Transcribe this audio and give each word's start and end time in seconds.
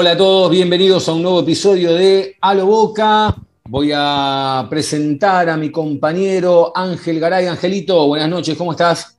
Hola 0.00 0.12
a 0.12 0.16
todos, 0.16 0.48
bienvenidos 0.52 1.08
a 1.08 1.12
un 1.12 1.22
nuevo 1.22 1.40
episodio 1.40 1.92
de 1.92 2.36
A 2.40 2.54
lo 2.54 2.66
Boca. 2.66 3.34
Voy 3.64 3.90
a 3.92 4.64
presentar 4.70 5.48
a 5.48 5.56
mi 5.56 5.72
compañero 5.72 6.70
Ángel 6.72 7.18
Garay. 7.18 7.46
Angelito, 7.46 8.06
buenas 8.06 8.28
noches, 8.28 8.56
¿cómo 8.56 8.70
estás? 8.70 9.18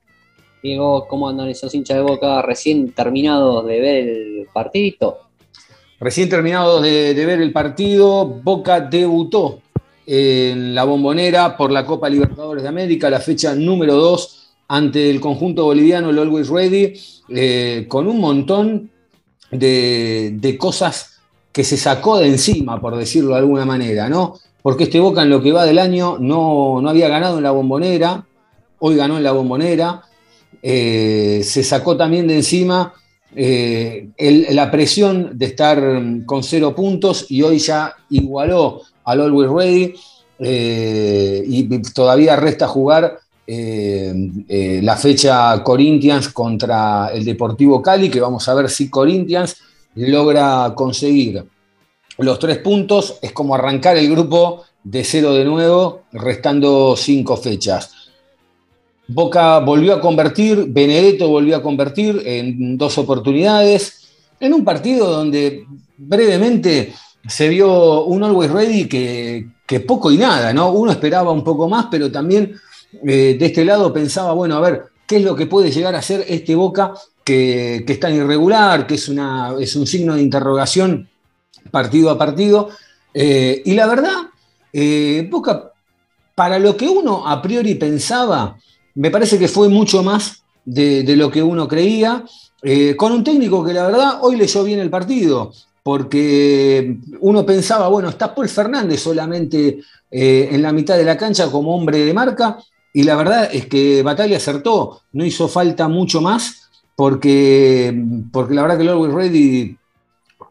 Diego, 0.64 1.06
¿cómo 1.10 1.28
andan 1.28 1.50
esos 1.50 1.76
hinchas 1.76 1.98
de 1.98 2.04
boca 2.04 2.42
recién 2.44 2.94
terminados 2.94 3.66
de 3.66 3.82
ver 3.82 3.96
el 4.08 4.48
partidito? 4.54 5.18
Recién 6.00 6.30
terminado 6.30 6.80
de, 6.80 7.14
de 7.14 7.26
ver 7.26 7.42
el 7.42 7.52
partido, 7.52 8.26
Boca 8.26 8.80
debutó 8.80 9.60
en 10.06 10.74
la 10.74 10.86
bombonera 10.86 11.58
por 11.58 11.72
la 11.72 11.86
Copa 11.86 12.08
Libertadores 12.08 12.64
de 12.64 12.70
América, 12.70 13.10
la 13.10 13.20
fecha 13.20 13.54
número 13.54 13.96
2 13.96 14.54
ante 14.70 15.10
el 15.10 15.20
conjunto 15.20 15.66
boliviano, 15.66 16.10
el 16.10 16.20
Always 16.20 16.48
Ready, 16.48 16.94
eh, 17.28 17.86
con 17.90 18.08
un 18.08 18.22
montón 18.22 18.92
de, 19.52 20.32
de 20.36 20.58
cosas 20.58 21.20
que 21.52 21.64
se 21.64 21.78
sacó 21.78 22.20
de 22.20 22.28
encima, 22.28 22.80
por 22.80 22.96
decirlo 22.96 23.32
de 23.32 23.40
alguna 23.40 23.66
manera, 23.66 24.10
¿no? 24.10 24.36
Porque 24.62 24.84
este 24.84 25.00
Boca 25.00 25.24
en 25.24 25.30
lo 25.30 25.42
que 25.42 25.52
va 25.52 25.66
del 25.66 25.80
año 25.80 26.18
no, 26.20 26.82
no 26.82 26.90
había 26.90 27.08
ganado 27.08 27.38
en 27.38 27.44
la 27.44 27.52
bombonera, 27.52 28.26
hoy 28.80 28.96
ganó 28.96 29.18
en 29.18 29.24
la 29.24 29.32
bombonera, 29.32 30.04
eh, 30.62 31.42
se 31.44 31.64
sacó 31.64 31.96
también 31.96 32.28
de 32.28 32.36
encima 32.36 32.94
eh, 33.36 34.10
la 34.52 34.72
presión 34.72 35.38
de 35.38 35.46
estar 35.46 35.82
con 36.26 36.44
cero 36.44 36.76
puntos 36.76 37.28
y 37.30 37.42
hoy 37.42 37.60
ya 37.60 37.96
igualó 38.10 38.82
al 39.06 39.22
Always 39.22 39.50
Ready 39.50 39.94
eh, 40.40 41.44
y 41.46 41.82
todavía 41.94 42.36
resta 42.36 42.68
jugar 42.68 43.20
eh, 43.52 44.14
eh, 44.48 44.80
la 44.84 44.96
fecha 44.96 45.64
Corinthians 45.64 46.30
contra 46.30 47.10
el 47.12 47.26
Deportivo 47.26 47.82
Cali, 47.82 48.08
que 48.08 48.22
vamos 48.22 48.48
a 48.48 48.54
ver 48.54 48.70
si 48.70 48.92
Corinthians 48.92 49.58
logra 49.96 50.72
conseguir 50.76 51.44
los 52.20 52.38
tres 52.38 52.60
puntos, 52.60 53.18
es 53.24 53.32
como 53.32 53.56
arrancar 53.56 53.98
el 53.98 54.08
grupo 54.08 54.66
de 54.84 55.04
cero 55.04 55.34
de 55.34 55.46
nuevo, 55.46 56.04
restando 56.12 56.96
cinco 56.96 57.38
fechas. 57.38 58.12
Boca 59.08 59.58
volvió 59.58 59.96
a 59.96 60.02
convertir, 60.02 60.66
Benedetto 60.68 61.28
volvió 61.28 61.56
a 61.56 61.64
convertir 61.64 62.22
en 62.24 62.78
dos 62.78 63.00
oportunidades, 63.00 64.12
en 64.40 64.54
un 64.54 64.64
partido 64.64 65.10
donde 65.10 65.66
brevemente 65.98 66.94
se 67.28 67.50
vio 67.50 68.04
un 68.04 68.24
Always 68.24 68.52
Ready 68.52 68.88
que, 68.88 69.48
que 69.66 69.80
poco 69.80 70.12
y 70.12 70.18
nada, 70.18 70.54
¿no? 70.54 70.72
Uno 70.72 70.92
esperaba 70.92 71.32
un 71.32 71.44
poco 71.44 71.68
más, 71.68 71.88
pero 71.90 72.12
también 72.12 72.54
eh, 72.92 73.36
de 73.40 73.46
este 73.46 73.66
lado 73.66 73.94
pensaba, 73.94 74.34
bueno, 74.34 74.56
a 74.58 74.62
ver, 74.62 74.86
¿qué 75.06 75.18
es 75.18 75.24
lo 75.24 75.36
que 75.36 75.46
puede 75.46 75.72
llegar 75.72 75.96
a 75.96 76.02
ser 76.02 76.26
este 76.28 76.56
Boca 76.56 76.94
que, 77.24 77.84
que 77.86 77.94
es 77.94 78.00
tan 78.00 78.16
irregular, 78.16 78.88
que 78.88 78.96
es, 78.96 79.10
una, 79.10 79.56
es 79.60 79.76
un 79.76 79.86
signo 79.86 80.16
de 80.16 80.22
interrogación 80.22 81.08
partido 81.72 82.10
a 82.10 82.18
partido? 82.18 82.70
Eh, 83.14 83.62
y 83.66 83.74
la 83.74 83.88
verdad, 83.88 84.16
eh, 84.74 85.28
Boca, 85.30 85.72
para 86.36 86.58
lo 86.58 86.76
que 86.76 86.88
uno 86.88 87.28
a 87.28 87.42
priori 87.42 87.76
pensaba, 87.76 88.58
me 88.96 89.12
parece 89.12 89.38
que 89.38 89.48
fue 89.48 89.70
mucho 89.70 90.02
más 90.04 90.44
de, 90.66 91.04
lo 91.16 91.30
que 91.30 91.44
uno 91.44 91.68
creía, 91.68 92.24
con 92.98 93.12
un 93.12 93.24
técnico 93.24 93.64
que 93.64 93.74
la 93.74 93.88
verdad 93.88 94.20
hoy 94.22 94.36
leyó 94.36 94.64
bien 94.64 94.80
el 94.80 94.90
partido, 94.90 95.52
porque 95.82 96.98
uno 97.20 97.46
pensaba, 97.46 97.88
bueno, 97.88 98.10
está 98.10 98.36
Paul 98.36 98.48
Fernández 98.48 99.02
solamente 99.02 99.80
en 100.12 100.62
la 100.62 100.72
mitad 100.72 100.98
de 100.98 101.06
la 101.06 101.18
cancha 101.18 101.50
como 101.50 101.76
hombre 101.76 102.06
de 102.06 102.14
marca, 102.14 102.60
y 102.94 103.04
la 103.04 103.16
verdad 103.16 103.50
es 103.52 103.68
que 103.68 104.04
Batalla 104.04 104.38
acertó, 104.38 105.02
no 105.14 105.26
hizo 105.26 105.48
falta 105.48 105.88
mucho 105.88 106.22
más, 106.22 106.70
porque, 106.96 107.98
porque 108.32 108.54
la 108.54 108.64
verdad 108.64 108.78
que 108.78 108.84
el 108.84 108.90
Always 108.90 109.14
Ready 109.14 109.78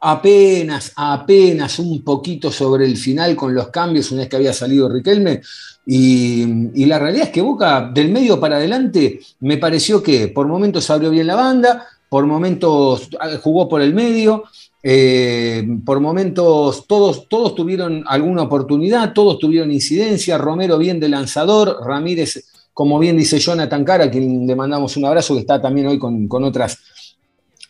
apenas, 0.01 0.93
apenas 0.97 1.79
un 1.79 2.03
poquito 2.03 2.51
sobre 2.51 2.85
el 2.85 2.97
final 2.97 3.37
con 3.37 3.55
los 3.55 3.69
cambios 3.69 4.11
una 4.13 4.21
vez 4.21 4.31
que 4.31 4.37
había 4.37 4.53
salido 4.53 4.89
Riquelme. 4.89 5.43
Y, 5.87 6.83
y 6.83 6.87
la 6.87 6.99
realidad 6.99 7.27
es 7.27 7.33
que 7.33 7.41
Boca, 7.41 7.91
del 7.93 8.11
medio 8.11 8.39
para 8.39 8.57
adelante, 8.57 9.21
me 9.41 9.57
pareció 9.57 10.03
que 10.03 10.29
por 10.29 10.47
momentos 10.47 10.89
abrió 10.91 11.11
bien 11.11 11.27
la 11.27 11.35
banda, 11.35 11.87
por 12.09 12.27
momentos 12.27 13.09
ah, 13.21 13.31
jugó 13.43 13.69
por 13.69 13.83
el 13.83 13.95
medio, 13.95 14.45
eh, 14.91 15.67
por 15.85 16.01
momentos 16.01 16.87
todos, 16.87 17.29
todos 17.29 17.55
tuvieron 17.55 18.05
alguna 18.07 18.43
oportunidad, 18.43 19.13
todos 19.13 19.39
tuvieron 19.39 19.71
incidencia, 19.71 20.39
Romero 20.39 20.79
bien 20.79 20.99
de 20.99 21.11
lanzador, 21.11 21.77
Ramírez, 21.85 22.31
como 22.73 22.99
bien 22.99 23.17
dice 23.19 23.39
Jonathan 23.39 23.85
Cara, 23.85 24.05
a 24.05 24.11
quien 24.11 24.47
le 24.47 24.57
mandamos 24.57 24.97
un 24.97 25.05
abrazo, 25.05 25.35
que 25.35 25.41
está 25.41 25.61
también 25.61 25.89
hoy 25.89 25.99
con, 25.99 26.27
con 26.27 26.43
otras 26.45 26.79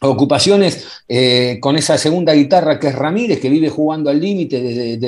ocupaciones, 0.01 0.87
eh, 1.09 1.59
con 1.61 1.77
esa 1.77 1.99
segunda 1.99 2.33
guitarra 2.35 2.79
que 2.79 2.89
es 2.89 2.95
Ramírez, 2.95 3.41
que 3.41 3.49
vive 3.51 3.69
jugando 3.69 4.11
al 4.11 4.21
límite 4.21 5.01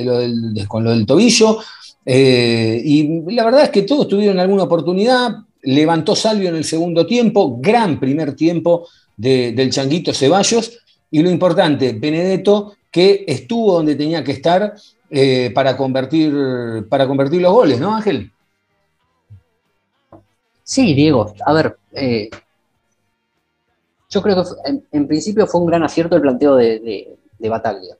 con 0.66 0.82
lo 0.82 0.90
del 0.90 1.06
tobillo. 1.06 1.58
Eh, 2.04 2.82
y 2.84 3.30
la 3.32 3.44
verdad 3.44 3.64
es 3.64 3.70
que 3.70 3.82
todos 3.82 4.08
tuvieron 4.08 4.40
alguna 4.40 4.64
oportunidad. 4.64 5.36
Levantó 5.62 6.16
Salvio 6.16 6.48
en 6.48 6.56
el 6.56 6.64
segundo 6.64 7.06
tiempo, 7.06 7.58
gran 7.60 8.00
primer 8.00 8.34
tiempo 8.34 8.88
de- 9.16 9.52
del 9.52 9.70
Changuito 9.70 10.12
Ceballos. 10.12 10.78
Y 11.10 11.22
lo 11.22 11.30
importante, 11.30 11.92
Benedetto, 11.92 12.74
que 12.90 13.24
estuvo 13.26 13.74
donde 13.74 13.96
tenía 13.96 14.22
que 14.22 14.32
estar 14.32 14.74
eh, 15.10 15.50
para, 15.54 15.76
convertir, 15.76 16.86
para 16.88 17.06
convertir 17.06 17.40
los 17.42 17.52
goles, 17.52 17.80
¿no, 17.80 17.94
Ángel? 17.94 18.30
Sí, 20.62 20.94
Diego, 20.94 21.34
a 21.44 21.52
ver, 21.52 21.76
eh, 21.92 22.30
yo 24.08 24.22
creo 24.22 24.36
que 24.36 24.80
en, 24.92 25.08
principio 25.08 25.46
fue 25.46 25.60
un 25.60 25.66
gran 25.66 25.82
acierto 25.82 26.14
el 26.16 26.22
planteo 26.22 26.54
de, 26.56 26.78
de, 26.78 27.16
de 27.38 27.48
Bataglia. 27.48 27.96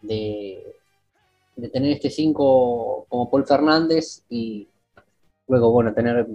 De, 0.00 0.76
de 1.56 1.68
tener 1.68 1.92
este 1.92 2.10
5 2.10 3.06
como 3.08 3.30
Paul 3.30 3.46
Fernández 3.46 4.22
y 4.28 4.68
luego, 5.48 5.72
bueno, 5.72 5.92
tener 5.94 6.26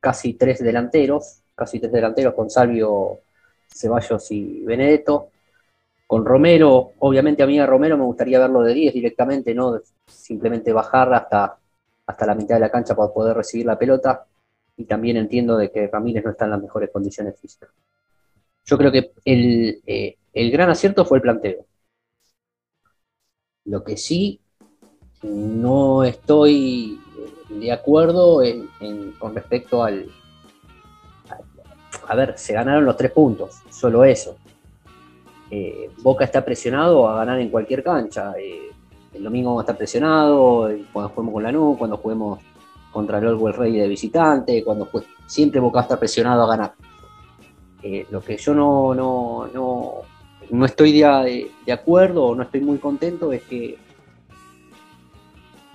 casi 0.00 0.34
tres 0.34 0.60
delanteros, 0.60 1.40
casi 1.54 1.78
tres 1.78 1.92
delanteros 1.92 2.34
con 2.34 2.50
Salvio, 2.50 3.20
Ceballos 3.74 4.30
y 4.30 4.62
Benedetto. 4.64 5.30
Con 6.06 6.24
Romero, 6.24 6.92
obviamente 7.00 7.42
a 7.42 7.46
mí 7.46 7.58
a 7.58 7.66
Romero 7.66 7.96
me 7.96 8.04
gustaría 8.04 8.38
verlo 8.38 8.62
de 8.62 8.74
10 8.74 8.94
directamente, 8.94 9.54
no 9.54 9.80
simplemente 10.06 10.72
bajar 10.72 11.12
hasta, 11.12 11.58
hasta 12.06 12.26
la 12.26 12.34
mitad 12.34 12.56
de 12.56 12.60
la 12.60 12.70
cancha 12.70 12.94
para 12.94 13.12
poder 13.12 13.36
recibir 13.36 13.66
la 13.66 13.78
pelota. 13.78 14.26
Y 14.76 14.84
también 14.84 15.16
entiendo 15.16 15.56
de 15.56 15.70
que 15.70 15.88
Ramírez 15.88 16.24
no 16.24 16.30
está 16.30 16.44
en 16.44 16.52
las 16.52 16.62
mejores 16.62 16.90
condiciones 16.90 17.38
físicas. 17.40 17.70
Yo 18.64 18.78
creo 18.78 18.92
que 18.92 19.12
el, 19.24 19.82
eh, 19.86 20.16
el 20.32 20.50
gran 20.50 20.70
acierto 20.70 21.04
fue 21.04 21.18
el 21.18 21.22
planteo. 21.22 21.66
Lo 23.64 23.82
que 23.82 23.96
sí 23.96 24.40
no 25.22 26.04
estoy 26.04 27.00
eh, 27.18 27.54
de 27.54 27.72
acuerdo 27.72 28.42
con 29.18 29.34
respecto 29.34 29.82
al, 29.82 30.10
a, 32.08 32.14
ver, 32.14 32.38
se 32.38 32.52
ganaron 32.52 32.84
los 32.84 32.96
tres 32.96 33.10
puntos, 33.12 33.60
solo 33.70 34.04
eso. 34.04 34.36
Eh, 35.50 35.90
Boca 36.02 36.24
está 36.24 36.44
presionado 36.44 37.08
a 37.08 37.16
ganar 37.16 37.38
en 37.40 37.48
cualquier 37.50 37.82
cancha. 37.82 38.32
eh, 38.38 38.70
el 39.12 39.22
domingo 39.22 39.50
vamos 39.50 39.60
a 39.60 39.64
estar 39.64 39.76
presionado, 39.76 40.68
eh, 40.70 40.84
cuando 40.92 41.10
juguemos 41.10 41.32
con 41.34 41.42
Lanús, 41.44 41.78
cuando 41.78 41.96
juguemos 41.98 42.38
contra 42.92 43.18
el 43.18 43.26
Orwell 43.28 43.54
Rey 43.54 43.76
de 43.76 43.86
visitante, 43.88 44.64
cuando 44.64 44.86
jue- 44.86 45.04
siempre 45.26 45.60
Boca 45.60 45.80
está 45.80 45.98
presionado 45.98 46.42
a 46.44 46.48
ganar. 46.48 46.72
Lo 48.10 48.22
que 48.22 48.36
yo 48.38 48.54
no, 48.54 48.94
no, 48.94 49.46
no, 49.52 49.92
no 50.50 50.64
estoy 50.64 50.92
de, 51.00 51.50
de 51.66 51.72
acuerdo 51.72 52.24
o 52.24 52.34
no 52.34 52.42
estoy 52.44 52.60
muy 52.62 52.78
contento 52.78 53.30
es 53.30 53.42
que 53.42 53.76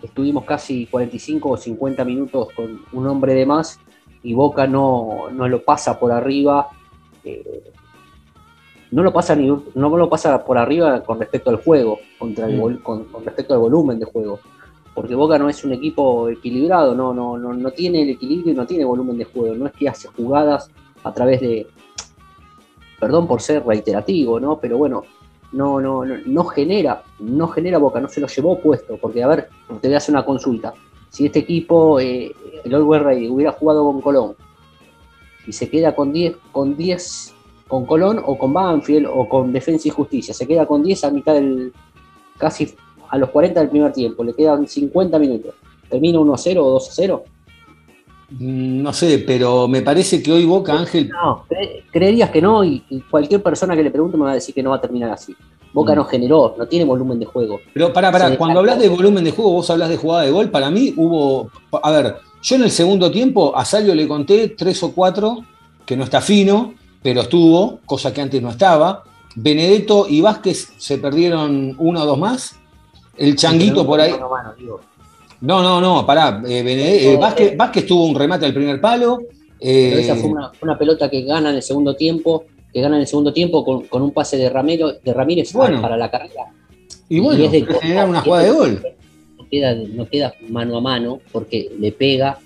estuvimos 0.02 0.44
casi 0.46 0.86
45 0.88 1.50
o 1.50 1.58
50 1.58 2.04
minutos 2.06 2.48
con 2.56 2.82
un 2.94 3.08
hombre 3.08 3.34
de 3.36 3.46
más 3.46 3.80
y 4.24 4.34
Boca 4.34 4.68
no, 4.68 5.30
no 5.32 5.48
lo 5.48 5.64
pasa 5.64 6.00
por 6.00 6.12
arriba. 6.12 6.68
eh, 7.24 7.64
no 8.92 9.04
lo 9.04 9.14
pasa 9.14 9.36
ni 9.36 9.46
no 9.48 9.98
lo 9.98 10.10
pasa 10.10 10.44
por 10.44 10.58
arriba 10.58 11.04
con 11.04 11.20
respecto 11.20 11.52
al 11.52 11.58
juego, 11.58 12.00
contra 12.18 12.48
el 12.48 12.58
Mm. 12.58 12.60
vol- 12.62 12.82
con, 12.82 13.04
con 13.06 13.24
respecto 13.24 13.54
al 13.54 13.60
volumen 13.60 14.00
de 14.00 14.06
juego. 14.06 14.40
Porque 14.96 15.14
Boca 15.16 15.38
no 15.38 15.48
es 15.48 15.64
un 15.64 15.74
equipo 15.74 16.28
equilibrado, 16.28 16.96
no, 16.96 17.14
no, 17.14 17.38
no, 17.38 17.54
no 17.54 17.72
tiene 17.72 18.02
el 18.02 18.10
equilibrio 18.10 18.54
y 18.54 18.56
no 18.56 18.66
tiene 18.66 18.84
volumen 18.86 19.18
de 19.18 19.26
juego. 19.26 19.54
No 19.56 19.68
es 19.68 19.74
que 19.74 19.88
hace 19.88 20.08
jugadas 20.08 20.72
a 21.04 21.14
través 21.14 21.40
de, 21.40 21.68
perdón 23.00 23.28
por 23.28 23.42
ser 23.42 23.64
reiterativo, 23.66 24.40
¿no? 24.40 24.58
Pero 24.60 24.78
bueno, 24.78 25.04
no, 25.52 25.80
no, 25.80 26.04
no, 26.04 26.16
no 26.26 26.44
genera, 26.46 27.04
no 27.20 27.48
genera 27.48 27.78
Boca, 27.78 28.00
no 28.02 28.08
se 28.10 28.20
lo 28.20 28.28
llevó 28.28 28.60
puesto, 28.60 28.98
porque 28.98 29.24
a 29.24 29.28
ver, 29.28 29.50
te 29.82 29.88
voy 29.88 29.94
a 29.94 29.98
hacer 29.98 30.14
una 30.16 30.26
consulta. 30.26 30.74
Si 31.10 31.26
este 31.26 31.40
equipo, 31.40 32.00
eh, 32.00 32.32
el 32.64 32.74
Old 32.74 33.04
Rey, 33.04 33.28
hubiera 33.28 33.52
jugado 33.52 33.84
con 33.86 34.02
Colón 34.02 34.36
y 35.48 35.52
se 35.52 35.70
queda 35.70 35.96
con 35.96 36.14
10, 36.14 36.36
con 36.52 36.78
10, 36.78 37.34
con 37.68 37.86
Colón 37.86 38.22
o 38.24 38.38
con 38.38 38.54
Banfield 38.54 39.08
o 39.12 39.28
con 39.28 39.52
Defensa 39.52 39.88
y 39.88 39.92
Justicia, 39.92 40.34
se 40.34 40.48
queda 40.48 40.66
con 40.66 40.84
10 40.84 41.04
a 41.04 41.12
mitad 41.12 41.34
del, 41.34 41.74
casi 42.38 42.76
a 43.10 43.18
los 43.18 43.30
40 43.30 43.60
del 43.60 43.70
primer 43.70 43.92
tiempo, 43.92 44.24
le 44.24 44.34
quedan 44.34 44.68
50 44.68 45.18
minutos. 45.20 45.56
¿Termina 45.90 46.20
1 46.20 46.34
a 46.34 46.38
0 46.38 46.66
o 46.66 46.70
2 46.72 46.90
a 46.90 46.92
0? 46.94 47.24
Mm, 48.32 48.82
No 48.82 48.94
sé, 48.94 49.20
pero 49.26 49.68
me 49.68 49.82
parece 49.82 50.22
que 50.22 50.32
hoy 50.32 50.46
Boca, 50.46 50.74
Ángel, 50.74 51.10
No, 51.10 51.46
cre- 51.50 51.84
creerías 51.92 52.30
que 52.30 52.42
no 52.42 52.64
y, 52.64 52.84
y 52.90 53.00
cualquier 53.02 53.42
persona 53.42 53.76
que 53.76 53.84
le 53.84 53.92
pregunte 53.92 54.18
me 54.18 54.26
va 54.26 54.32
a 54.32 54.36
decir 54.36 54.54
que 54.54 54.62
no 54.64 54.70
va 54.72 54.76
a 54.78 54.82
terminar 54.82 55.12
así. 55.12 55.36
Boca 55.74 55.94
Mm. 55.94 55.96
no 55.98 56.06
generó, 56.06 56.56
no 56.58 56.66
tiene 56.68 56.86
volumen 56.86 57.20
de 57.20 57.26
juego. 57.26 57.60
Pero 57.74 57.92
para, 57.94 58.12
para, 58.12 58.30
Sí, 58.30 58.38
cuando 58.38 58.60
hablas 58.60 58.80
de 58.80 58.90
volumen 58.90 59.24
de 59.24 59.32
juego, 59.32 59.52
vos 59.54 59.70
hablas 59.70 59.90
de 59.90 59.98
jugada 59.98 60.24
de 60.24 60.32
gol, 60.32 60.50
para 60.50 60.70
mí 60.72 60.94
hubo, 60.98 61.50
a 61.84 61.92
ver, 61.92 62.16
yo 62.42 62.56
en 62.56 62.64
el 62.64 62.72
segundo 62.72 63.12
tiempo 63.12 63.56
a 63.56 63.66
Salio 63.66 63.94
le 63.96 64.08
conté 64.08 64.50
tres 64.50 64.82
o 64.84 64.92
cuatro, 64.94 65.44
que 65.86 65.96
no 65.98 66.04
está 66.04 66.22
fino, 66.22 66.74
pero 67.02 67.22
estuvo, 67.22 67.80
cosa 67.86 68.14
que 68.14 68.22
antes 68.22 68.42
no 68.42 68.50
estaba. 68.50 69.04
Benedetto 69.36 70.06
y 70.10 70.22
Vázquez 70.22 70.74
se 70.78 70.98
perdieron 70.98 71.76
uno 71.78 72.02
o 72.02 72.06
dos 72.06 72.18
más. 72.18 72.56
El 73.16 73.36
Changuito 73.36 73.86
por 73.86 74.00
ahí. 74.02 74.12
mano, 74.12 74.54
digo. 74.58 74.80
No, 75.42 75.62
no, 75.64 75.80
no, 75.80 76.06
pará. 76.06 76.42
eh, 76.48 76.64
Benede- 76.64 77.14
eh, 77.14 77.18
Vázquez, 77.18 77.56
Vázquez 77.56 77.86
tuvo 77.86 78.06
un 78.06 78.16
remate 78.16 78.46
al 78.46 78.54
primer 78.54 78.80
palo. 78.82 79.20
eh, 79.60 79.88
Pero 79.92 80.00
esa 80.02 80.16
fue 80.16 80.30
una, 80.30 80.52
fue 80.54 80.68
una 80.70 80.78
pelota 80.78 81.10
que 81.10 81.22
gana 81.24 81.50
en 81.50 81.56
el 81.58 81.62
segundo 81.64 81.96
tiempo, 81.96 82.46
que 82.74 82.82
gana 82.82 82.96
en 82.96 83.02
el 83.02 83.08
segundo 83.08 83.32
tiempo 83.34 83.64
con, 83.64 83.88
con 83.88 84.02
un 84.02 84.12
pase 84.12 84.38
de, 84.38 84.50
Ramiro, 84.50 84.94
de 84.94 85.14
Ramírez 85.14 85.52
Bueno. 85.54 85.82
para 85.82 85.98
la 85.98 86.10
carrera. 86.12 86.46
y 87.10 87.20
bueno, 87.20 87.44
y 87.44 87.48
de- 87.48 87.68
una 88.08 88.22
jugada 88.22 88.44
de 88.44 88.52
gol. 88.52 88.84
No 89.38 89.48
queda, 89.50 89.74
no 89.76 90.06
queda 90.08 90.34
mano 90.50 90.78
a 90.78 90.82
mano 90.82 91.20
porque 91.32 91.72
le 91.80 91.92
pega 91.92 92.38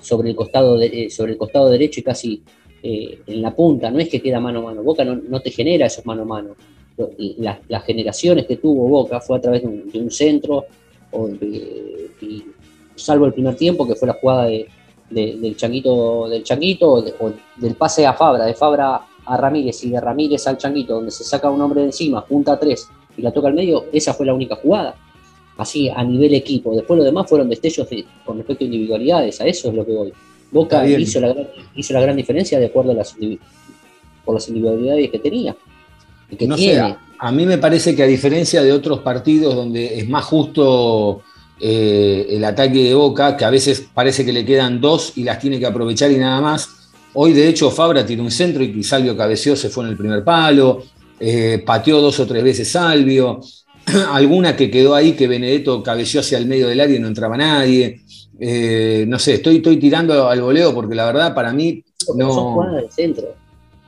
sobre 0.00 0.30
el 0.30 0.36
costado, 0.36 0.76
de- 0.78 1.04
eh, 1.04 1.10
sobre 1.10 1.32
el 1.32 1.38
costado 1.38 1.68
derecho 1.70 2.00
y 2.00 2.02
casi 2.02 2.42
eh, 2.82 3.18
en 3.26 3.42
la 3.42 3.54
punta. 3.54 3.90
No 3.90 3.98
es 3.98 4.08
que 4.08 4.20
queda 4.22 4.38
mano 4.40 4.60
a 4.60 4.62
mano. 4.62 4.82
Boca 4.82 5.04
no, 5.04 5.16
no 5.28 5.40
te 5.40 5.50
genera 5.50 5.86
esos 5.86 6.04
mano 6.06 6.22
a 6.22 6.26
mano. 6.26 6.50
Las, 7.38 7.58
las 7.68 7.84
generaciones 7.84 8.46
que 8.46 8.56
tuvo 8.56 8.88
Boca 8.88 9.20
fue 9.20 9.36
a 9.38 9.40
través 9.40 9.62
de 9.62 9.68
un, 9.68 9.90
de 9.90 9.98
un 10.00 10.10
centro, 10.10 10.64
o 11.12 11.28
de- 11.28 12.10
y 12.20 12.44
salvo 12.96 13.26
el 13.26 13.32
primer 13.32 13.54
tiempo, 13.56 13.86
que 13.86 13.94
fue 13.94 14.08
la 14.08 14.14
jugada 14.14 14.44
de- 14.46 14.66
de- 15.10 15.36
del 15.36 15.56
changuito, 15.56 16.28
del 16.28 16.42
changuito 16.42 16.88
o, 16.90 17.02
de- 17.02 17.14
o 17.18 17.32
del 17.56 17.74
pase 17.74 18.06
a 18.06 18.12
Fabra, 18.12 18.44
de 18.44 18.54
Fabra 18.54 19.00
a 19.24 19.36
Ramírez 19.36 19.84
y 19.84 19.90
de 19.90 20.00
Ramírez 20.00 20.46
al 20.46 20.56
changuito, 20.58 20.94
donde 20.94 21.10
se 21.10 21.24
saca 21.24 21.50
un 21.50 21.60
hombre 21.60 21.80
de 21.80 21.86
encima, 21.86 22.24
punta 22.24 22.52
a 22.52 22.58
tres 22.58 22.88
y 23.16 23.22
la 23.22 23.30
toca 23.32 23.48
al 23.48 23.54
medio, 23.54 23.84
esa 23.92 24.14
fue 24.14 24.26
la 24.26 24.34
única 24.34 24.56
jugada 24.56 24.94
así 25.56 25.88
a 25.88 26.04
nivel 26.04 26.34
equipo. 26.34 26.74
Después 26.74 26.98
lo 26.98 27.04
demás 27.04 27.28
fueron 27.28 27.48
destellos 27.48 27.88
de- 27.90 28.04
con 28.24 28.36
respecto 28.38 28.64
a 28.64 28.66
individualidades, 28.66 29.40
a 29.40 29.46
eso 29.46 29.68
es 29.68 29.74
lo 29.74 29.84
que 29.84 29.92
voy. 29.92 30.12
Boca 30.50 30.82
hizo 31.02 31.20
la, 31.20 31.28
gran, 31.32 31.48
hizo 31.74 31.92
la 31.94 32.00
gran 32.00 32.16
diferencia 32.16 32.58
de 32.58 32.66
acuerdo 32.66 32.92
a 32.92 32.94
las, 32.94 33.16
por 34.24 34.34
las 34.34 34.48
individualidades 34.48 35.10
que 35.10 35.18
tenía 35.18 35.54
que 36.36 36.46
No 36.46 36.56
tiene. 36.56 36.80
a, 36.80 36.98
a 37.18 37.32
mí 37.32 37.46
me 37.46 37.58
parece 37.58 37.94
que 37.96 38.02
a 38.02 38.06
diferencia 38.06 38.62
de 38.62 38.72
otros 38.72 39.00
partidos 39.00 39.54
donde 39.54 39.98
es 39.98 40.08
más 40.08 40.24
justo 40.24 41.22
eh, 41.60 42.26
el 42.30 42.44
ataque 42.44 42.84
de 42.84 42.94
Boca, 42.94 43.36
que 43.36 43.44
a 43.44 43.50
veces 43.50 43.88
parece 43.92 44.24
que 44.24 44.32
le 44.32 44.44
quedan 44.44 44.80
dos 44.80 45.14
y 45.16 45.24
las 45.24 45.40
tiene 45.40 45.58
que 45.58 45.66
aprovechar 45.66 46.10
y 46.12 46.16
nada 46.16 46.40
más, 46.40 46.68
hoy 47.14 47.32
de 47.32 47.48
hecho 47.48 47.70
Fabra 47.70 48.06
tiró 48.06 48.22
un 48.22 48.30
centro 48.30 48.62
y 48.62 48.84
Salvio 48.84 49.16
cabeceó, 49.16 49.56
se 49.56 49.68
fue 49.68 49.84
en 49.84 49.90
el 49.90 49.96
primer 49.96 50.22
palo, 50.22 50.84
eh, 51.18 51.62
pateó 51.66 52.00
dos 52.00 52.20
o 52.20 52.26
tres 52.26 52.44
veces 52.44 52.70
Salvio, 52.70 53.40
alguna 54.12 54.54
que 54.54 54.70
quedó 54.70 54.94
ahí 54.94 55.12
que 55.12 55.26
Benedetto 55.26 55.82
cabeció 55.82 56.20
hacia 56.20 56.38
el 56.38 56.46
medio 56.46 56.68
del 56.68 56.80
área 56.80 56.96
y 56.96 57.00
no 57.00 57.08
entraba 57.08 57.36
nadie. 57.36 58.02
Eh, 58.40 59.04
no 59.08 59.18
sé, 59.18 59.34
estoy, 59.34 59.56
estoy 59.56 59.78
tirando 59.78 60.28
al 60.28 60.40
voleo 60.40 60.72
porque 60.72 60.94
la 60.94 61.06
verdad 61.06 61.34
para 61.34 61.52
mí 61.52 61.82
Porque 62.06 62.22
son 62.22 62.28
no... 62.28 62.52
jugadas 62.52 62.82
de 62.82 62.90
centro. 62.92 63.34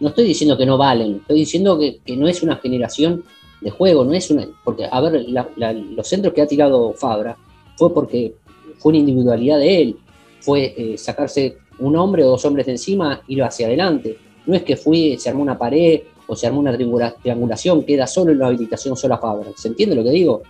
No 0.01 0.09
estoy 0.09 0.25
diciendo 0.25 0.57
que 0.57 0.67
no 0.67 0.77
valen, 0.79 1.17
estoy 1.21 1.41
diciendo 1.41 1.79
que, 1.79 2.01
que 2.05 2.17
no 2.17 2.27
es 2.27 2.43
una 2.43 2.57
generación 2.57 3.25
de 3.61 3.71
juego, 3.71 4.05
no 4.05 4.13
es 4.15 4.31
una. 4.31 4.47
Porque, 4.65 4.87
a 4.91 5.01
ver, 5.01 5.25
la- 5.29 5.49
la- 5.57 5.73
los 5.73 6.09
centros 6.09 6.33
que 6.35 6.41
ha 6.43 6.47
tirado 6.47 6.93
Fabra 6.95 7.37
fue 7.77 7.93
porque 7.93 8.35
fue 8.79 8.91
una 8.91 8.99
individualidad 9.01 9.59
de 9.59 9.83
él, 9.83 9.97
fue 10.41 10.75
eh, 10.77 10.97
sacarse 10.99 11.59
un 11.79 11.97
hombre 11.97 12.25
o 12.25 12.31
dos 12.31 12.45
hombres 12.47 12.67
de 12.67 12.73
encima, 12.73 13.21
ir 13.29 13.43
hacia 13.43 13.67
adelante. 13.67 14.17
No 14.47 14.55
es 14.55 14.63
que 14.63 14.77
fue, 14.77 15.17
se 15.19 15.29
armó 15.29 15.43
una 15.43 15.59
pared 15.59 16.01
o 16.27 16.35
se 16.35 16.47
armó 16.47 16.61
una 16.61 16.73
triangula- 16.77 17.15
triangulación, 17.21 17.85
queda 17.85 18.07
solo 18.07 18.33
en 18.33 18.39
la 18.39 18.47
habilitación 18.47 18.97
sola 18.97 19.19
Fabra. 19.19 19.51
¿Se 19.57 19.69
entiende 19.69 19.95
lo 19.97 20.03
que 20.05 20.11
digo? 20.11 20.43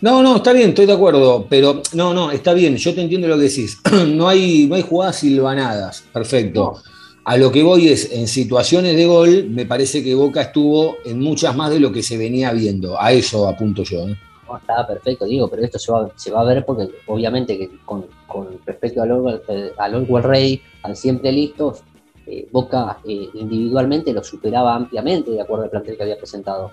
No, 0.00 0.22
no, 0.22 0.36
está 0.36 0.52
bien, 0.52 0.70
estoy 0.70 0.86
de 0.86 0.92
acuerdo, 0.92 1.46
pero 1.48 1.82
no, 1.94 2.12
no, 2.14 2.30
está 2.30 2.52
bien, 2.54 2.76
yo 2.76 2.94
te 2.94 3.00
entiendo 3.02 3.28
lo 3.28 3.36
que 3.36 3.42
decís. 3.44 3.78
No 4.08 4.28
hay, 4.28 4.66
no 4.66 4.74
hay 4.74 4.82
jugadas 4.82 5.16
silvanadas, 5.16 6.04
perfecto. 6.12 6.60
No. 6.84 6.96
A 7.26 7.36
lo 7.36 7.50
que 7.50 7.64
voy 7.64 7.88
es, 7.88 8.12
en 8.12 8.28
situaciones 8.28 8.94
de 8.94 9.04
gol, 9.04 9.48
me 9.50 9.66
parece 9.66 10.00
que 10.04 10.14
Boca 10.14 10.42
estuvo 10.42 10.98
en 11.04 11.18
muchas 11.18 11.56
más 11.56 11.70
de 11.70 11.80
lo 11.80 11.90
que 11.90 12.00
se 12.00 12.16
venía 12.16 12.52
viendo. 12.52 13.00
A 13.00 13.10
eso 13.10 13.48
apunto 13.48 13.82
yo. 13.82 14.06
¿eh? 14.06 14.16
No, 14.46 14.56
está 14.56 14.86
perfecto, 14.86 15.24
digo, 15.24 15.48
pero 15.48 15.64
esto 15.64 15.76
se 15.76 15.90
va, 15.90 16.08
se 16.14 16.30
va 16.30 16.42
a 16.42 16.44
ver 16.44 16.64
porque 16.64 16.88
obviamente 17.06 17.58
que 17.58 17.68
con, 17.84 18.06
con 18.28 18.60
respecto 18.64 19.02
al 19.02 19.10
Orwell, 19.10 19.42
eh, 19.48 19.72
al 19.76 20.06
Rey, 20.22 20.62
al 20.84 20.94
siempre 20.94 21.32
listos, 21.32 21.82
eh, 22.28 22.46
Boca 22.52 22.98
eh, 23.04 23.28
individualmente 23.34 24.12
lo 24.12 24.22
superaba 24.22 24.76
ampliamente 24.76 25.32
de 25.32 25.40
acuerdo 25.40 25.64
al 25.64 25.70
plantel 25.70 25.96
que 25.96 26.02
había 26.04 26.18
presentado. 26.18 26.70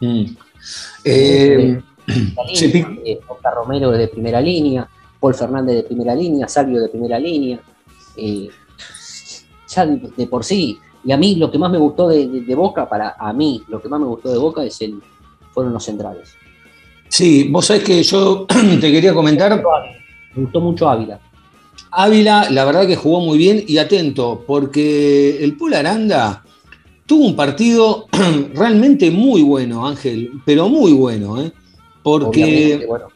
Mm. 0.00 0.24
Eh, 1.04 1.80
Sí, 2.54 2.84
Oscar 3.28 3.54
Romero 3.54 3.90
de 3.92 4.08
primera 4.08 4.42
línea, 4.42 4.86
Paul 5.18 5.34
Fernández 5.34 5.76
de 5.76 5.82
primera 5.84 6.14
línea, 6.14 6.46
Salvio 6.46 6.82
de 6.82 6.88
primera 6.90 7.18
línea, 7.18 7.58
ya 9.76 9.86
de, 9.86 10.10
de 10.16 10.26
por 10.26 10.42
sí. 10.44 10.78
Y 11.04 11.12
a 11.12 11.16
mí 11.16 11.36
lo 11.36 11.50
que 11.50 11.58
más 11.58 11.70
me 11.70 11.78
gustó 11.78 12.08
de, 12.08 12.26
de- 12.26 12.40
de 12.40 12.54
Boca, 12.56 12.88
para 12.88 13.14
a 13.18 13.32
mí 13.32 13.62
lo 13.68 13.80
que 13.80 13.88
más 13.88 14.00
me 14.00 14.06
gustó 14.06 14.30
de 14.32 14.38
Boca 14.38 14.64
es 14.64 14.80
el, 14.80 15.00
fueron 15.52 15.72
los 15.72 15.84
centrales. 15.84 16.34
sí, 17.08 17.48
vos 17.50 17.66
sabés 17.66 17.84
que 17.84 18.02
yo 18.02 18.46
te 18.80 18.90
quería 18.90 19.14
comentar, 19.14 19.62
Me 20.34 20.42
gustó 20.42 20.60
mucho 20.60 20.88
Ávila. 20.88 21.20
Ávila, 21.92 22.50
la 22.50 22.64
verdad 22.64 22.86
que 22.86 22.96
jugó 22.96 23.20
muy 23.20 23.38
bien 23.38 23.62
y 23.66 23.78
atento, 23.78 24.42
porque 24.46 25.42
el 25.44 25.56
Pul 25.56 25.74
Aranda 25.74 26.42
tuvo 27.06 27.24
un 27.26 27.36
partido 27.36 28.06
realmente 28.54 29.10
muy 29.10 29.42
bueno, 29.42 29.86
Ángel, 29.86 30.32
pero 30.44 30.68
muy 30.68 30.92
bueno, 30.92 31.40
¿eh? 31.40 31.52
porque... 32.02 32.84
Bueno, 32.88 33.06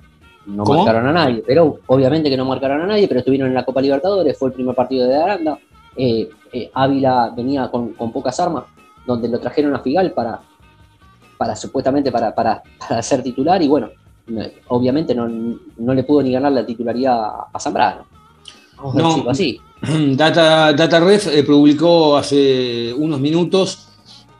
no 0.46 0.64
¿Cómo? 0.64 0.84
marcaron 0.84 1.08
a 1.08 1.12
nadie, 1.12 1.42
pero 1.46 1.80
obviamente 1.86 2.30
que 2.30 2.36
no 2.36 2.44
marcaron 2.44 2.80
a 2.82 2.86
nadie, 2.86 3.06
pero 3.06 3.20
estuvieron 3.20 3.48
en 3.48 3.54
la 3.54 3.64
Copa 3.64 3.82
Libertadores, 3.82 4.36
fue 4.38 4.48
el 4.48 4.54
primer 4.54 4.74
partido 4.74 5.06
de 5.08 5.14
Aranda. 5.16 5.58
Eh, 5.96 6.28
eh, 6.52 6.70
Ávila 6.74 7.32
venía 7.36 7.70
con, 7.70 7.90
con 7.94 8.12
pocas 8.12 8.38
armas, 8.40 8.64
donde 9.06 9.28
lo 9.28 9.38
trajeron 9.40 9.74
a 9.74 9.80
Figal 9.80 10.12
para, 10.12 10.40
para 11.38 11.54
supuestamente 11.56 12.10
para, 12.12 12.34
para, 12.34 12.62
para 12.88 13.02
ser 13.02 13.22
titular, 13.22 13.62
y 13.62 13.68
bueno, 13.68 13.90
no- 14.28 14.44
obviamente 14.68 15.14
no, 15.14 15.28
no 15.28 15.94
le 15.94 16.04
pudo 16.04 16.22
ni 16.22 16.32
ganar 16.32 16.52
la 16.52 16.64
titularidad 16.66 17.20
a 17.52 17.58
Zambrano. 17.60 18.06
Vamos 18.76 18.94
a 18.96 18.98
No. 18.98 19.08
decirlo 19.08 19.30
así. 19.30 19.60
Data, 20.16 20.72
DataRef 20.72 21.26
eh, 21.28 21.42
publicó 21.44 22.16
hace 22.16 22.92
unos 22.94 23.18
minutos 23.20 23.86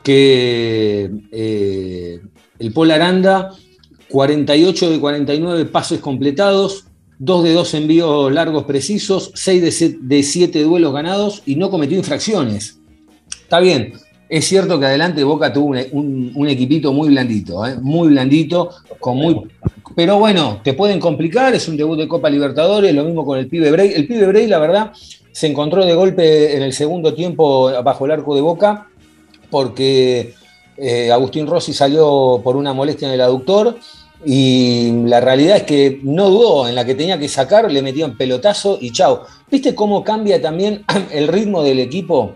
que 0.03 1.05
el 2.59 2.73
Pol 2.73 2.89
Aranda, 2.91 3.51
48 4.09 4.89
de 4.91 4.99
49 4.99 5.65
pases 5.65 5.99
completados, 5.99 6.85
2 7.23 7.43
de 7.43 7.53
2 7.53 7.73
envíos 7.75 8.31
largos 8.33 8.63
precisos, 8.63 9.31
6 9.35 9.61
de, 9.61 9.71
se- 9.71 9.97
de 10.01 10.23
7 10.23 10.63
duelos 10.63 10.91
ganados 10.91 11.43
y 11.45 11.55
no 11.55 11.69
cometió 11.69 11.95
infracciones. 11.95 12.79
Está 13.43 13.59
bien, 13.59 13.93
es 14.27 14.45
cierto 14.45 14.79
que 14.79 14.87
adelante 14.87 15.23
Boca 15.23 15.53
tuvo 15.53 15.67
un, 15.67 15.77
un- 15.91 16.31
un 16.33 16.47
equipito 16.47 16.91
muy 16.91 17.09
blandito, 17.09 17.63
¿eh? 17.67 17.75
muy 17.79 18.07
blandito, 18.09 18.71
con 18.99 19.17
muy, 19.17 19.39
pero 19.95 20.17
bueno, 20.17 20.61
te 20.63 20.73
pueden 20.73 20.99
complicar, 20.99 21.53
es 21.53 21.67
un 21.67 21.77
debut 21.77 21.99
de 21.99 22.07
Copa 22.07 22.27
Libertadores, 22.27 22.91
lo 22.95 23.03
mismo 23.03 23.23
con 23.23 23.37
el 23.37 23.47
pibe 23.47 23.69
Bray. 23.71 23.91
El 23.93 24.07
pibe 24.07 24.25
Bray, 24.25 24.47
la 24.47 24.57
verdad, 24.57 24.91
se 25.31 25.45
encontró 25.47 25.85
de 25.85 25.93
golpe 25.93 26.55
en 26.57 26.63
el 26.63 26.73
segundo 26.73 27.13
tiempo 27.13 27.71
bajo 27.83 28.05
el 28.05 28.11
arco 28.11 28.33
de 28.33 28.41
Boca, 28.41 28.87
porque 29.51 30.33
eh, 30.77 31.11
Agustín 31.11 31.45
Rossi 31.45 31.73
salió 31.73 32.41
por 32.43 32.55
una 32.55 32.73
molestia 32.73 33.07
en 33.09 33.13
el 33.13 33.21
aductor, 33.21 33.77
y 34.23 35.03
la 35.05 35.19
realidad 35.19 35.57
es 35.57 35.63
que 35.63 35.99
no 36.03 36.29
dudó, 36.29 36.67
en 36.67 36.75
la 36.75 36.85
que 36.85 36.95
tenía 36.95 37.17
que 37.17 37.27
sacar, 37.27 37.71
le 37.71 37.81
metían 37.81 38.17
pelotazo 38.17 38.77
y 38.79 38.91
chao. 38.91 39.23
¿Viste 39.49 39.73
cómo 39.73 40.03
cambia 40.03 40.41
también 40.41 40.83
el 41.11 41.27
ritmo 41.27 41.63
del 41.63 41.79
equipo? 41.79 42.33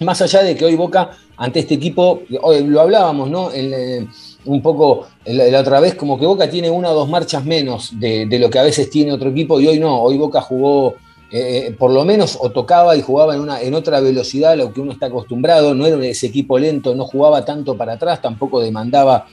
Más 0.00 0.22
allá 0.22 0.42
de 0.42 0.54
que 0.56 0.64
hoy 0.64 0.76
Boca, 0.76 1.10
ante 1.36 1.60
este 1.60 1.74
equipo, 1.74 2.22
hoy 2.42 2.64
lo 2.64 2.80
hablábamos, 2.80 3.30
¿no? 3.30 3.50
Eh, 3.52 4.06
un 4.44 4.62
poco 4.62 5.06
la, 5.26 5.60
otra 5.60 5.80
vez, 5.80 5.94
como 5.94 6.18
que 6.18 6.26
Boca 6.26 6.48
tiene 6.48 6.70
una 6.70 6.90
o 6.90 6.94
dos 6.94 7.08
marchas 7.08 7.44
menos 7.44 7.90
de, 7.98 8.26
lo 8.38 8.48
que 8.48 8.58
a 8.58 8.62
veces 8.62 8.88
tiene 8.88 9.12
otro 9.12 9.30
equipo, 9.30 9.60
y 9.60 9.66
hoy 9.66 9.78
no, 9.78 10.00
hoy 10.00 10.16
Boca 10.16 10.40
jugó 10.40 10.94
eh, 11.30 11.74
por 11.78 11.90
lo 11.90 12.06
menos 12.06 12.38
o 12.40 12.50
tocaba 12.50 12.96
y 12.96 13.02
jugaba 13.02 13.34
en, 13.34 13.42
una, 13.42 13.60
en 13.60 13.74
otra 13.74 14.00
velocidad 14.00 14.52
a 14.52 14.56
lo 14.56 14.72
que 14.72 14.80
uno 14.80 14.92
está 14.92 15.06
acostumbrado, 15.06 15.74
no 15.74 15.84
era 15.84 16.02
ese 16.06 16.28
equipo 16.28 16.58
lento, 16.58 16.94
no 16.94 17.04
jugaba 17.04 17.44
tanto 17.44 17.76
para 17.76 17.94
atrás, 17.94 18.22
tampoco 18.22 18.60
demandaba 18.60 19.26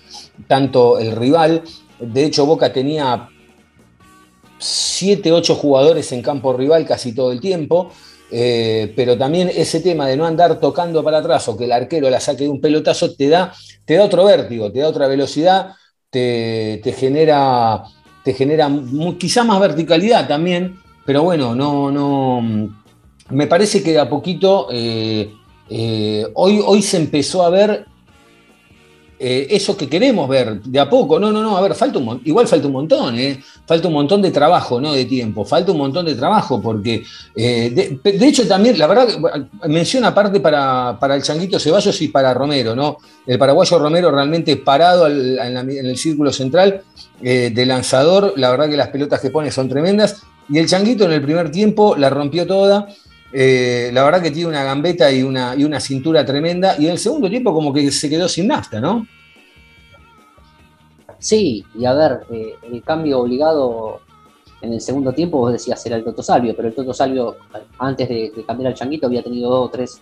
tanto 0.48 1.00
el 1.00 1.16
rival. 1.16 1.64
De 2.00 2.26
hecho, 2.26 2.46
Boca 2.46 2.72
tenía 2.72 3.30
7, 4.58 5.32
8 5.32 5.56
jugadores 5.56 6.12
en 6.12 6.22
campo 6.22 6.54
rival 6.54 6.86
casi 6.86 7.14
todo 7.14 7.32
el 7.32 7.40
tiempo. 7.40 7.92
Eh, 8.32 8.92
pero 8.96 9.18
también 9.18 9.52
ese 9.54 9.82
tema 9.82 10.08
de 10.08 10.18
no 10.18 10.26
andar 10.26 10.60
tocando 10.60 11.04
para 11.04 11.20
atrás 11.20 11.48
o 11.48 11.56
que 11.56 11.66
el 11.66 11.72
arquero 11.72 12.10
la 12.10 12.20
saque 12.20 12.46
de 12.46 12.50
un 12.50 12.60
pelotazo 12.60 13.14
te 13.16 13.30
da, 13.30 13.54
te 13.86 13.96
da 13.96 14.04
otro 14.04 14.26
vértigo, 14.26 14.72
te 14.72 14.80
da 14.80 14.88
otra 14.88 15.08
velocidad, 15.08 15.74
te, 16.10 16.82
genera, 16.98 17.84
te 18.24 18.34
genera 18.34 18.70
quizá 19.20 19.44
más 19.44 19.60
verticalidad 19.60 20.28
también, 20.28 20.80
pero 21.06 21.24
bueno, 21.24 21.56
no, 21.56 21.92
no. 21.92 22.74
Me 23.30 23.48
parece 23.48 23.84
que 23.84 23.92
de 23.92 24.00
a 24.00 24.10
poquito 24.10 24.68
eh, 24.72 25.32
eh, 25.70 26.28
hoy, 26.34 26.62
hoy 26.66 26.82
se 26.82 26.98
empezó 26.98 27.44
a 27.44 27.50
ver 27.50 27.86
eh, 29.20 29.48
eso 29.50 29.78
que 29.78 29.88
queremos 29.88 30.28
ver 30.28 30.62
de 30.62 30.80
a 30.80 30.90
poco. 30.90 31.20
No, 31.20 31.32
no, 31.32 31.42
no, 31.42 31.58
a 31.58 31.62
ver, 31.62 31.76
falta 31.76 32.00
igual 32.24 32.48
falta 32.48 32.68
un 32.68 32.74
montón, 32.74 33.18
¿eh? 33.18 33.42
falta 33.66 33.88
un 33.88 33.94
montón 33.94 34.22
de 34.22 34.32
trabajo, 34.32 34.80
no 34.82 34.94
de 34.94 35.06
tiempo, 35.06 35.46
falta 35.46 35.72
un 35.72 35.78
montón 35.78 36.06
de 36.06 36.16
trabajo, 36.16 36.62
porque 36.62 37.04
de, 37.36 38.00
hecho 38.04 38.48
también, 38.48 38.78
la 38.78 38.88
verdad, 38.88 39.08
menciona 39.68 40.10
aparte 40.10 40.40
para, 40.40 40.98
para, 41.00 41.16
el 41.16 41.24
Changuito 41.24 41.60
Ceballos 41.60 42.00
y 42.02 42.10
para 42.10 42.34
Romero, 42.34 42.76
¿no? 42.76 42.98
El 43.26 43.40
paraguayo 43.40 43.80
Romero 43.80 44.12
realmente 44.12 44.58
parado 44.58 45.08
en, 45.08 45.58
el 45.58 45.98
círculo 45.98 46.32
central 46.32 46.82
de 47.22 47.66
lanzador, 47.66 48.34
la 48.38 48.52
verdad 48.52 48.70
que 48.70 48.78
las 48.78 48.90
pelotas 48.90 49.20
que 49.22 49.32
pone 49.32 49.50
son 49.52 49.68
tremendas, 49.70 50.22
y 50.50 50.60
el 50.60 50.68
Changuito 50.68 51.06
en 51.06 51.14
el 51.14 51.22
primer 51.22 51.52
tiempo 51.52 51.96
la 51.96 52.10
rompió 52.10 52.46
toda. 52.46 52.88
Eh, 53.38 53.90
la 53.92 54.06
verdad 54.06 54.22
que 54.22 54.32
tiene 54.32 54.48
una 54.48 54.64
gambeta 54.64 55.12
y 55.12 55.22
una, 55.22 55.56
y 55.58 55.66
una 55.66 55.82
cintura 55.82 56.26
tremenda. 56.26 56.78
Y 56.80 56.86
en 56.86 56.94
el 56.94 57.00
segundo 57.00 57.30
tiempo 57.30 57.54
como 57.54 57.74
que 57.74 57.92
se 57.92 58.10
quedó 58.10 58.30
sin 58.30 58.48
nafta, 58.48 58.80
¿no? 58.80 59.06
Sí, 61.20 61.66
y 61.78 61.84
a 61.84 61.94
ver, 61.94 62.22
eh, 62.32 62.56
el 62.72 62.82
cambio 62.82 63.20
obligado 63.20 64.00
en 64.62 64.72
el 64.72 64.80
segundo 64.80 65.12
tiempo, 65.12 65.40
vos 65.40 65.52
decías 65.52 65.86
era 65.86 65.98
el 65.98 66.06
Toto 66.06 66.24
Salvio, 66.24 66.56
pero 66.56 66.70
el 66.70 66.76
Toto 66.76 66.94
Salvio, 66.94 67.36
antes 67.78 68.08
de, 68.08 68.32
cambiar 68.48 68.72
al 68.72 68.74
Changuito, 68.74 69.08
había 69.08 69.22
tenido 69.22 69.50
dos 69.50 69.68
o 69.68 69.70
tres, 69.70 70.02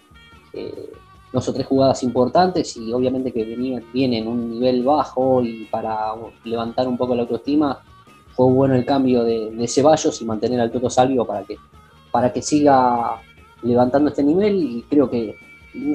eh, 0.53 0.91
dos 1.31 1.49
o 1.49 1.53
tres 1.53 1.65
jugadas 1.65 2.03
importantes 2.03 2.77
y 2.77 2.93
obviamente 2.93 3.31
que 3.31 3.43
venía, 3.43 3.81
viene 3.91 4.19
en 4.19 4.27
un 4.27 4.51
nivel 4.51 4.83
bajo 4.83 5.43
y 5.43 5.65
para 5.71 6.13
levantar 6.43 6.87
un 6.87 6.97
poco 6.97 7.15
la 7.15 7.23
autoestima, 7.23 7.79
fue 8.35 8.45
bueno 8.45 8.75
el 8.75 8.85
cambio 8.85 9.23
de, 9.23 9.67
Ceballos 9.67 10.21
y 10.21 10.25
mantener 10.25 10.59
al 10.59 10.71
Toto 10.71 10.89
Salvio 10.91 11.25
para 11.25 11.43
que, 11.43 11.57
para 12.13 12.31
que 12.31 12.43
siga 12.43 13.19
levantando 13.63 14.09
este 14.09 14.23
nivel 14.23 14.55
y 14.55 14.85
creo 14.87 15.09
que 15.09 15.35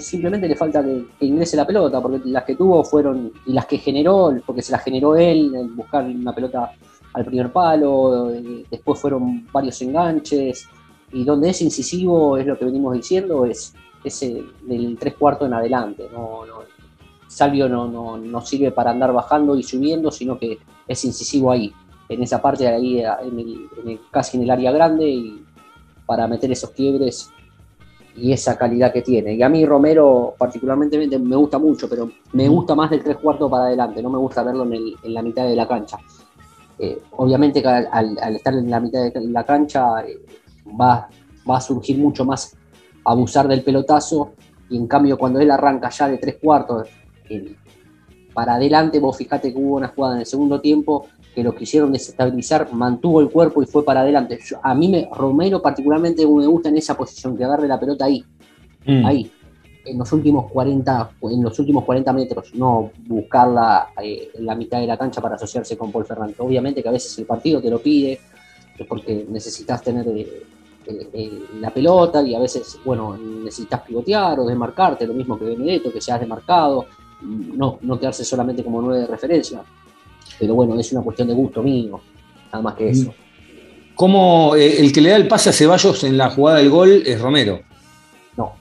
simplemente 0.00 0.48
le 0.48 0.56
falta 0.56 0.82
que, 0.82 1.06
ingrese 1.20 1.56
la 1.56 1.64
pelota, 1.64 2.00
porque 2.02 2.20
las 2.24 2.42
que 2.42 2.56
tuvo 2.56 2.82
fueron, 2.82 3.32
y 3.46 3.52
las 3.52 3.66
que 3.66 3.78
generó, 3.78 4.36
porque 4.44 4.60
se 4.60 4.72
las 4.72 4.82
generó 4.82 5.14
él, 5.14 5.52
buscar 5.76 6.04
una 6.04 6.34
pelota 6.34 6.72
al 7.12 7.24
primer 7.24 7.52
palo, 7.52 8.32
eh, 8.32 8.64
después 8.68 8.98
fueron 8.98 9.46
varios 9.52 9.80
enganches, 9.80 10.68
y 11.12 11.22
donde 11.22 11.50
es 11.50 11.62
incisivo, 11.62 12.36
es 12.36 12.46
lo 12.46 12.58
que 12.58 12.64
venimos 12.64 12.94
diciendo, 12.94 13.44
es, 13.44 13.72
ese 14.02 14.42
del 14.62 14.96
tres 14.98 15.14
cuartos 15.14 15.46
en 15.46 15.54
adelante. 15.54 16.08
No, 16.12 16.40
Salvio 17.28 17.68
no, 17.68 17.86
no, 17.86 18.16
no 18.16 18.40
sirve 18.40 18.72
para 18.72 18.90
andar 18.90 19.12
bajando 19.12 19.54
y 19.54 19.62
subiendo, 19.62 20.10
sino 20.10 20.36
que 20.36 20.58
es 20.88 21.04
incisivo 21.04 21.52
ahí 21.52 21.72
en 22.08 22.22
esa 22.22 22.40
parte 22.40 22.64
de 22.64 22.70
ahí, 22.70 23.02
en 23.02 24.00
casi 24.10 24.38
en 24.38 24.44
el 24.44 24.50
área 24.50 24.72
grande, 24.72 25.08
y 25.08 25.44
para 26.08 26.26
meter 26.26 26.50
esos 26.50 26.70
quiebres 26.70 27.30
y 28.16 28.32
esa 28.32 28.56
calidad 28.56 28.90
que 28.94 29.02
tiene. 29.02 29.34
Y 29.34 29.42
a 29.42 29.48
mí 29.50 29.66
Romero 29.66 30.34
particularmente 30.38 31.18
me 31.18 31.36
gusta 31.36 31.58
mucho, 31.58 31.86
pero 31.86 32.10
me 32.32 32.48
gusta 32.48 32.74
más 32.74 32.88
del 32.88 33.04
tres 33.04 33.18
cuartos 33.18 33.50
para 33.50 33.64
adelante, 33.64 34.02
no 34.02 34.08
me 34.08 34.16
gusta 34.16 34.42
verlo 34.42 34.66
en, 34.72 34.94
la 35.12 35.20
mitad 35.20 35.46
de 35.46 35.54
la 35.54 35.68
cancha. 35.68 35.98
Eh, 36.78 36.98
obviamente 37.18 37.60
que 37.60 37.68
al, 37.68 38.16
estar 38.34 38.54
en 38.54 38.70
la 38.70 38.80
mitad 38.80 39.12
de 39.12 39.20
la 39.20 39.44
cancha 39.44 40.00
eh, 40.00 40.18
va, 40.80 41.10
va 41.48 41.56
a 41.58 41.60
surgir 41.60 41.98
mucho 41.98 42.24
más 42.24 42.56
abusar 43.04 43.46
del 43.46 43.62
pelotazo 43.62 44.32
y 44.70 44.78
en 44.78 44.86
cambio 44.86 45.18
cuando 45.18 45.40
él 45.40 45.50
arranca 45.50 45.90
ya 45.90 46.08
de 46.08 46.16
tres 46.16 46.36
cuartos 46.40 46.88
eh, 47.28 47.54
para 48.38 48.54
adelante, 48.54 49.00
vos 49.00 49.16
fijate 49.16 49.52
que 49.52 49.58
hubo 49.58 49.78
una 49.78 49.88
jugada 49.88 50.14
en 50.14 50.20
el 50.20 50.26
segundo 50.26 50.60
tiempo 50.60 51.08
que 51.34 51.42
lo 51.42 51.56
quisieron 51.56 51.90
desestabilizar, 51.90 52.72
mantuvo 52.72 53.20
el 53.20 53.30
cuerpo 53.30 53.60
y 53.64 53.66
fue 53.66 53.84
para 53.84 54.02
adelante. 54.02 54.38
a 54.62 54.74
mí, 54.76 54.86
me, 54.86 55.08
Romero 55.12 55.60
particularmente 55.60 56.24
me 56.24 56.46
gusta 56.46 56.68
en 56.68 56.76
esa 56.76 56.96
posición, 56.96 57.36
que 57.36 57.42
agarre 57.42 57.66
la 57.66 57.80
pelota 57.80 58.04
ahí, 58.04 58.24
mm. 58.86 59.04
ahí, 59.04 59.28
en 59.84 59.98
los 59.98 60.12
últimos 60.12 60.52
40, 60.52 61.10
en 61.20 61.42
los 61.42 61.58
últimos 61.58 61.84
40 61.84 62.12
metros, 62.12 62.54
no 62.54 62.92
buscarla 63.08 63.88
eh, 64.00 64.30
en 64.32 64.46
la 64.46 64.54
mitad 64.54 64.78
de 64.78 64.86
la 64.86 64.96
cancha 64.96 65.20
para 65.20 65.34
asociarse 65.34 65.76
con 65.76 65.90
Paul 65.90 66.06
Ferrante. 66.06 66.36
Obviamente 66.38 66.80
que 66.80 66.88
a 66.88 66.92
veces 66.92 67.18
el 67.18 67.26
partido 67.26 67.60
te 67.60 67.70
lo 67.70 67.80
pide, 67.80 68.20
porque 68.88 69.26
necesitas 69.28 69.82
tener 69.82 70.06
eh, 70.06 70.44
eh, 70.86 71.42
la 71.60 71.70
pelota 71.70 72.22
y 72.22 72.36
a 72.36 72.38
veces, 72.38 72.78
bueno, 72.84 73.16
necesitas 73.16 73.80
pivotear 73.80 74.38
o 74.38 74.46
desmarcarte, 74.46 75.08
lo 75.08 75.14
mismo 75.14 75.36
que 75.36 75.44
Benedetto, 75.44 75.92
que 75.92 76.00
seas 76.00 76.20
demarcado, 76.20 76.86
no, 77.20 77.78
no 77.82 77.98
quedarse 77.98 78.24
solamente 78.24 78.62
como 78.62 78.80
nueve 78.82 79.02
de 79.02 79.06
referencia. 79.06 79.62
Pero 80.38 80.54
bueno, 80.54 80.78
es 80.78 80.92
una 80.92 81.02
cuestión 81.02 81.28
de 81.28 81.34
gusto 81.34 81.62
mío, 81.62 82.00
nada 82.52 82.62
más 82.62 82.74
que 82.74 82.90
eso. 82.90 83.12
¿Cómo 83.94 84.54
eh, 84.54 84.80
el 84.80 84.92
que 84.92 85.00
le 85.00 85.10
da 85.10 85.16
el 85.16 85.26
pase 85.26 85.50
a 85.50 85.52
Ceballos 85.52 86.04
en 86.04 86.16
la 86.16 86.30
jugada 86.30 86.58
del 86.58 86.70
gol 86.70 87.02
es 87.04 87.20
Romero? 87.20 87.60
No. 88.36 88.54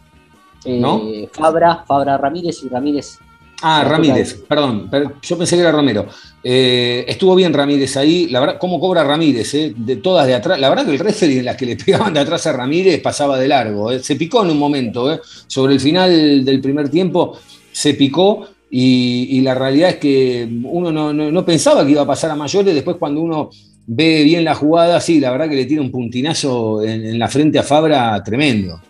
Eh, 0.65 1.29
Fabra, 1.31 1.83
Fabra 1.87 2.17
Ramírez 2.17 2.63
y 2.63 2.69
Ramírez. 2.69 3.19
Ah, 3.61 3.83
Ramírez, 3.87 4.43
perdón, 4.47 4.89
yo 5.21 5.37
pensé 5.37 5.55
que 5.55 5.61
era 5.61 5.71
Romero. 5.71 6.05
Eh, 6.43 7.05
estuvo 7.07 7.33
bien 7.33 7.53
Ramírez 7.53 7.97
ahí, 7.97 8.27
la 8.27 8.39
verdad, 8.39 8.57
¿cómo 8.59 8.79
cobra 8.79 9.03
Ramírez? 9.03 9.51
De 9.75 9.95
todas 9.95 10.27
de 10.27 10.35
atrás, 10.35 10.59
la 10.59 10.69
verdad 10.69 10.85
que 10.85 10.91
el 10.91 10.99
referee 10.99 11.39
en 11.39 11.45
las 11.45 11.55
que 11.55 11.65
le 11.65 11.75
pegaban 11.85 12.13
de 12.13 12.19
atrás 12.19 12.45
a 12.45 12.53
Ramírez 12.53 13.01
pasaba 13.01 13.39
de 13.39 13.47
largo, 13.47 13.97
se 13.97 14.15
picó 14.15 14.43
en 14.43 14.51
un 14.51 14.59
momento, 14.59 15.19
sobre 15.47 15.73
el 15.73 15.79
final 15.79 16.45
del 16.45 16.61
primer 16.61 16.89
tiempo 16.89 17.39
se 17.77 17.93
picó 17.93 18.47
y, 18.71 19.39
la 19.41 19.53
realidad 19.53 19.91
es 19.91 19.95
que 19.97 20.49
uno 20.63 20.91
no, 21.13 21.45
pensaba 21.45 21.85
que 21.85 21.91
iba 21.91 22.01
a 22.01 22.07
pasar 22.07 22.31
a 22.31 22.35
mayores, 22.35 22.73
después 22.73 22.97
cuando 22.97 23.21
uno 23.21 23.51
ve 23.85 24.23
bien 24.23 24.43
la 24.43 24.55
jugada, 24.55 24.99
sí, 24.99 25.19
la 25.19 25.29
verdad 25.29 25.47
que 25.47 25.55
le 25.55 25.65
tiene 25.65 25.83
un 25.83 25.91
puntinazo 25.91 26.81
en, 26.81 27.19
la 27.19 27.27
frente 27.27 27.59
a 27.59 27.63
Fabra 27.63 28.21
tremendo. 28.23 28.81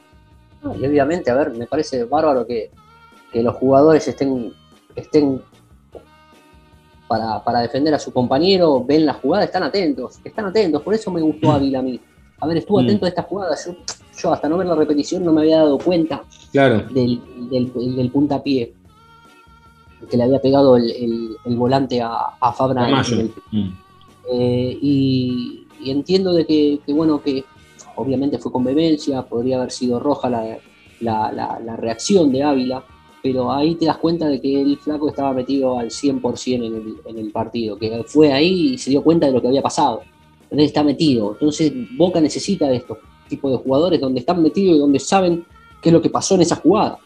y 0.79 0.85
obviamente, 0.85 1.29
a 1.29 1.35
ver, 1.35 1.51
me 1.51 1.67
parece 1.67 2.05
bárbaro 2.05 2.47
que, 2.47 2.71
los 3.33 3.55
jugadores 3.55 4.07
estén, 4.07 4.53
estén 4.95 5.41
para, 7.09 7.59
defender 7.59 7.93
a 7.93 7.99
su 7.99 8.13
compañero, 8.13 8.85
ven 8.85 9.05
la 9.05 9.15
jugada, 9.15 9.43
están 9.43 9.63
atentos, 9.63 10.19
están 10.23 10.45
atentos, 10.45 10.81
por 10.81 10.93
eso 10.93 11.11
me 11.11 11.19
gustó 11.19 11.51
Ávila 11.51 11.79
a 11.79 11.81
mí. 11.81 11.99
A 12.39 12.47
ver, 12.47 12.57
estuvo 12.57 12.81
mm. 12.81 12.85
atento 12.85 13.05
a 13.05 13.09
esta 13.09 13.23
jugada, 13.23 13.55
yo, 13.63 13.75
hasta 14.25 14.49
no 14.49 14.57
ver 14.57 14.67
la 14.67 14.75
repetición 14.75 15.23
no 15.23 15.31
me 15.31 15.41
había 15.41 15.57
dado 15.57 15.77
cuenta 15.77 16.23
claro. 16.51 16.83
del, 16.89 17.21
del, 17.49 17.71
del 17.73 18.11
puntapié 18.11 18.73
que 20.09 20.17
le 20.17 20.23
había 20.23 20.39
pegado 20.39 20.77
el, 20.77 21.37
volante 21.45 22.01
a, 22.01 22.53
Fabra. 22.55 23.03
Mm. 23.51 23.69
Eh, 24.31 24.77
y, 24.81 25.63
entiendo 25.85 26.33
de 26.33 26.45
que, 26.45 26.79
bueno, 26.87 27.21
que 27.21 27.43
obviamente 27.95 28.37
fue 28.37 28.51
con 28.51 28.63
vehemencia, 28.63 29.23
podría 29.23 29.57
haber 29.57 29.71
sido 29.71 29.99
roja 29.99 30.29
la, 30.29 31.77
reacción 31.77 32.31
de 32.31 32.43
Ávila, 32.43 32.83
pero 33.23 33.51
ahí 33.51 33.75
te 33.75 33.85
das 33.85 33.97
cuenta 33.97 34.27
de 34.27 34.39
que 34.39 34.61
el 34.61 34.77
flaco 34.77 35.09
estaba 35.09 35.33
metido 35.33 35.77
al 35.79 35.89
100% 35.89 36.55
en 36.55 36.63
el, 36.63 36.95
en 37.05 37.17
el 37.17 37.31
partido, 37.31 37.77
que 37.77 38.03
fue 38.05 38.31
ahí 38.31 38.73
y 38.73 38.77
se 38.77 38.89
dio 38.89 39.01
cuenta 39.01 39.27
de 39.27 39.33
lo 39.33 39.41
que 39.41 39.47
había 39.47 39.61
pasado. 39.61 40.01
Entonces 40.43 40.67
está 40.67 40.83
metido. 40.83 41.33
Entonces 41.33 41.73
Boca 41.97 42.21
necesita 42.21 42.67
de 42.67 42.77
estos 42.77 42.99
tipos 43.27 43.51
de 43.51 43.57
jugadores 43.57 44.01
donde 44.01 44.19
están 44.19 44.41
metidos 44.41 44.75
y 44.75 44.79
donde 44.79 44.99
saben 44.99 45.45
qué 45.81 45.89
es 45.89 45.93
lo 45.93 46.01
que 46.01 46.09
pasó 46.09 46.35
en 46.35 46.41
esa 46.41 46.55
jugada. 46.55 46.99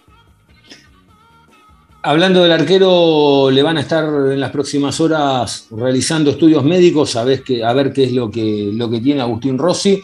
Hablando 2.03 2.41
del 2.41 2.51
arquero, 2.51 3.51
le 3.51 3.61
van 3.61 3.77
a 3.77 3.81
estar 3.81 4.05
en 4.05 4.39
las 4.39 4.49
próximas 4.49 4.99
horas 4.99 5.67
realizando 5.69 6.31
estudios 6.31 6.63
médicos 6.63 7.15
a 7.15 7.23
ver 7.23 7.43
qué, 7.43 7.63
a 7.63 7.73
ver 7.73 7.93
qué 7.93 8.05
es 8.05 8.13
lo 8.13 8.31
que, 8.31 8.71
lo 8.73 8.89
que 8.89 8.99
tiene 8.99 9.21
Agustín 9.21 9.57
Rossi. 9.59 10.01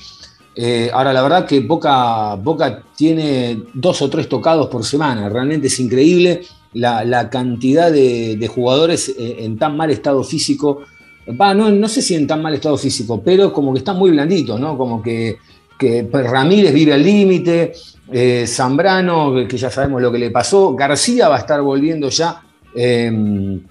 Eh, 0.55 0.91
ahora, 0.93 1.11
la 1.11 1.23
verdad 1.23 1.47
que 1.47 1.59
Boca, 1.61 2.35
Boca 2.35 2.83
tiene 2.95 3.63
dos 3.73 3.99
o 4.03 4.09
tres 4.11 4.29
tocados 4.29 4.67
por 4.67 4.85
semana. 4.85 5.27
Realmente 5.27 5.67
es 5.67 5.79
increíble 5.79 6.43
la, 6.73 7.29
cantidad 7.31 7.91
de, 7.91 8.47
jugadores 8.53 9.09
eh, 9.09 9.37
en 9.39 9.57
tan 9.57 9.75
mal 9.75 9.89
estado 9.89 10.23
físico. 10.23 10.83
no, 11.25 11.71
no 11.71 11.87
sé 11.87 12.03
si 12.03 12.13
en 12.13 12.27
tan 12.27 12.43
mal 12.43 12.53
estado 12.53 12.77
físico, 12.77 13.23
pero 13.25 13.51
como 13.51 13.73
que 13.73 13.79
están 13.79 13.97
muy 13.97 14.11
blanditos, 14.11 14.59
¿no? 14.59 14.77
Como 14.77 15.01
que, 15.01 15.37
que 15.77 16.07
Ramírez 16.11 16.73
vive 16.73 16.93
al 16.93 17.03
límite, 17.03 17.73
eh, 18.11 18.45
Zambrano, 18.47 19.33
que 19.47 19.57
ya 19.57 19.69
sabemos 19.69 20.01
lo 20.01 20.11
que 20.11 20.17
le 20.19 20.31
pasó. 20.31 20.73
García 20.75 21.29
va 21.29 21.35
a 21.35 21.39
estar 21.39 21.61
volviendo 21.61 22.09
ya. 22.09 22.41
Em, 22.73 23.61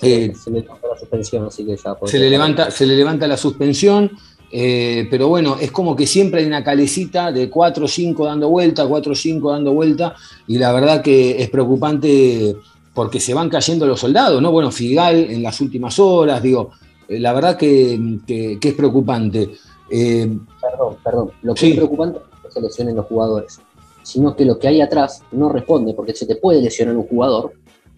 eh, 0.00 0.32
se 0.34 0.50
le 0.50 0.60
levanta 0.60 0.88
la 0.88 0.98
suspensión, 0.98 1.46
así 1.46 1.64
que 1.64 1.76
ya. 1.76 1.96
Se 2.06 2.18
le, 2.18 2.30
levanta, 2.30 2.70
se 2.70 2.86
le 2.86 2.96
levanta 2.96 3.26
la 3.26 3.36
suspensión. 3.36 4.10
Eh, 4.54 5.06
pero 5.10 5.28
bueno, 5.28 5.56
es 5.58 5.70
como 5.72 5.96
que 5.96 6.06
siempre 6.06 6.40
hay 6.40 6.46
una 6.46 6.62
calecita 6.62 7.32
de 7.32 7.48
4 7.48 7.86
o 7.86 7.88
5 7.88 8.26
dando 8.26 8.50
vuelta, 8.50 8.86
4 8.86 9.12
o 9.12 9.14
5 9.14 9.50
dando 9.50 9.72
vuelta, 9.72 10.14
y 10.46 10.58
la 10.58 10.72
verdad 10.72 11.00
que 11.00 11.40
es 11.42 11.48
preocupante 11.48 12.54
porque 12.92 13.18
se 13.18 13.32
van 13.32 13.48
cayendo 13.48 13.86
los 13.86 14.00
soldados, 14.00 14.42
¿no? 14.42 14.50
Bueno, 14.52 14.70
Figal 14.70 15.16
en 15.30 15.42
las 15.42 15.58
últimas 15.62 15.98
horas, 15.98 16.42
digo, 16.42 16.72
la 17.08 17.32
verdad 17.32 17.56
que, 17.56 18.18
que- 18.26 18.58
que 18.60 18.68
es 18.68 18.74
preocupante. 18.74 19.50
Eh, 19.90 20.28
Perdón, 20.62 20.96
perdón. 21.04 21.30
Lo 21.42 21.54
que 21.54 21.60
Sí. 21.60 21.70
es 21.70 21.76
preocupante 21.76 22.18
es 22.18 22.40
que 22.42 22.50
se 22.52 22.60
lesionen 22.60 22.96
los 22.96 23.06
jugadores, 23.06 23.60
sino 24.02 24.34
que 24.36 24.44
lo 24.44 24.58
que 24.58 24.68
hay 24.68 24.80
atrás 24.80 25.22
no 25.32 25.48
responde, 25.50 25.92
porque 25.94 26.14
se 26.14 26.24
te 26.26 26.36
puede 26.36 26.62
lesionar 26.62 26.96
un 26.96 27.06
jugador. 27.06 27.52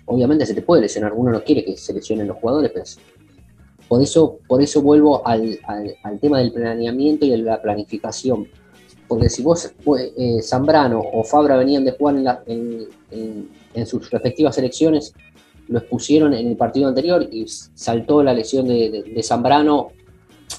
Obviamente 0.06 0.44
se 0.46 0.54
te 0.54 0.62
puede 0.62 0.82
lesionar, 0.82 1.12
uno 1.14 1.30
no 1.30 1.42
quiere 1.44 1.64
que 1.64 1.76
se 1.76 1.92
lesionen 1.92 2.26
los 2.26 2.36
jugadores, 2.38 2.70
pero 2.72 2.84
por 3.88 4.02
eso, 4.02 4.38
por 4.48 4.62
eso 4.62 4.82
vuelvo 4.82 5.26
al, 5.26 5.58
al- 5.66 5.94
al 6.02 6.18
tema 6.18 6.38
del 6.38 6.52
planeamiento 6.52 7.24
y 7.26 7.30
de 7.30 7.38
la 7.38 7.60
planificación. 7.62 8.48
Porque 9.06 9.28
si 9.28 9.42
vos, 9.42 9.70
pues, 9.84 10.12
eh, 10.16 10.40
Zambrano 10.42 11.00
o 11.00 11.22
Fabra 11.24 11.56
venían 11.56 11.84
de 11.84 11.92
jugar 11.92 12.16
en, 12.16 12.24
la- 12.24 12.42
en- 12.46 12.88
en- 13.10 13.48
en 13.74 13.86
sus 13.86 14.10
respectivas 14.10 14.54
selecciones, 14.54 15.12
lo 15.68 15.78
expusieron 15.78 16.32
en 16.34 16.46
el 16.48 16.56
partido 16.56 16.88
anterior 16.88 17.26
y 17.30 17.46
saltó 17.46 18.22
la 18.22 18.32
lesión 18.34 18.66
de 18.68 19.20
Zambrano. 19.22 19.88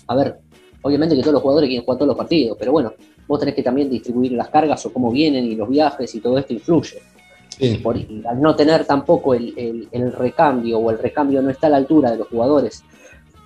A 0.07 0.15
ver, 0.15 0.39
obviamente 0.85 1.15
que 1.15 1.21
todos 1.21 1.33
los 1.33 1.41
jugadores 1.41 1.67
quieren 1.67 1.83
jugar 1.83 1.97
todos 1.97 2.07
los 2.09 2.17
partidos, 2.17 2.55
pero 2.59 2.71
bueno, 2.71 2.93
vos 3.27 3.39
tenés 3.39 3.55
que 3.55 3.63
también 3.63 3.89
distribuir 3.89 4.33
las 4.33 4.49
cargas 4.49 4.85
o 4.85 4.93
cómo 4.93 5.09
vienen 5.11 5.43
y 5.45 5.55
los 5.55 5.67
viajes 5.67 6.13
y 6.13 6.19
todo 6.19 6.37
esto 6.37 6.53
influye. 6.53 7.01
sí. 7.49 7.77
Por- 7.77 7.97
y 7.97 8.21
al 8.27 8.39
no 8.39 8.55
tener 8.55 8.85
tampoco 8.85 9.33
el, 9.33 9.51
el- 9.57 9.87
el 9.91 10.13
recambio 10.13 10.77
o 10.77 10.91
el 10.91 10.99
recambio 10.99 11.41
no 11.41 11.49
está 11.49 11.65
a 11.67 11.69
la 11.71 11.77
altura 11.77 12.11
de 12.11 12.17
los 12.17 12.27
jugadores 12.27 12.83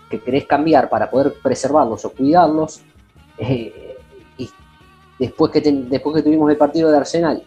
que 0.10 0.20
querés 0.20 0.46
cambiar 0.48 0.90
para 0.90 1.10
poder 1.10 1.34
preservarlos 1.42 2.04
o 2.04 2.10
cuidarlos, 2.12 2.82
eh, 3.38 3.96
y 4.38 4.50
después 5.18 5.52
que, 5.52 5.62
ten- 5.62 5.88
después 5.90 6.16
que 6.18 6.24
tuvimos 6.24 6.50
el 6.52 6.58
partido 6.58 6.92
de 6.92 6.98
Arsenal, 6.98 7.42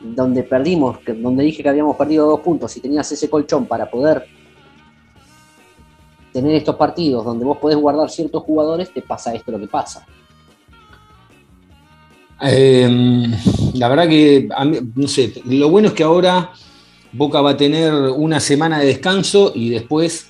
donde 0.00 0.42
perdimos, 0.42 0.98
donde 1.16 1.42
dije 1.44 1.62
que 1.62 1.68
habíamos 1.70 1.96
perdido 1.96 2.26
dos 2.26 2.40
puntos 2.40 2.76
y 2.76 2.80
tenías 2.80 3.10
ese 3.12 3.30
colchón 3.30 3.64
para 3.66 3.88
poder 3.90 4.26
tener 6.32 6.54
estos 6.54 6.76
partidos 6.76 7.24
donde 7.24 7.44
vos 7.44 7.58
podés 7.58 7.76
guardar 7.76 8.10
ciertos 8.10 8.42
jugadores, 8.42 8.92
te 8.92 9.02
pasa 9.02 9.34
esto 9.34 9.52
lo 9.52 9.58
que 9.58 9.66
pasa. 9.66 10.06
Eh, 12.40 13.26
la 13.74 13.88
verdad 13.88 14.08
que, 14.08 14.48
no 14.94 15.08
sé, 15.08 15.32
lo 15.46 15.70
bueno 15.70 15.88
es 15.88 15.94
que 15.94 16.04
ahora 16.04 16.52
Boca 17.12 17.40
va 17.40 17.50
a 17.50 17.56
tener 17.56 17.92
una 17.92 18.38
semana 18.38 18.78
de 18.78 18.86
descanso 18.86 19.52
y 19.54 19.70
después 19.70 20.28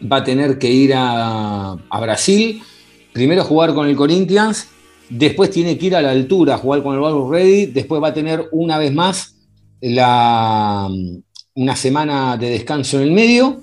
va 0.00 0.18
a 0.18 0.24
tener 0.24 0.58
que 0.58 0.70
ir 0.70 0.92
a, 0.94 1.72
a 1.72 2.00
Brasil, 2.00 2.62
primero 3.12 3.44
jugar 3.44 3.74
con 3.74 3.88
el 3.88 3.96
Corinthians, 3.96 4.68
después 5.08 5.50
tiene 5.50 5.78
que 5.78 5.86
ir 5.86 5.96
a 5.96 6.02
la 6.02 6.10
altura 6.10 6.58
jugar 6.58 6.82
con 6.82 6.94
el 6.94 7.00
Valve 7.00 7.38
Ready, 7.38 7.66
después 7.66 8.02
va 8.02 8.08
a 8.08 8.14
tener 8.14 8.48
una 8.52 8.78
vez 8.78 8.92
más 8.92 9.34
la, 9.80 10.88
una 11.54 11.76
semana 11.76 12.36
de 12.36 12.50
descanso 12.50 12.98
en 12.98 13.04
el 13.04 13.12
medio 13.12 13.60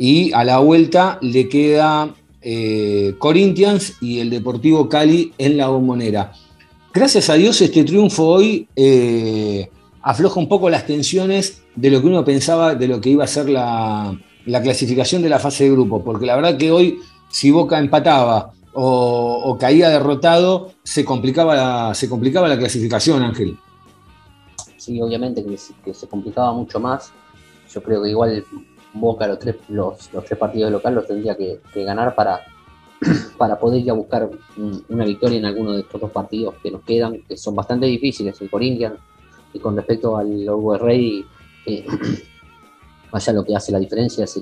y 0.00 0.32
a 0.32 0.44
la 0.44 0.60
vuelta 0.60 1.18
le 1.20 1.46
queda 1.50 2.14
eh, 2.40 3.16
Corinthians 3.18 3.98
y 4.00 4.20
el 4.20 4.30
Deportivo 4.30 4.88
Cali 4.88 5.34
en 5.36 5.58
la 5.58 5.68
bombonera. 5.68 6.32
Gracias 6.94 7.28
a 7.28 7.34
Dios 7.34 7.60
este 7.60 7.84
triunfo 7.84 8.26
hoy 8.26 8.66
eh, 8.76 9.68
afloja 10.00 10.40
un 10.40 10.48
poco 10.48 10.70
las 10.70 10.86
tensiones 10.86 11.64
de 11.76 11.90
lo 11.90 12.00
que 12.00 12.06
uno 12.06 12.24
pensaba 12.24 12.74
de 12.74 12.88
lo 12.88 12.98
que 12.98 13.10
iba 13.10 13.24
a 13.24 13.26
ser 13.26 13.50
la, 13.50 14.18
la 14.46 14.62
clasificación 14.62 15.20
de 15.20 15.28
la 15.28 15.38
fase 15.38 15.64
de 15.64 15.72
grupo, 15.72 16.02
porque 16.02 16.24
la 16.24 16.34
verdad 16.34 16.56
que 16.56 16.72
hoy 16.72 16.98
si 17.28 17.50
Boca 17.50 17.78
empataba 17.78 18.52
o, 18.72 19.58
caía 19.60 19.90
derrotado, 19.90 20.72
se 20.82 21.04
complicaba, 21.04 21.54
la, 21.54 21.94
se 21.94 22.08
complicaba 22.08 22.48
la 22.48 22.56
clasificación, 22.56 23.22
Ángel. 23.22 23.58
Sí, 24.78 24.98
obviamente 25.02 25.44
que 25.84 25.92
se 25.92 26.08
complicaba 26.08 26.54
mucho 26.54 26.80
más. 26.80 27.12
Yo 27.70 27.82
creo 27.82 28.02
que 28.02 28.10
igual 28.10 28.44
Boca 28.92 29.26
los 29.26 29.38
tres, 29.38 29.56
los, 29.68 30.12
los 30.12 30.24
tres 30.24 30.38
partidos 30.38 30.70
local 30.72 30.94
los 30.94 31.06
tendría 31.06 31.36
que, 31.36 31.60
ganar 31.74 32.14
para, 32.14 32.40
para 33.38 33.58
poder 33.58 33.80
ir 33.80 33.90
a 33.90 33.94
buscar 33.94 34.28
un- 34.56 34.84
una 34.88 35.04
victoria 35.04 35.38
en 35.38 35.44
alguno 35.44 35.72
de 35.72 35.80
estos 35.82 36.00
dos 36.00 36.10
partidos 36.10 36.54
que 36.62 36.70
nos 36.70 36.82
quedan, 36.82 37.22
que 37.28 37.36
son 37.36 37.54
bastante 37.54 37.86
difíciles, 37.86 38.40
el 38.40 38.50
Corinthians 38.50 38.98
y 39.52 39.58
con 39.58 39.76
respecto 39.76 40.16
al 40.16 40.48
Orwell 40.48 40.80
Rey, 40.80 41.24
eh, 41.66 41.86
allá 43.12 43.32
lo 43.32 43.44
que 43.44 43.56
hace 43.56 43.72
la 43.72 43.78
diferencia 43.78 44.24
es, 44.24 44.40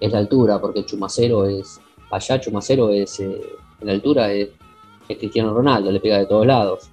es 0.00 0.12
la 0.12 0.18
altura, 0.18 0.60
porque 0.60 0.84
Chumacero 0.84 1.46
es, 1.46 1.80
allá 2.10 2.40
Chumacero 2.40 2.90
es, 2.90 3.20
eh, 3.20 3.40
en 3.80 3.86
la 3.86 3.92
altura 3.92 4.32
es, 4.32 4.48
es 5.08 5.18
Cristiano 5.18 5.52
Ronaldo, 5.54 5.90
le 5.90 6.00
pega 6.00 6.18
de 6.18 6.26
todos 6.26 6.46
lados. 6.46 6.90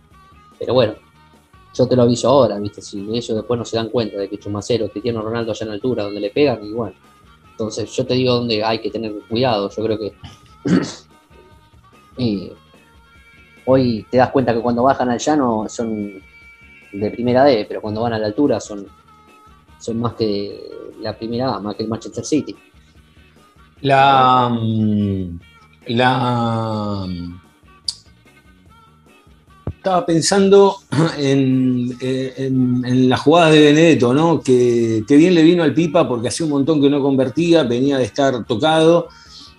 Pero 0.59 0.73
bueno, 0.73 0.93
yo 1.73 1.87
te 1.87 1.95
lo 1.95 2.03
aviso 2.03 2.29
ahora, 2.29 2.59
¿viste? 2.59 2.81
Si 2.81 2.99
ellos 2.99 3.35
después 3.35 3.57
no 3.57 3.65
se 3.65 3.77
dan 3.77 3.89
cuenta 3.89 4.17
de 4.17 4.29
que 4.29 4.37
Chumacero, 4.37 4.89
Cristiano 4.89 5.21
Ronaldo 5.21 5.51
allá 5.51 5.65
en 5.65 5.71
altura, 5.71 6.03
donde 6.03 6.19
le 6.19 6.29
pegan, 6.29 6.73
bueno. 6.73 6.95
Entonces, 7.51 7.91
yo 7.91 8.05
te 8.05 8.13
digo 8.13 8.35
donde 8.35 8.63
hay 8.63 8.79
que 8.79 8.89
tener 8.89 9.13
cuidado. 9.27 9.69
Yo 9.69 9.83
creo 9.83 9.97
que. 9.97 10.13
hoy 13.65 14.05
te 14.09 14.17
das 14.17 14.29
cuenta 14.29 14.53
que 14.53 14.59
cuando 14.59 14.83
bajan 14.83 15.09
al 15.09 15.19
llano 15.19 15.65
son 15.67 16.21
de 16.91 17.11
primera 17.11 17.43
D, 17.43 17.65
pero 17.67 17.81
cuando 17.81 18.01
van 18.01 18.13
a 18.13 18.19
la 18.19 18.27
altura 18.27 18.59
son, 18.59 18.85
son 19.79 19.99
más 19.99 20.13
que 20.13 20.69
la 21.01 21.17
primera 21.17 21.55
A, 21.55 21.59
más 21.59 21.75
que 21.75 21.83
el 21.83 21.89
Manchester 21.89 22.23
City. 22.23 22.55
La. 23.81 24.49
mm, 24.49 25.39
La. 25.87 27.05
Estaba 29.83 30.05
pensando 30.05 30.77
en, 31.17 31.93
en- 31.99 32.85
en 32.85 33.09
la 33.09 33.17
jugada 33.17 33.51
de 33.51 33.59
Benedetto, 33.59 34.13
¿no? 34.13 34.39
Que, 34.39 35.03
que 35.05 35.17
bien 35.17 35.35
le 35.35 35.43
vino 35.43 35.61
al 35.61 35.73
Pipa 35.73 36.07
porque 36.07 36.29
hacía 36.29 36.45
un 36.45 36.53
montón 36.53 36.81
que 36.81 36.89
no 36.89 37.01
convertía, 37.01 37.63
venía 37.63 37.97
de 37.97 38.05
estar 38.05 38.45
tocado 38.45 39.09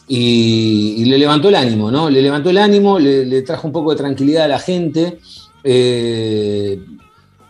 y, 0.08 1.04
le 1.04 1.18
levantó 1.18 1.50
el 1.50 1.56
ánimo, 1.56 1.90
¿no? 1.90 2.08
Le 2.08 2.22
levantó 2.22 2.48
el 2.48 2.56
ánimo, 2.56 2.98
le, 2.98 3.26
le 3.26 3.42
trajo 3.42 3.66
un 3.66 3.74
poco 3.74 3.90
de 3.90 3.96
tranquilidad 3.98 4.44
a 4.44 4.48
la 4.48 4.58
gente. 4.58 5.18
Eh, 5.62 6.80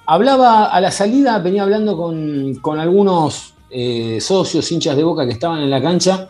hablaba 0.06 0.64
a 0.64 0.80
la 0.80 0.90
salida, 0.90 1.38
venía 1.38 1.62
hablando 1.62 1.96
con, 1.96 2.56
con 2.56 2.80
algunos 2.80 3.54
eh, 3.70 4.18
socios, 4.20 4.72
hinchas 4.72 4.96
de 4.96 5.04
boca 5.04 5.24
que 5.26 5.32
estaban 5.32 5.60
en 5.60 5.70
la 5.70 5.80
cancha. 5.80 6.28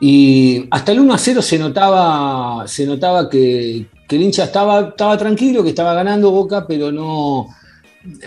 Y 0.00 0.66
hasta 0.70 0.92
el 0.92 1.00
1 1.00 1.12
a 1.14 1.18
0 1.18 1.42
se 1.42 1.58
notaba, 1.58 2.66
se 2.66 2.86
notaba 2.86 3.28
que, 3.28 3.86
que 4.08 4.16
el 4.16 4.22
hincha 4.22 4.44
estaba, 4.44 4.88
estaba 4.88 5.18
tranquilo, 5.18 5.62
que 5.62 5.68
estaba 5.70 5.92
ganando 5.94 6.30
Boca, 6.30 6.66
pero 6.66 6.90
no, 6.90 7.48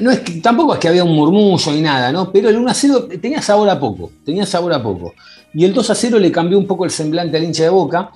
no 0.01 0.12
es 0.12 0.19
que, 0.19 0.33
tampoco 0.33 0.73
es 0.75 0.79
que 0.79 0.88
había 0.89 1.03
un 1.03 1.15
murmullo 1.15 1.71
ni 1.71 1.81
nada, 1.81 2.12
¿no? 2.12 2.31
Pero 2.31 2.49
el 2.49 2.57
1 2.57 2.69
a 2.69 2.73
0 2.75 3.07
tenía 3.19 3.41
sabor 3.41 3.69
a 3.69 3.79
poco, 3.79 4.12
tenía 4.23 4.45
sabor 4.45 4.71
a 4.73 4.83
poco. 4.83 5.13
Y 5.53 5.65
el 5.65 5.73
2 5.73 5.89
a 5.89 5.95
0 5.95 6.19
le 6.19 6.31
cambió 6.31 6.59
un 6.59 6.67
poco 6.67 6.86
el 6.86 6.91
semblante 6.91 7.38
al 7.38 7.43
hincha 7.43 7.63
de 7.63 7.69
Boca 7.69 8.12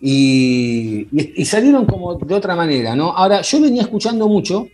y, 0.00 1.08
y- 1.36 1.44
salieron 1.44 1.86
como 1.86 2.14
de 2.14 2.34
otra 2.34 2.54
manera, 2.54 2.94
¿no? 2.94 3.10
Ahora, 3.10 3.42
yo 3.42 3.60
venía 3.60 3.82
escuchando 3.82 4.28
mucho 4.28 4.66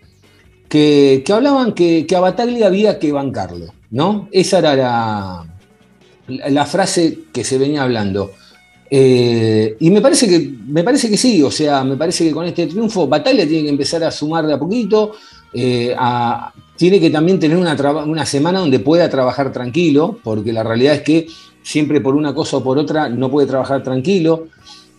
que, 0.68 1.22
que 1.24 1.32
hablaban 1.32 1.72
que, 1.72 2.06
que 2.06 2.16
a 2.16 2.20
Bataglia 2.20 2.66
había 2.66 2.98
que 2.98 3.12
bancarlo, 3.12 3.66
¿no? 3.90 4.28
Esa 4.30 4.58
era 4.58 4.76
la, 4.76 5.46
la, 6.28 6.66
frase 6.66 7.18
que 7.32 7.44
se 7.44 7.58
venía 7.58 7.82
hablando. 7.82 8.32
Eh, 8.90 9.76
y 9.80 9.90
me 9.90 10.00
parece, 10.00 10.28
que, 10.28 10.54
me 10.68 10.84
parece 10.84 11.10
que 11.10 11.16
sí, 11.16 11.42
o 11.42 11.50
sea, 11.50 11.82
me 11.84 11.96
parece 11.96 12.24
que 12.24 12.32
con 12.32 12.46
este 12.46 12.66
triunfo 12.66 13.08
Bataglia 13.08 13.46
tiene 13.46 13.64
que 13.64 13.70
empezar 13.70 14.04
a 14.04 14.10
sumar 14.10 14.46
de 14.46 14.54
a 14.54 14.58
poquito, 14.58 15.12
eh, 15.52 15.94
tiene 16.76 17.00
que 17.00 17.10
también 17.10 17.40
tener 17.40 17.56
una, 17.56 18.26
semana 18.26 18.60
donde 18.60 18.78
pueda 18.78 19.08
trabajar 19.08 19.52
tranquilo, 19.52 20.18
porque 20.22 20.52
la 20.52 20.62
realidad 20.62 20.94
es 20.94 21.02
que 21.02 21.26
siempre 21.62 22.00
por 22.00 22.14
una 22.14 22.34
cosa 22.34 22.58
o 22.58 22.62
por 22.62 22.78
otra 22.78 23.08
no 23.08 23.30
puede 23.30 23.48
trabajar 23.48 23.82
tranquilo, 23.82 24.48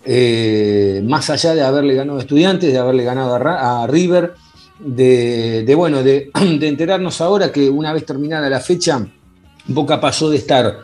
eh, 0.04 1.02
más 1.06 1.30
allá 1.30 1.54
de 1.54 1.62
haberle 1.62 1.96
ganado 1.96 2.18
a 2.18 2.22
estudiantes, 2.22 2.72
de 2.72 2.80
haberle 2.80 3.04
ganado 3.04 3.36
a, 3.36 3.88
River, 3.88 4.34
de, 4.80 5.74
bueno, 5.78 6.04
de 6.04 6.30
enterarnos 6.34 7.22
ahora 7.22 7.52
que 7.52 7.70
una 7.70 7.94
vez 7.94 8.06
terminada 8.06 8.50
la 8.50 8.60
fecha, 8.60 9.06
Boca 9.68 10.00
pasó 10.00 10.30
de 10.30 10.38
estar 10.38 10.78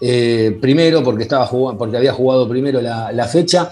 eh, 0.00 0.56
primero 0.60 1.02
porque, 1.02 1.22
estaba 1.22 1.48
porque 1.78 1.96
había 1.96 2.12
jugado 2.12 2.48
primero 2.48 2.80
la, 2.80 3.28
fecha, 3.30 3.70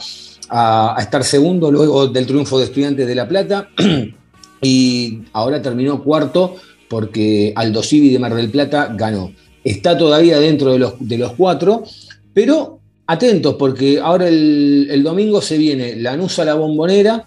a, 0.48 0.98
a 0.98 1.02
estar 1.02 1.24
segundo 1.24 1.70
luego 1.70 2.06
del 2.06 2.26
triunfo 2.26 2.58
de 2.58 2.64
Estudiantes 2.64 3.06
de 3.06 3.14
La 3.14 3.28
Plata 3.28 3.68
y 4.62 5.20
ahora 5.32 5.60
terminó 5.60 6.02
cuarto 6.02 6.56
porque 6.88 7.52
Aldo 7.56 7.82
Civi 7.82 8.10
de 8.10 8.18
Mar 8.18 8.34
del 8.34 8.50
Plata 8.50 8.94
ganó. 8.96 9.32
Está 9.62 9.96
todavía 9.96 10.38
dentro 10.38 10.72
de 10.72 10.78
los, 10.78 10.94
de 10.98 11.18
los 11.18 11.32
cuatro, 11.32 11.84
pero 12.32 12.80
atentos 13.06 13.56
porque 13.58 13.98
ahora 14.00 14.28
el, 14.28 14.88
el 14.90 15.02
domingo 15.02 15.40
se 15.42 15.58
viene 15.58 15.96
Lanús 15.96 16.38
a 16.38 16.44
la 16.44 16.54
bombonera, 16.54 17.24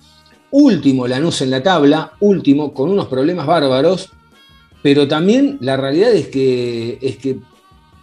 último 0.51 1.07
Lanús 1.07 1.41
en 1.41 1.51
la 1.51 1.61
tabla, 1.61 2.13
último 2.19 2.73
con 2.73 2.89
unos 2.89 3.07
problemas 3.07 3.45
bárbaros, 3.45 4.09
pero 4.81 5.07
también 5.07 5.57
la 5.61 5.75
realidad 5.77 6.13
es 6.13 6.27
que, 6.27 6.97
es 7.01 7.17
que 7.17 7.39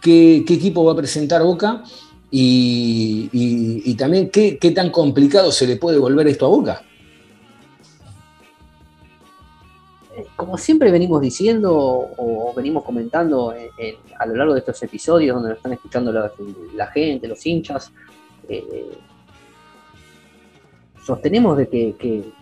¿qué, 0.05 0.37
equipo 0.37 0.85
va 0.85 0.93
a 0.93 0.95
presentar 0.95 1.41
Boca? 1.43 1.83
Y, 2.29 3.95
también 3.97 4.29
¿qué, 4.29 4.71
tan 4.75 4.91
complicado 4.91 5.51
se 5.51 5.65
le 5.65 5.77
puede 5.77 5.97
volver 5.97 6.27
esto 6.27 6.45
a 6.45 6.49
Boca. 6.49 6.81
Eh, 10.15 10.25
Como 10.35 10.57
siempre 10.57 10.91
venimos 10.91 11.21
diciendo 11.21 11.73
o, 11.75 12.53
venimos 12.55 12.83
comentando 12.83 13.53
en- 13.53 13.95
a 14.19 14.25
lo 14.25 14.35
largo 14.35 14.53
de 14.53 14.59
estos 14.59 14.81
episodios 14.83 15.33
donde 15.35 15.49
nos 15.49 15.57
están 15.57 15.73
escuchando 15.73 16.11
la, 16.11 16.87
gente, 16.87 17.27
los 17.27 17.45
hinchas, 17.45 17.91
eh, 18.47 18.97
sostenemos 21.03 21.57
de 21.57 21.67
que 21.67 22.35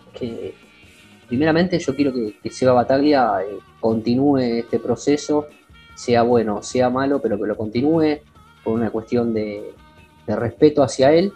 primeramente 1.26 1.78
yo 1.78 1.94
quiero 1.94 2.12
que, 2.12 2.36
que 2.42 2.50
Seba 2.50 2.72
Bataglia 2.72 3.42
eh, 3.42 3.58
continúe 3.80 4.38
este 4.38 4.78
proceso, 4.78 5.46
sea 5.94 6.22
bueno, 6.22 6.62
sea 6.62 6.90
malo, 6.90 7.20
pero 7.20 7.38
que 7.38 7.46
lo 7.46 7.56
continúe 7.56 8.18
por 8.62 8.74
una 8.74 8.90
cuestión 8.90 9.32
de, 9.34 9.72
de 10.26 10.36
respeto 10.36 10.82
hacia 10.82 11.12
él, 11.12 11.32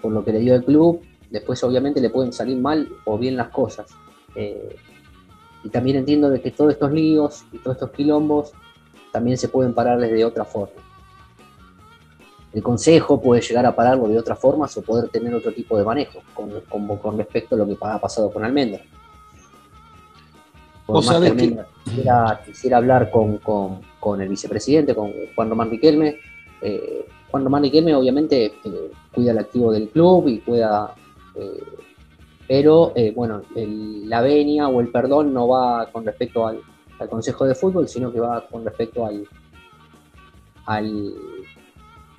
por 0.00 0.12
lo 0.12 0.24
que 0.24 0.32
le 0.32 0.40
dio 0.40 0.54
el 0.54 0.64
club. 0.64 1.02
Después 1.30 1.62
obviamente 1.64 2.00
le 2.00 2.10
pueden 2.10 2.32
salir 2.32 2.56
mal 2.58 2.88
o 3.04 3.18
bien 3.18 3.36
las 3.36 3.48
cosas. 3.48 3.86
Eh, 4.34 4.76
y 5.64 5.68
también 5.68 5.96
entiendo 5.98 6.28
de 6.30 6.40
que 6.40 6.50
todos 6.50 6.72
estos 6.72 6.92
líos 6.92 7.44
y 7.52 7.58
todos 7.58 7.76
estos 7.76 7.90
quilombos 7.92 8.52
también 9.12 9.36
se 9.38 9.48
pueden 9.48 9.74
parar 9.74 10.00
de 10.00 10.24
otra 10.24 10.44
forma. 10.44 10.74
El 12.52 12.62
consejo 12.62 13.20
puede 13.20 13.40
llegar 13.40 13.64
a 13.64 13.74
pararlo 13.74 14.08
de 14.08 14.18
otras 14.18 14.38
formas 14.38 14.76
o 14.76 14.82
poder 14.82 15.08
tener 15.08 15.34
otro 15.34 15.52
tipo 15.52 15.78
de 15.78 15.84
manejo 15.84 16.20
con, 16.34 16.50
con- 16.68 16.98
con 16.98 17.16
respecto 17.16 17.54
a 17.54 17.58
lo 17.58 17.66
que 17.66 17.76
ha 17.80 17.98
pasado 17.98 18.30
con 18.30 18.44
Almendra. 18.44 18.82
Por 20.86 20.96
más 21.04 21.14
que 21.20 21.36
que- 21.36 21.64
quisiera, 21.84 22.42
quisiera 22.44 22.76
hablar 22.78 23.10
con, 23.10 23.38
con- 23.38 23.80
con 24.00 24.20
el 24.20 24.28
vicepresidente, 24.28 24.94
con 24.94 25.12
Juan 25.34 25.48
Román 25.50 25.70
Riquelme, 25.70 26.16
eh, 26.60 27.06
Juan 27.30 27.44
Román 27.44 27.62
Riquelme 27.62 27.94
obviamente 27.94 28.46
eh, 28.64 28.90
cuida 29.12 29.30
el 29.32 29.38
activo 29.38 29.72
del 29.72 29.88
club 29.88 30.28
y 30.28 30.38
cuida 30.40 30.94
eh, 31.34 31.62
pero 32.48 32.92
bueno, 33.14 33.42
el- 33.56 34.08
la 34.10 34.20
venia 34.20 34.68
o 34.68 34.80
el 34.80 34.88
perdón 34.88 35.32
no 35.32 35.48
va 35.48 35.86
con 35.90 36.04
respecto 36.04 36.46
al, 36.46 36.60
al 36.98 37.08
Consejo 37.08 37.46
de 37.46 37.54
Fútbol, 37.54 37.88
sino 37.88 38.12
que 38.12 38.20
va 38.20 38.46
con 38.46 38.64
respecto 38.64 39.06
al, 39.06 39.26
al, 40.66 41.14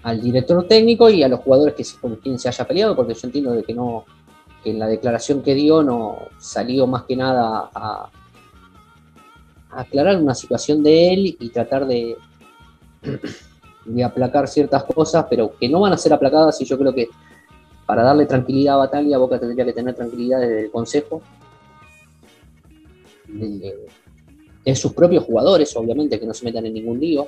al 0.04 0.22
director 0.22 0.68
técnico 0.68 1.10
y 1.10 1.24
a 1.24 1.28
los 1.28 1.40
jugadores 1.42 1.76
que 1.76 1.84
con 2.02 2.16
quien 2.18 2.40
se 2.40 2.48
haya 2.50 2.66
peleado, 2.66 2.96
porque 2.96 3.14
yo 3.14 3.22
entiendo 3.28 3.52
de 3.52 3.64
que 3.64 3.74
no 3.74 4.06
que 4.64 4.72
en 4.72 4.80
la 4.80 4.88
declaración 4.88 5.42
que 5.44 5.54
dio 5.54 5.84
no 5.84 6.18
salió 6.40 6.88
más 6.88 7.04
que 7.04 7.16
nada 7.18 7.70
a 7.76 8.10
aclarar 9.76 10.22
una 10.22 10.36
situación 10.36 10.84
de 10.84 11.14
él 11.14 11.38
y 11.40 11.50
tratar 11.50 11.86
de, 11.86 12.16
aplacar 14.04 14.48
ciertas 14.48 14.84
cosas, 14.84 15.26
pero 15.30 15.56
que 15.58 15.70
no 15.70 15.82
van 15.82 15.94
a 15.94 15.98
ser 15.98 16.14
aplacadas 16.14 16.60
y 16.62 16.66
yo 16.66 16.78
creo 16.78 16.94
que 16.94 17.08
para 17.86 18.04
darle 18.04 18.26
tranquilidad 18.26 18.76
a 18.76 18.78
Bataglia, 18.78 19.18
Boca 19.18 19.40
tendría 19.40 19.66
que 19.66 19.74
tener 19.74 19.94
tranquilidad 19.94 20.40
desde 20.40 20.62
el 20.66 20.72
Consejo, 20.72 21.22
de, 23.28 23.76
de 24.64 24.76
sus 24.76 24.94
propios 24.94 25.26
jugadores, 25.26 25.76
obviamente, 25.76 26.20
que 26.20 26.26
no 26.26 26.34
se 26.34 26.46
metan 26.46 26.66
en 26.66 26.74
ningún 26.74 27.00
lío 27.00 27.28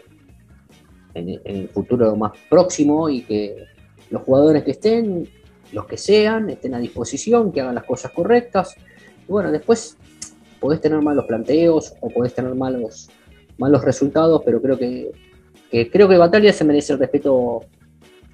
en 1.16 1.42
el 1.44 1.70
futuro 1.70 2.16
más 2.16 2.34
próximo 2.50 3.10
y 3.10 3.22
que 3.22 3.66
los 4.10 4.22
jugadores 4.22 4.64
que 4.64 4.72
estén, 4.72 5.28
los 5.72 5.86
que 5.86 5.98
sean, 5.98 6.50
estén 6.50 6.74
a 6.74 6.80
disposición, 6.80 7.52
que 7.52 7.62
hagan 7.62 7.76
las 7.76 7.86
cosas 7.86 8.12
correctas. 8.12 8.76
Y 9.28 9.32
bueno, 9.32 9.52
después 9.52 9.98
podés 10.66 10.82
tener 10.82 11.00
malos 11.00 11.26
planteos 11.26 11.94
o 12.02 12.10
podés 12.10 12.34
tener 12.34 12.56
malos, 12.56 13.08
malos 13.60 13.84
resultados, 13.84 14.42
pero 14.44 14.60
creo 14.60 14.80
que, 14.80 15.12
que 15.70 15.92
creo 15.92 16.08
que 16.10 16.18
Bataglia 16.18 16.52
se 16.52 16.64
merece 16.64 16.94
el 16.94 17.00
respeto 17.00 17.62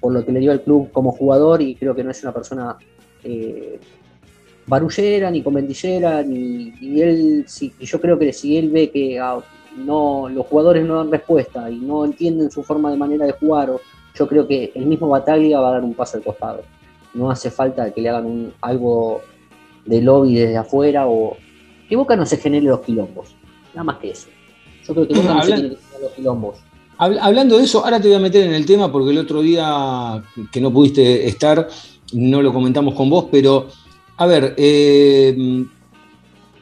por 0.00 0.14
lo 0.14 0.24
que 0.24 0.32
le 0.32 0.40
dio 0.40 0.50
al 0.50 0.62
club 0.62 0.90
como 0.92 1.12
jugador 1.12 1.60
y 1.60 1.74
creo 1.74 1.94
que 1.94 2.02
no 2.02 2.10
es 2.10 2.22
una 2.22 2.32
persona 2.32 2.76
eh, 3.22 3.78
barullera 4.66 5.30
ni 5.30 5.42
conventillera 5.42 6.22
ni 6.22 6.72
él 7.02 7.44
si, 7.46 7.70
yo 7.78 8.00
creo 8.00 8.18
que 8.18 8.32
si 8.32 8.56
él 8.56 8.70
ve 8.70 8.90
que 8.90 9.18
ah, 9.20 9.38
no 9.76 10.30
los 10.30 10.46
jugadores 10.46 10.86
no 10.86 10.96
dan 10.96 11.10
respuesta 11.10 11.70
y 11.70 11.76
no 11.80 12.06
entienden 12.06 12.50
su 12.50 12.62
forma 12.62 12.90
de 12.90 12.96
manera 12.96 13.26
de 13.26 13.32
jugar 13.32 13.70
yo 14.14 14.26
creo 14.26 14.46
que 14.48 14.72
el 14.74 14.86
mismo 14.86 15.08
Bataglia 15.08 15.60
va 15.60 15.68
a 15.68 15.72
dar 15.72 15.84
un 15.84 15.94
paso 15.94 16.16
al 16.16 16.22
costado. 16.22 16.62
No 17.14 17.30
hace 17.30 17.50
falta 17.50 17.90
que 17.92 18.00
le 18.00 18.08
hagan 18.08 18.26
un- 18.26 18.52
algo 18.60 19.20
de 19.86 20.00
lobby 20.00 20.34
desde 20.34 20.56
afuera 20.56 21.06
o 21.08 21.36
que 21.92 21.96
Boca 21.96 22.16
no 22.16 22.24
se 22.24 22.38
genere 22.38 22.64
los 22.64 22.80
quilombos 22.80 23.28
nada 23.74 23.84
más 23.84 23.98
que 23.98 24.12
eso 24.12 24.28
yo 24.88 24.94
creo 24.94 25.06
que 25.08 25.14
Boca 25.20 25.34
no 25.34 25.42
se 25.42 25.52
generar 25.56 25.76
los 26.00 26.12
quilombos 26.12 26.56
Habl- 26.98 27.18
Hablando 27.20 27.58
de 27.58 27.64
eso, 27.64 27.84
ahora 27.84 28.00
te 28.00 28.08
voy 28.08 28.16
a 28.16 28.20
meter 28.20 28.46
en 28.46 28.54
el 28.54 28.64
tema 28.64 28.90
porque 28.90 29.10
el 29.10 29.18
otro 29.18 29.42
día 29.42 30.22
que 30.50 30.60
no 30.62 30.72
pudiste 30.72 31.26
estar, 31.28 31.68
no 32.14 32.40
lo 32.40 32.50
comentamos 32.52 32.94
con 32.94 33.10
vos, 33.10 33.26
pero 33.30 33.68
a 34.16 34.24
ver, 34.26 34.54
eh, 34.56 35.64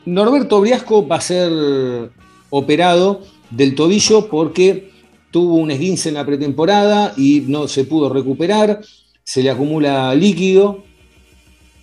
Norberto 0.06 0.60
Briasco 0.60 1.06
va 1.06 1.16
a 1.16 1.20
ser 1.20 2.10
operado 2.50 3.20
del 3.50 3.74
tobillo 3.74 4.28
porque 4.28 4.90
tuvo 5.30 5.54
un 5.56 5.70
esguince 5.70 6.08
en 6.08 6.14
la 6.16 6.24
pretemporada 6.26 7.12
y 7.16 7.44
no 7.46 7.68
se 7.68 7.84
pudo 7.84 8.08
recuperar, 8.08 8.80
se 9.22 9.42
le 9.42 9.50
acumula 9.50 10.14
líquido. 10.14 10.82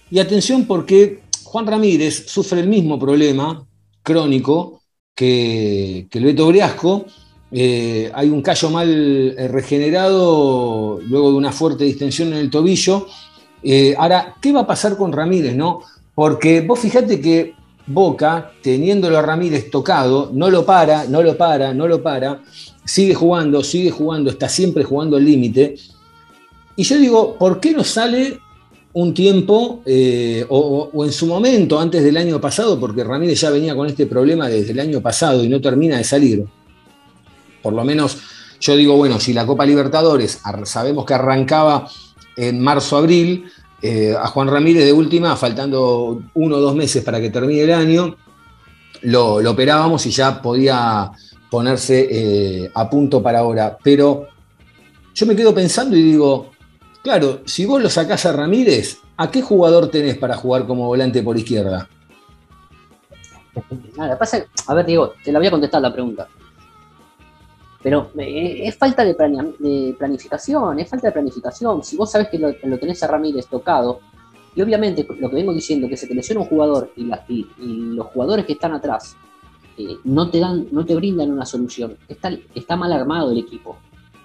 Y 0.09 0.19
atención 0.19 0.65
porque 0.65 1.19
Juan 1.47 1.65
Ramírez 1.65 2.25
sufre 2.27 2.59
el 2.59 2.67
mismo 2.67 2.99
problema 2.99 3.65
crónico 4.03 4.81
que, 5.15 6.07
que 6.09 6.17
el 6.17 6.25
Beto 6.25 6.47
Briasco. 6.47 7.05
Eh, 7.49 8.11
hay 8.13 8.29
un 8.29 8.41
callo 8.41 8.69
mal 8.69 8.89
eh, 9.37 9.47
regenerado 9.47 10.99
luego 11.07 11.31
de 11.31 11.37
una 11.37 11.53
fuerte 11.53 11.85
distensión 11.85 12.33
en 12.33 12.39
el 12.39 12.49
tobillo. 12.49 13.07
Eh, 13.63 13.95
ahora, 13.97 14.35
¿qué 14.41 14.51
va 14.51 14.61
a 14.61 14.67
pasar 14.67 14.97
con 14.97 15.13
Ramírez? 15.13 15.55
No? 15.55 15.79
Porque 16.13 16.59
vos 16.61 16.79
fijate 16.79 17.21
que 17.21 17.53
Boca, 17.87 18.51
teniéndolo 18.61 19.17
a 19.17 19.21
Ramírez 19.21 19.71
tocado, 19.71 20.29
no 20.33 20.49
lo 20.49 20.65
para, 20.65 21.05
no 21.05 21.23
lo 21.23 21.37
para, 21.37 21.73
no 21.73 21.87
lo 21.87 22.03
para, 22.03 22.41
sigue 22.83 23.13
jugando, 23.13 23.63
sigue 23.63 23.91
jugando, 23.91 24.29
está 24.29 24.49
siempre 24.49 24.83
jugando 24.83 25.15
al 25.15 25.23
límite. 25.23 25.75
Y 26.75 26.83
yo 26.83 26.97
digo, 26.97 27.37
¿por 27.37 27.61
qué 27.61 27.71
no 27.71 27.85
sale 27.85 28.41
un 28.97 29.13
tiempo, 29.13 29.83
eh, 29.85 30.43
o, 30.49 30.89
en 31.05 31.11
su 31.11 31.27
momento, 31.27 31.79
antes 31.79 32.03
del 32.03 32.17
año 32.17 32.41
pasado, 32.41 32.79
porque 32.79 33.03
Ramírez 33.03 33.39
ya 33.39 33.51
venía 33.51 33.75
con 33.75 33.85
este 33.85 34.07
problema 34.07 34.49
desde 34.49 34.71
el 34.71 34.79
año 34.79 35.01
pasado 35.01 35.43
y 35.43 35.49
no 35.49 35.61
termina 35.61 35.97
de 35.97 36.03
salir? 36.03 36.43
Por 37.61 37.73
lo 37.73 37.83
menos 37.83 38.17
yo 38.59 38.75
digo, 38.75 38.97
bueno, 38.97 39.19
si 39.19 39.33
la 39.33 39.45
Copa 39.45 39.67
Libertadores 39.67 40.41
sabemos 40.63 41.05
que 41.05 41.13
arrancaba 41.13 41.87
en 42.35 42.59
marzo-abril, 42.59 43.45
eh, 43.83 44.15
a 44.19 44.25
Juan 44.29 44.47
Ramírez 44.47 44.83
de 44.83 44.93
última, 44.93 45.35
faltando 45.35 46.23
uno 46.33 46.55
o 46.55 46.59
dos 46.59 46.75
meses 46.75 47.03
para 47.03 47.21
que 47.21 47.29
termine 47.29 47.61
el 47.61 47.73
año, 47.73 48.15
lo, 49.03 49.41
lo 49.41 49.51
operábamos 49.51 50.07
y 50.07 50.09
ya 50.09 50.41
podía 50.41 51.11
ponerse 51.51 52.07
eh, 52.09 52.71
a 52.73 52.89
punto 52.89 53.21
para 53.21 53.39
ahora. 53.39 53.77
Pero 53.83 54.25
yo 55.13 55.27
me 55.27 55.35
quedo 55.35 55.53
pensando 55.53 55.95
y 55.95 56.01
digo, 56.01 56.56
claro, 57.07 57.39
si 57.45 57.65
vos 57.65 57.81
lo 57.81 57.89
sacás 57.89 58.25
a 58.25 58.33
Ramírez, 58.33 58.99
¿a 59.15 59.31
qué 59.31 59.41
jugador 59.41 59.87
tenés 59.89 60.17
para 60.17 60.35
jugar 60.35 60.67
como 60.67 60.87
volante 60.87 61.23
por 61.23 61.37
izquierda? 61.37 61.87
Nada, 63.95 64.19
pasa, 64.19 64.43
a 64.67 64.73
ver, 64.73 64.85
Diego, 64.85 65.13
te 65.23 65.31
la 65.31 65.39
voy 65.39 65.47
a 65.47 65.51
contestar 65.51 65.81
la 65.81 65.93
pregunta. 65.93 66.27
Pero 67.81 68.11
eh, 68.17 68.63
es 68.67 68.75
falta 68.75 69.05
de, 69.05 69.15
planificación, 69.97 70.79
es 70.81 70.89
falta 70.89 71.07
de 71.07 71.13
planificación. 71.13 71.81
Si 71.81 71.95
vos 71.95 72.11
sabés 72.11 72.27
que 72.27 72.39
lo, 72.39 72.53
tenés 72.77 73.01
a 73.03 73.07
Ramírez 73.07 73.47
tocado, 73.47 74.01
y 74.53 74.61
obviamente 74.61 75.07
lo 75.17 75.29
que 75.29 75.35
vengo 75.37 75.53
diciendo, 75.53 75.87
que 75.87 75.95
se 75.95 76.07
te 76.07 76.13
lesiona 76.13 76.41
un 76.41 76.47
jugador 76.47 76.91
y, 76.97 77.05
la- 77.05 77.23
y- 77.29 77.47
los 77.95 78.07
jugadores 78.07 78.45
que 78.45 78.51
están 78.53 78.73
atrás 78.73 79.15
eh, 79.77 79.95
no 80.03 80.29
te 80.29 80.41
dan, 80.41 80.67
no 80.73 80.85
te 80.85 80.93
brindan 80.93 81.31
una 81.31 81.45
solución. 81.45 81.95
Está 82.09 82.75
mal 82.75 82.91
armado 82.91 83.31
el 83.31 83.37
equipo. 83.37 83.77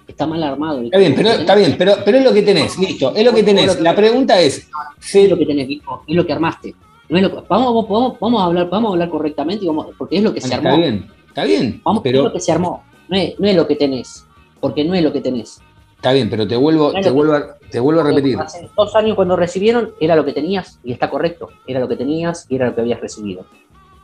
Está 0.07 0.27
mal 0.27 0.43
armado 0.43 0.81
Está 0.81 0.97
bien, 0.97 1.13
pero, 1.15 1.29
está 1.29 1.55
bien, 1.55 1.75
pero, 1.77 1.95
pero 2.03 2.17
es 2.17 2.23
lo 2.23 2.33
que 2.33 2.41
tenés, 2.41 2.77
listo, 2.77 3.13
es 3.15 3.23
lo 3.25 3.33
que 3.33 3.43
tenés. 3.43 3.79
La 3.79 3.95
pregunta 3.95 4.39
es, 4.39 4.67
es 5.13 5.29
lo 5.29 5.37
que 5.37 5.45
tenés, 5.45 5.67
Vico, 5.67 6.03
es 6.07 6.15
lo 6.15 6.25
que 6.25 6.33
armaste. 6.33 6.75
No 7.09 7.17
es 7.17 7.23
lo 7.23 7.29
que- 7.29 7.47
vamos, 7.47 7.87
vamos, 7.89 8.19
vamos 8.19 8.41
a 8.41 8.45
hablar, 8.45 8.69
vamos 8.69 8.89
a 8.89 8.93
hablar 8.93 9.09
correctamente 9.09 9.63
y 9.65 9.67
vamos, 9.67 9.87
porque 9.97 10.17
es 10.17 10.23
lo 10.23 10.33
que 10.33 10.41
se 10.41 10.53
armó. 10.53 10.69
está 10.69 10.77
bien, 10.81 11.07
está 11.27 11.43
bien, 11.45 11.81
Vamos, 11.83 11.99
es 11.99 12.03
pero 12.03 12.23
lo 12.23 12.33
que 12.33 12.39
se 12.39 12.51
armó. 12.51 12.83
No 13.07 13.17
es, 13.17 13.39
no 13.39 13.47
es 13.47 13.55
lo 13.55 13.67
que 13.67 13.75
tenés. 13.75 14.25
Porque 14.59 14.83
no 14.83 14.93
es 14.93 15.03
lo 15.03 15.11
que 15.11 15.21
tenés. 15.21 15.59
está 15.95 16.11
bien, 16.13 16.29
pero 16.29 16.47
te 16.47 16.55
vuelvo, 16.55 16.91
Claro 16.91 17.03
te 17.03 17.11
vuelvo, 17.11 17.33
a, 17.33 17.55
te 17.69 17.79
vuelvo 17.79 18.01
a 18.01 18.03
repetir. 18.05 18.37
Hace 18.39 18.69
dos 18.75 18.95
años 18.95 19.15
cuando 19.15 19.35
recibieron, 19.35 19.91
era 19.99 20.15
lo 20.15 20.25
que 20.25 20.33
tenías, 20.33 20.79
y 20.83 20.91
está 20.91 21.09
correcto. 21.09 21.49
Era 21.67 21.79
lo 21.79 21.87
que 21.87 21.95
tenías 21.95 22.45
y 22.49 22.55
era 22.55 22.67
lo 22.67 22.75
que 22.75 22.81
habías 22.81 22.99
recibido. 23.01 23.45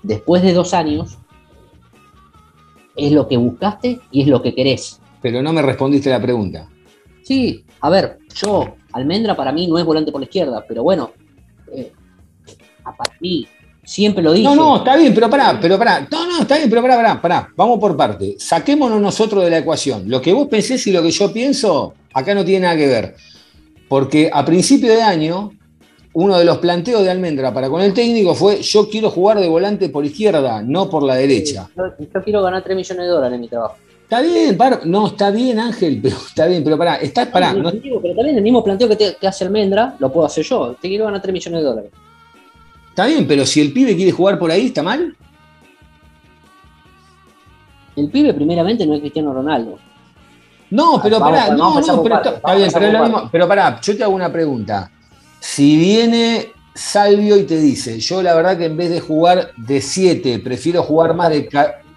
Después 0.03 0.41
de 0.43 0.53
dos 0.53 0.73
años, 0.73 1.17
es 2.95 3.11
lo 3.13 3.27
que 3.27 3.37
buscaste 3.37 3.99
y 4.11 4.21
es 4.21 4.27
lo 4.27 4.41
que 4.41 4.53
querés. 4.53 4.98
Pero 5.21 5.41
no 5.41 5.53
me 5.53 5.61
respondiste 5.61 6.09
la 6.09 6.21
pregunta. 6.21 6.67
Sí, 7.23 7.63
a 7.81 7.89
ver, 7.89 8.19
yo, 8.33 8.75
Almendra 8.93 9.35
para 9.35 9.51
mí 9.51 9.67
no 9.67 9.77
es 9.77 9.85
volante 9.85 10.11
por 10.11 10.21
la 10.21 10.25
izquierda, 10.25 10.65
pero 10.67 10.83
bueno, 10.83 11.11
eh, 11.71 11.91
para 12.83 13.15
mí, 13.19 13.47
siempre 13.83 14.23
lo 14.23 14.33
dije. 14.33 14.43
No, 14.43 14.55
no, 14.55 14.77
está 14.77 14.95
bien, 14.95 15.13
pero 15.13 15.29
pará, 15.29 15.57
pero 15.59 15.77
pará. 15.77 16.07
No, 16.11 16.25
no, 16.25 16.41
está 16.41 16.57
bien, 16.57 16.69
pero 16.69 16.81
pará, 16.81 16.95
pará, 16.95 17.21
pará. 17.21 17.49
Vamos 17.55 17.79
por 17.79 17.95
parte. 17.95 18.35
Saquémonos 18.37 19.01
nosotros 19.01 19.43
de 19.43 19.49
la 19.49 19.59
ecuación. 19.59 20.09
Lo 20.09 20.21
que 20.21 20.33
vos 20.33 20.47
pensés 20.47 20.85
y 20.87 20.91
lo 20.91 21.01
que 21.01 21.11
yo 21.11 21.31
pienso, 21.33 21.93
acá 22.13 22.33
no 22.33 22.45
tiene 22.45 22.65
nada 22.65 22.77
que 22.77 22.87
ver. 22.87 23.15
Porque 23.87 24.29
a 24.31 24.45
principio 24.45 24.93
de 24.93 25.01
año, 25.01 25.51
uno 26.13 26.37
de 26.37 26.45
los 26.45 26.59
planteos 26.59 27.03
de 27.03 27.09
Almendra 27.09 27.53
para 27.53 27.69
con 27.69 27.81
el 27.81 27.93
técnico 27.93 28.35
fue: 28.35 28.61
Yo 28.61 28.89
quiero 28.89 29.09
jugar 29.09 29.39
de 29.39 29.47
volante 29.47 29.89
por 29.89 30.05
izquierda, 30.05 30.61
no 30.61 30.89
por 30.89 31.03
la 31.03 31.15
derecha. 31.15 31.69
Yo, 31.75 32.05
yo 32.13 32.23
quiero 32.23 32.43
ganar 32.43 32.63
3 32.63 32.75
millones 32.75 33.05
de 33.05 33.09
dólares 33.09 33.35
en 33.35 33.41
mi 33.41 33.47
trabajo. 33.47 33.75
Está 34.09 34.21
bien, 34.21 34.57
no, 34.85 35.05
está 35.05 35.29
bien, 35.29 35.59
Ángel, 35.59 35.99
pero 36.01 36.15
está 36.27 36.47
bien, 36.47 36.63
pero 36.63 36.79
pará, 36.79 36.95
está, 36.95 37.29
pará, 37.31 37.53
No, 37.53 37.61
no- 37.61 37.71
digo, 37.71 38.01
pero 38.01 38.15
también 38.15 38.37
el 38.37 38.41
mismo 38.43 38.63
planteo 38.63 38.89
que, 38.89 38.95
te- 38.95 39.15
que 39.21 39.27
hace 39.27 39.43
Almendra 39.45 39.95
lo 39.99 40.11
puedo 40.11 40.25
hacer 40.25 40.43
yo. 40.43 40.75
Te 40.81 40.87
quiero 40.87 41.05
ganar 41.05 41.21
3 41.21 41.31
millones 41.31 41.61
de 41.61 41.67
dólares. 41.67 41.91
está 42.89 43.05
bien, 43.05 43.27
pero 43.27 43.45
si 43.45 43.61
el 43.61 43.71
pibe 43.71 43.95
quiere 43.95 44.11
jugar 44.11 44.39
por 44.39 44.49
ahí, 44.49 44.65
¿está 44.65 44.81
mal? 44.81 45.15
El 47.95 48.09
pibe, 48.09 48.33
primeramente, 48.33 48.85
no 48.87 48.95
es 48.95 49.01
Cristiano 49.01 49.31
Ronaldo. 49.31 49.77
No, 50.71 50.99
pero 51.03 51.19
Vamos, 51.19 51.37
pará, 51.39 51.55
vamos 51.55 51.87
no, 51.87 51.95
no, 51.97 52.03
pero 52.03 52.15
está, 52.15 52.31
bien, 52.31 52.41
pero, 52.41 52.65
es 52.65 52.73
por 52.73 52.81
lo 52.81 53.03
mismo, 53.03 53.29
pero 53.31 53.47
pará, 53.47 53.79
yo 53.79 53.95
te 53.95 54.03
hago 54.03 54.13
una 54.15 54.31
pregunta. 54.31 54.89
Si 55.39 55.77
viene 55.77 56.47
Salvio 56.73 57.37
y 57.37 57.43
te 57.43 57.57
dice, 57.59 57.99
yo 57.99 58.23
la 58.23 58.33
verdad 58.33 58.57
que 58.57 58.65
en 58.65 58.75
vez 58.77 58.89
de 58.89 59.01
jugar 59.01 59.51
de 59.55 59.81
7, 59.81 60.39
prefiero 60.39 60.81
jugar 60.81 61.13
más 61.13 61.29
de... 61.29 61.47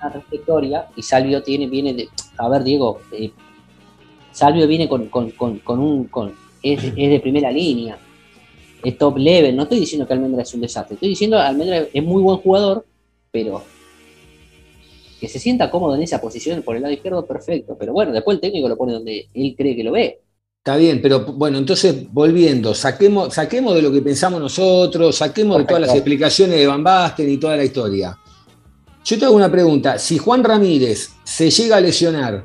Una 0.02 0.12
trayectoria 0.12 0.88
y 0.96 1.02
Salvio 1.02 1.42
tiene, 1.42 1.68
viene 1.68 1.94
de. 1.94 2.08
A 2.36 2.48
ver, 2.48 2.64
Diego, 2.64 3.00
eh, 3.12 3.30
Salvio 4.32 4.66
viene 4.66 4.88
con, 4.88 5.06
con, 5.06 5.30
con, 5.30 5.58
con 5.60 5.78
un. 5.78 6.04
Con, 6.06 6.34
es, 6.62 6.82
es 6.84 6.94
de 6.94 7.20
primera 7.20 7.50
línea. 7.50 7.96
Es 8.82 8.98
top 8.98 9.16
level. 9.18 9.54
No 9.54 9.62
estoy 9.62 9.78
diciendo 9.78 10.06
que 10.06 10.12
Almendra 10.12 10.42
es 10.42 10.52
un 10.54 10.60
desastre. 10.60 10.94
Estoy 10.94 11.10
diciendo 11.10 11.36
que 11.36 11.42
Almendra 11.42 11.86
es 11.92 12.02
muy 12.02 12.20
buen 12.22 12.38
jugador, 12.38 12.84
pero 13.30 13.62
que 15.20 15.28
se 15.28 15.38
sienta 15.38 15.70
cómodo 15.70 15.94
en 15.94 16.02
esa 16.02 16.20
posición 16.20 16.62
por 16.62 16.74
el 16.74 16.82
lado 16.82 16.92
izquierdo, 16.92 17.24
perfecto. 17.24 17.76
Pero 17.78 17.92
bueno, 17.92 18.10
después 18.10 18.34
el 18.34 18.40
técnico 18.40 18.68
lo 18.68 18.76
pone 18.76 18.92
donde 18.92 19.28
él 19.32 19.54
cree 19.56 19.76
que 19.76 19.84
lo 19.84 19.92
ve. 19.92 20.18
Está 20.58 20.76
bien, 20.76 21.00
pero 21.00 21.20
bueno, 21.24 21.58
entonces 21.58 22.06
volviendo, 22.12 22.74
saquemos, 22.74 23.34
saquemos 23.34 23.74
de 23.74 23.82
lo 23.82 23.92
que 23.92 24.00
pensamos 24.00 24.40
nosotros, 24.40 25.16
saquemos 25.16 25.58
de 25.58 25.64
todas 25.64 25.82
las 25.82 25.94
explicaciones 25.94 26.56
de 26.56 26.66
Van 26.66 26.84
Basten 26.84 27.30
y 27.30 27.36
toda 27.36 27.56
la 27.56 27.64
historia. 27.64 28.16
Yo 29.04 29.18
te 29.18 29.24
hago 29.24 29.34
una 29.34 29.50
pregunta, 29.50 29.98
si 29.98 30.18
Juan 30.18 30.44
Ramírez 30.44 31.10
se 31.24 31.50
llega 31.50 31.76
a 31.76 31.80
lesionar, 31.80 32.44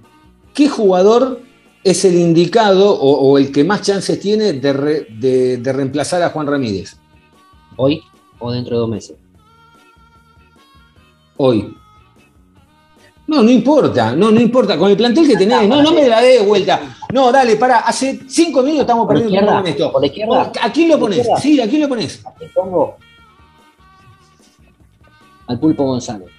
¿qué 0.54 0.68
jugador 0.68 1.42
es 1.84 2.04
el 2.04 2.16
indicado 2.16 2.90
o, 2.92 3.12
o 3.32 3.38
el 3.38 3.52
que 3.52 3.64
más 3.64 3.82
chances 3.84 4.20
tiene 4.20 4.54
de, 4.54 4.74
re- 4.74 5.08
de- 5.20 5.58
de 5.58 5.74
reemplazar 5.74 6.22
a 6.24 6.30
Juan 6.32 6.48
Ramírez 6.48 6.98
Hoy 7.78 8.02
o 8.40 8.52
dentro 8.52 8.76
de 8.76 8.80
dos 8.80 8.90
meses. 8.90 9.16
hoy? 11.38 11.74
No, 13.28 13.44
no 13.44 13.52
importa, 13.52 14.16
no, 14.16 14.32
no 14.32 14.40
importa, 14.40 14.78
con 14.78 14.90
el 14.90 14.96
plantel 14.98 15.28
que 15.28 15.36
tenés, 15.36 15.68
no, 15.68 15.82
no 15.84 15.92
me 15.92 16.08
la 16.08 16.22
dé 16.22 16.40
de 16.40 16.46
vuelta. 16.46 16.96
No, 17.14 17.30
dale, 17.32 17.58
pará, 17.58 17.80
hace 17.80 18.22
cinco 18.28 18.62
minutos 18.64 18.82
estamos 18.82 19.06
Por 19.06 19.16
perdiendo 19.16 19.36
izquierda. 19.36 19.60
con 19.62 19.68
esto. 19.70 19.92
Por 19.92 20.02
la 20.02 20.08
izquierda. 20.08 20.52
¿A 20.62 20.72
quién 20.72 20.90
lo 20.90 20.98
pones? 21.00 21.28
Sí, 21.42 21.60
¿a 21.62 21.68
quién 21.68 21.82
lo 21.82 21.90
pones? 21.90 22.22
Aquí 22.26 22.46
pongo 22.56 22.96
al 25.48 25.60
Pulpo 25.60 25.84
González. 25.86 26.30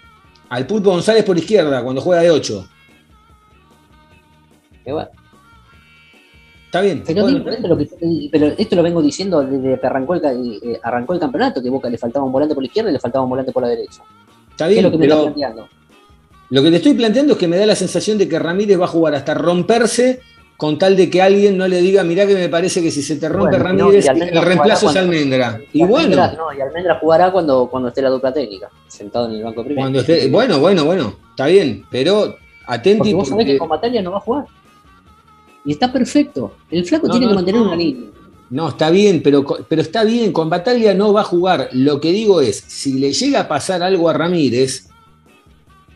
Al 0.50 0.66
Pulpo 0.66 0.90
González 0.90 1.24
por 1.24 1.36
izquierda, 1.36 1.82
cuando 1.82 2.00
juega 2.00 2.22
de 2.22 2.30
8. 2.30 2.68
Que 4.84 4.92
bueno, 4.92 5.08
Está 6.66 6.82
bien. 6.82 7.02
Pero, 7.06 7.22
Bueno, 7.22 7.38
esto 7.38 7.50
es 7.62 7.68
lo 7.70 7.78
que- 7.78 8.28
pero 8.30 8.46
esto 8.48 8.76
lo 8.76 8.82
vengo 8.82 9.00
diciendo 9.00 9.40
desde 9.42 9.80
que 9.80 9.86
arrancó 9.86 10.12
el, 10.14 10.20
ca- 10.20 10.32
eh, 10.34 10.78
arrancó 10.82 11.14
el 11.14 11.18
campeonato, 11.20 11.62
que 11.62 11.70
Boca 11.70 11.88
le 11.88 11.96
faltaba 11.96 12.26
un 12.26 12.32
volante 12.32 12.54
por 12.54 12.62
la 12.62 12.66
izquierda 12.66 12.90
y 12.90 12.92
le 12.92 13.00
faltaba 13.00 13.24
un 13.24 13.30
volante 13.30 13.52
por 13.52 13.62
la 13.62 13.70
derecha. 13.70 14.02
está 14.50 14.66
¿Qué 14.66 14.72
es 14.74 14.76
bien, 14.80 14.84
lo 14.84 14.90
que 14.90 14.98
me 14.98 15.04
está 15.06 15.16
pero 15.16 15.24
planteando? 15.28 15.68
lo 16.50 16.62
que 16.62 16.70
te 16.70 16.76
estoy 16.76 16.92
planteando 16.94 17.32
es 17.32 17.38
que 17.38 17.48
me 17.48 17.56
da 17.56 17.64
la 17.64 17.74
sensación 17.74 18.18
de 18.18 18.28
que 18.28 18.38
Ramírez 18.38 18.78
va 18.78 18.84
a 18.84 18.88
jugar 18.88 19.14
hasta 19.14 19.32
romperse 19.32 20.20
con 20.58 20.76
tal 20.78 20.94
de 20.96 21.08
que 21.08 21.22
alguien 21.22 21.56
no 21.56 21.66
le 21.68 21.80
diga, 21.80 22.02
mirá 22.04 22.26
que 22.26 22.34
me 22.34 22.48
parece 22.50 22.82
que 22.82 22.90
si 22.90 23.00
se 23.00 23.16
te 23.16 23.28
rompe 23.28 23.56
Bueno, 23.58 23.72
no, 23.74 23.84
Ramírez, 23.84 24.08
Almendra 24.08 24.40
el 24.40 24.46
reemplazo 24.46 24.90
es 24.90 24.96
Almendra. 24.96 25.60
Y 25.72 25.78
Y 25.78 25.82
Almendra, 25.84 26.26
bueno, 26.28 26.44
no, 26.50 26.58
y 26.58 26.60
Almendra 26.60 26.98
jugará 27.00 27.30
cuando, 27.32 27.68
cuando 27.70 27.88
esté 27.88 28.02
la 28.02 28.10
dupla 28.10 28.34
técnica, 28.34 28.68
sentado 28.88 29.26
en 29.30 29.36
el 29.36 29.44
banco 29.44 29.62
primero. 29.64 29.82
cuando 29.84 30.00
esté, 30.00 30.28
bueno, 30.28 30.58
bueno, 30.58 30.84
bueno, 30.84 31.14
está 31.30 31.46
bien, 31.46 31.86
pero 31.90 32.36
atenti 32.66 32.98
porque 32.98 33.14
vos 33.14 33.28
sabés 33.28 33.46
que 33.46 33.56
con 33.58 33.68
Batalla 33.70 34.02
no 34.02 34.10
va 34.10 34.16
a 34.18 34.20
jugar. 34.20 34.44
Y 35.64 35.72
está 35.72 35.92
perfecto. 35.92 36.52
El 36.70 36.84
flaco 36.84 37.06
No, 37.06 37.12
tiene 37.12 37.26
no, 37.26 37.30
que 37.32 37.36
mantener 37.36 37.60
no. 37.60 37.66
una 37.68 37.76
línea. 37.76 38.10
No, 38.50 38.68
está 38.70 38.90
bien, 38.90 39.22
pero, 39.22 39.44
pero 39.68 39.82
está 39.82 40.02
bien, 40.04 40.32
con 40.32 40.48
Bataglia 40.50 40.92
no 40.94 41.12
va 41.12 41.20
a 41.20 41.24
jugar. 41.24 41.68
Lo 41.72 42.00
que 42.00 42.10
digo 42.12 42.40
es, 42.40 42.56
si 42.66 42.94
le 42.98 43.12
llega 43.12 43.40
a 43.40 43.48
pasar 43.48 43.82
algo 43.82 44.08
a 44.08 44.14
Ramírez, 44.14 44.88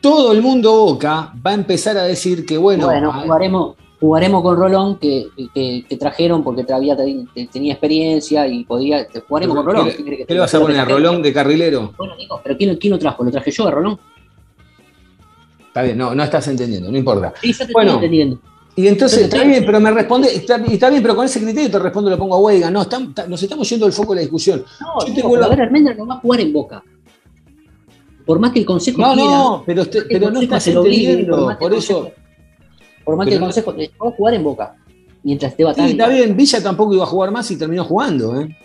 todo 0.01 0.33
el 0.33 0.43
mundo 0.43 0.71
Boca 0.73 1.33
va 1.45 1.53
a 1.53 1.55
empezar 1.55 1.97
a 1.97 2.03
decir 2.05 2.45
que, 2.45 2.59
bueno, 2.59 2.87
Bueno, 2.87 3.11
a- 3.11 3.23
jugaremos, 3.23 3.77
jugaremos 4.03 4.43
con 4.43 4.57
Rolón 4.57 4.99
que, 4.99 5.29
que, 5.55 5.85
que 5.89 5.97
trajeron 5.97 6.43
porque 6.43 6.65
te- 6.65 7.47
tenía 7.47 7.73
experiencia 7.75 8.47
y 8.49 8.65
podía. 8.65 9.07
Jugaremos 9.29 9.57
con 9.57 9.65
Rolón. 9.65 9.91
¿qué, 9.91 10.27
le 10.29 10.41
vas 10.41 10.53
a 10.55 10.61
poner 10.61 10.81
a 10.81 10.85
Rolón 10.85 11.23
de 11.23 11.33
carrilero? 11.33 11.95
Bueno, 11.97 12.17
Nico, 12.17 12.41
pero 12.43 12.57
¿quién, 12.59 12.77
quién 12.77 12.91
lo 12.93 12.99
trajo? 12.99 13.23
¿Lo 13.23 13.31
traje 13.31 13.53
yo 13.53 13.69
a 13.69 13.71
Rolón? 13.71 13.99
Está 15.69 15.83
bien, 15.83 15.97
no, 15.97 16.15
no 16.15 16.23
estás 16.23 16.47
entendiendo, 16.49 16.91
no 16.91 16.99
importa. 16.99 17.33
Sí, 17.41 17.53
yo 17.53 17.67
te 17.67 17.73
Bueno, 17.73 17.93
estoy 17.93 18.05
entendiendo. 18.07 18.39
Y 18.75 18.89
entonces, 18.89 19.19
Pero 19.19 19.25
está 19.27 19.37
está- 19.37 19.49
bien, 19.49 19.65
pero 19.67 19.81
me 19.81 19.91
responde, 19.91 20.35
está, 20.35 20.57
está 20.57 20.91
bien, 20.91 21.03
pero 21.03 21.15
con 21.15 21.25
ese 21.27 21.41
criterio 21.41 21.71
te 21.71 21.79
respondo, 21.79 22.11
lo 22.11 22.19
pongo 22.19 22.35
a 22.35 22.39
Weiga. 22.41 22.71
No, 22.71 22.83
estamos- 22.83 23.11
está- 23.11 23.27
nos 23.29 23.43
estamos 23.43 23.69
yendo 23.71 23.87
del 23.87 23.93
foco 23.93 24.13
de 24.13 24.17
la 24.17 24.21
discusión. 24.23 24.65
No, 24.81 25.01
Yo 25.01 25.07
te 25.07 25.13
Nico, 25.13 25.29
vuelvo 25.29 25.45
pero 25.45 25.53
a- 25.53 25.57
ver, 25.57 25.67
Almendra 25.67 25.95
no 25.95 26.07
va 26.07 26.15
a 26.15 26.19
jugar 26.19 26.41
en 26.41 26.53
Boca. 26.53 26.83
Por 28.27 28.39
más 28.41 28.51
que 28.53 28.61
el 28.61 28.67
consejo 28.67 29.01
No, 29.01 29.13
quiera. 29.15 29.31
no, 29.31 29.63
pero, 29.67 29.83
usted- 29.83 30.01
por 30.01 30.09
pero 30.09 30.31
no 30.31 30.41
estás 30.41 30.67
entendiendo. 30.69 31.57
Por 31.61 31.73
el 31.73 31.79
eso, 31.79 31.95
consejo- 32.01 32.22
Por 33.05 33.17
más 33.17 33.27
que 33.27 33.35
el 33.35 33.41
no- 33.41 33.47
consejo 33.47 33.75
va 33.77 34.09
a 34.09 34.13
jugar 34.13 34.35
en 34.35 34.45
Boca. 34.45 34.77
Mientras 35.25 35.53
esté 35.53 35.63
sí, 35.63 35.65
Bataglia. 35.65 35.91
está 35.93 36.09
bien, 36.09 36.37
Villa 36.37 36.63
tampoco 36.63 36.95
iba 36.95 37.05
a 37.05 37.07
jugar 37.07 37.31
más 37.31 37.51
y 37.51 37.57
terminó 37.57 37.85
jugando, 37.85 38.41
¿eh? 38.41 38.57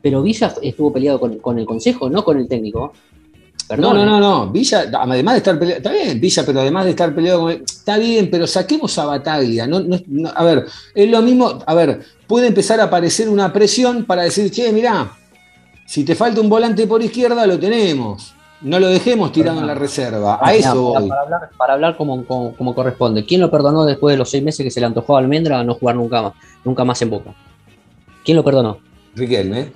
Pero 0.00 0.22
Villa 0.22 0.52
estuvo 0.62 0.92
peleado 0.92 1.20
con, 1.20 1.38
con 1.38 1.58
el 1.58 1.66
consejo, 1.66 2.08
no 2.10 2.24
con 2.24 2.38
el 2.38 2.48
técnico. 2.48 2.92
No, 2.92 3.68
Perdón. 3.68 3.96
no, 3.96 4.02
¿eh? 4.02 4.06
no, 4.06 4.20
no. 4.20 4.50
Villa, 4.50 4.84
además 4.92 5.34
de 5.34 5.38
estar 5.38 5.58
peleado, 5.58 5.78
está 5.78 5.92
bien, 5.92 6.20
Villa, 6.20 6.42
pero 6.44 6.60
además 6.60 6.84
de 6.84 6.90
estar 6.90 7.14
peleado 7.14 7.40
con 7.42 7.50
está 7.52 7.96
bien, 7.98 8.28
pero 8.30 8.46
saquemos 8.46 8.96
a 8.98 9.04
Bataglia. 9.06 9.66
No, 9.66 9.80
no- 9.80 9.98
no- 10.08 10.30
a 10.34 10.44
ver, 10.44 10.66
es 10.94 11.08
lo 11.10 11.22
mismo, 11.22 11.58
a 11.64 11.74
ver, 11.74 12.00
puede 12.26 12.48
empezar 12.48 12.80
a 12.80 12.84
aparecer 12.84 13.28
una 13.28 13.52
presión 13.52 14.04
para 14.04 14.22
decir, 14.22 14.50
che, 14.50 14.72
mirá, 14.72 15.12
si 15.86 16.04
te 16.04 16.14
falta 16.14 16.40
un 16.40 16.48
volante 16.48 16.86
por 16.86 17.02
izquierda, 17.02 17.46
lo 17.46 17.58
tenemos. 17.58 18.34
No 18.62 18.78
lo 18.78 18.88
dejemos 18.88 19.32
tirado 19.32 19.60
en 19.60 19.66
la 19.66 19.74
reserva. 19.74 20.38
A 20.40 20.54
eso 20.54 20.92
para, 20.92 21.00
voy. 21.00 21.08
para 21.08 21.22
hablar, 21.22 21.50
para 21.56 21.72
hablar 21.74 21.96
como, 21.96 22.24
como, 22.24 22.54
como 22.54 22.74
corresponde. 22.74 23.24
¿Quién 23.24 23.40
lo 23.40 23.50
perdonó 23.50 23.84
después 23.84 24.14
de 24.14 24.18
los 24.18 24.30
seis 24.30 24.42
meses 24.42 24.62
que 24.64 24.70
se 24.70 24.78
le 24.80 24.86
antojó 24.86 25.16
a 25.16 25.18
Almendra 25.20 25.58
a 25.58 25.64
no 25.64 25.74
jugar 25.74 25.96
nunca 25.96 26.22
más, 26.22 26.32
nunca 26.64 26.84
más 26.84 27.02
en 27.02 27.10
Boca? 27.10 27.34
¿Quién 28.24 28.36
lo 28.36 28.44
perdonó? 28.44 28.78
Riquelme. 29.16 29.72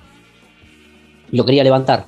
Lo 1.31 1.43
quería 1.43 1.63
levantar. 1.65 2.05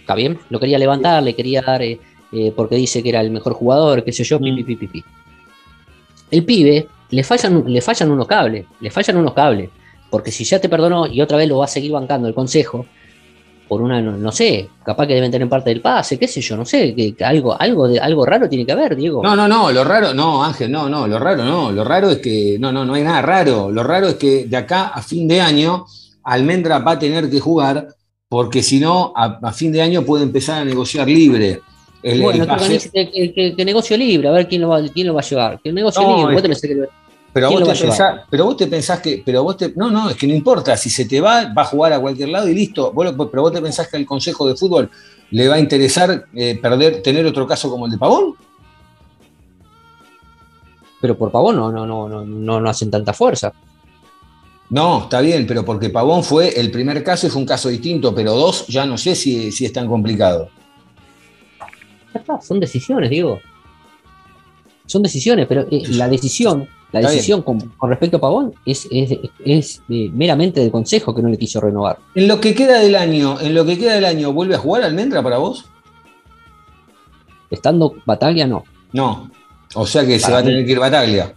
¿Está 0.00 0.14
bien? 0.14 0.38
Lo 0.48 0.58
quería 0.58 0.78
levantar, 0.78 1.22
le 1.22 1.34
quería 1.34 1.60
dar 1.60 1.82
eh, 1.82 2.00
eh, 2.32 2.52
porque 2.56 2.76
dice 2.76 3.02
que 3.02 3.10
era 3.10 3.20
el 3.20 3.30
mejor 3.30 3.52
jugador, 3.52 4.02
qué 4.04 4.12
sé 4.12 4.24
yo, 4.24 4.38
pi, 4.38 4.50
Mm. 4.52 4.56
pi, 4.56 4.64
pi, 4.64 4.76
pi, 4.76 4.86
pi. 4.88 5.04
El 6.30 6.44
pibe, 6.44 6.88
le 7.10 7.22
fallan, 7.24 7.64
le 7.66 7.80
fallan 7.82 8.10
unos 8.10 8.26
cables, 8.26 8.64
le 8.80 8.90
fallan 8.90 9.16
unos 9.18 9.34
cables. 9.34 9.68
Porque 10.10 10.30
si 10.30 10.44
ya 10.44 10.58
te 10.58 10.70
perdonó 10.70 11.06
y 11.06 11.20
otra 11.20 11.36
vez 11.36 11.46
lo 11.48 11.58
va 11.58 11.66
a 11.66 11.68
seguir 11.68 11.92
bancando 11.92 12.26
el 12.28 12.32
consejo, 12.34 12.86
por 13.68 13.82
una, 13.82 14.00
no, 14.00 14.16
no 14.16 14.32
sé, 14.32 14.68
capaz 14.84 15.06
que 15.06 15.14
deben 15.14 15.30
tener 15.30 15.48
parte 15.48 15.70
del 15.70 15.80
pase, 15.80 16.18
qué 16.18 16.26
sé 16.26 16.40
yo, 16.40 16.56
no 16.56 16.64
sé, 16.64 16.94
que, 16.94 17.14
que 17.14 17.24
algo, 17.24 17.60
algo, 17.60 17.86
de, 17.86 18.00
algo 18.00 18.24
raro 18.24 18.48
tiene 18.48 18.64
que 18.64 18.72
haber, 18.72 18.96
Diego. 18.96 19.22
No, 19.22 19.36
no, 19.36 19.46
no, 19.46 19.70
lo 19.70 19.84
raro, 19.84 20.14
no, 20.14 20.42
Ángel, 20.42 20.70
no, 20.72 20.88
no, 20.88 21.06
lo 21.06 21.18
raro 21.18 21.44
no, 21.44 21.70
lo 21.70 21.84
raro 21.84 22.10
es 22.10 22.18
que, 22.18 22.56
no, 22.58 22.72
no, 22.72 22.84
no 22.84 22.94
hay 22.94 23.02
nada 23.04 23.20
raro, 23.22 23.70
lo 23.70 23.82
raro 23.82 24.08
es 24.08 24.14
que 24.14 24.46
de 24.46 24.56
acá 24.56 24.88
a 24.88 25.02
fin 25.02 25.28
de 25.28 25.40
año 25.40 25.84
Almendra 26.24 26.78
va 26.78 26.92
a 26.92 26.98
tener 26.98 27.30
que 27.30 27.40
jugar 27.40 27.88
porque 28.28 28.62
si 28.62 28.80
no, 28.80 29.12
a, 29.16 29.38
a 29.42 29.52
fin 29.52 29.72
de 29.72 29.80
año 29.80 30.02
puede 30.02 30.24
empezar 30.24 30.60
a 30.62 30.64
negociar 30.64 31.08
libre. 31.08 31.60
El, 32.02 32.22
bueno, 32.22 32.44
el 32.44 33.54
que, 33.56 33.64
negocio 33.64 33.96
libre, 33.96 34.28
a 34.28 34.32
ver 34.32 34.46
quién 34.46 34.62
lo 34.62 34.68
va, 34.68 34.82
quién 34.82 35.06
lo 35.06 35.14
va 35.14 35.20
a 35.20 35.24
llevar. 35.24 35.60
Que 35.62 35.72
negocio 35.72 36.02
No, 36.02 36.16
libre, 36.16 36.30
es- 36.30 36.34
vos 36.34 36.42
te 36.42 36.48
pensás 36.48 36.70
que 36.70 37.07
pero, 37.38 37.48
¿quién 37.48 37.60
vos 37.60 37.72
te 37.72 37.84
pensás, 37.84 38.20
pero 38.28 38.44
vos 38.44 38.56
te 38.56 38.66
pensás 38.66 39.00
que, 39.00 39.22
pero 39.24 39.44
vos 39.44 39.56
te, 39.56 39.72
no, 39.76 39.90
no, 39.90 40.10
es 40.10 40.16
que 40.16 40.26
no 40.26 40.34
importa, 40.34 40.76
si 40.76 40.90
se 40.90 41.04
te 41.04 41.20
va, 41.20 41.52
va 41.52 41.62
a 41.62 41.66
jugar 41.66 41.92
a 41.92 42.00
cualquier 42.00 42.30
lado 42.30 42.48
y 42.48 42.54
listo. 42.54 42.92
Vos 42.92 43.14
pero 43.30 43.42
vos 43.42 43.52
te 43.52 43.62
pensás 43.62 43.88
que 43.88 43.96
al 43.96 44.06
Consejo 44.06 44.48
de 44.48 44.56
Fútbol 44.56 44.90
le 45.30 45.48
va 45.48 45.54
a 45.56 45.58
interesar 45.58 46.24
eh, 46.34 46.58
perder, 46.60 47.02
tener 47.02 47.24
otro 47.26 47.46
caso 47.46 47.70
como 47.70 47.86
el 47.86 47.92
de 47.92 47.98
Pavón. 47.98 48.34
pero 51.00 51.16
por 51.16 51.30
pavón 51.30 51.54
no, 51.54 51.70
no, 51.70 51.86
no, 51.86 52.08
no, 52.08 52.24
no, 52.24 52.60
no 52.60 52.68
hacen 52.68 52.90
tanta 52.90 53.12
fuerza. 53.12 53.52
No, 54.70 55.04
está 55.04 55.20
bien, 55.20 55.46
pero 55.46 55.64
porque 55.64 55.88
Pavón 55.88 56.22
fue 56.22 56.60
el 56.60 56.70
primer 56.70 57.02
caso 57.02 57.26
y 57.26 57.30
fue 57.30 57.40
un 57.40 57.46
caso 57.46 57.68
distinto, 57.68 58.14
pero 58.14 58.34
dos 58.34 58.66
ya 58.66 58.84
no 58.84 58.98
sé 58.98 59.14
si, 59.14 59.50
si 59.50 59.64
es 59.64 59.72
tan 59.72 59.86
complicado. 59.86 60.50
Ya 62.12 62.20
está, 62.20 62.40
son 62.40 62.60
decisiones, 62.60 63.08
digo. 63.08 63.40
Son 64.84 65.02
decisiones, 65.02 65.46
pero 65.46 65.66
eh, 65.70 65.84
la 65.88 66.08
decisión, 66.08 66.68
la 66.92 67.00
Está 67.00 67.10
decisión 67.12 67.42
con, 67.42 67.60
con 67.60 67.90
respecto 67.90 68.16
a 68.16 68.20
Pavón 68.20 68.54
es, 68.64 68.88
es, 68.90 69.18
es, 69.44 69.82
eh, 69.90 70.10
meramente 70.12 70.60
del 70.60 70.70
consejo 70.70 71.14
que 71.14 71.20
no 71.22 71.28
le 71.28 71.36
quiso 71.36 71.60
renovar. 71.60 71.98
En 72.14 72.26
lo 72.28 72.40
que 72.40 72.54
queda 72.54 72.78
del 72.80 72.96
año, 72.96 73.38
en 73.40 73.54
lo 73.54 73.64
que 73.66 73.78
queda 73.78 73.94
del 73.94 74.06
año, 74.06 74.32
¿vuelve 74.32 74.54
a 74.54 74.58
jugar 74.58 74.82
Almendra 74.84 75.22
para 75.22 75.36
vos? 75.38 75.66
Estando 77.50 77.94
Bataglia, 78.06 78.46
no. 78.46 78.64
No. 78.92 79.30
O 79.74 79.86
sea 79.86 80.06
que 80.06 80.18
se 80.18 80.30
va 80.32 80.38
a 80.38 80.42
tener 80.42 80.64
que 80.64 80.72
ir 80.72 80.78
Bataglia. 80.78 81.34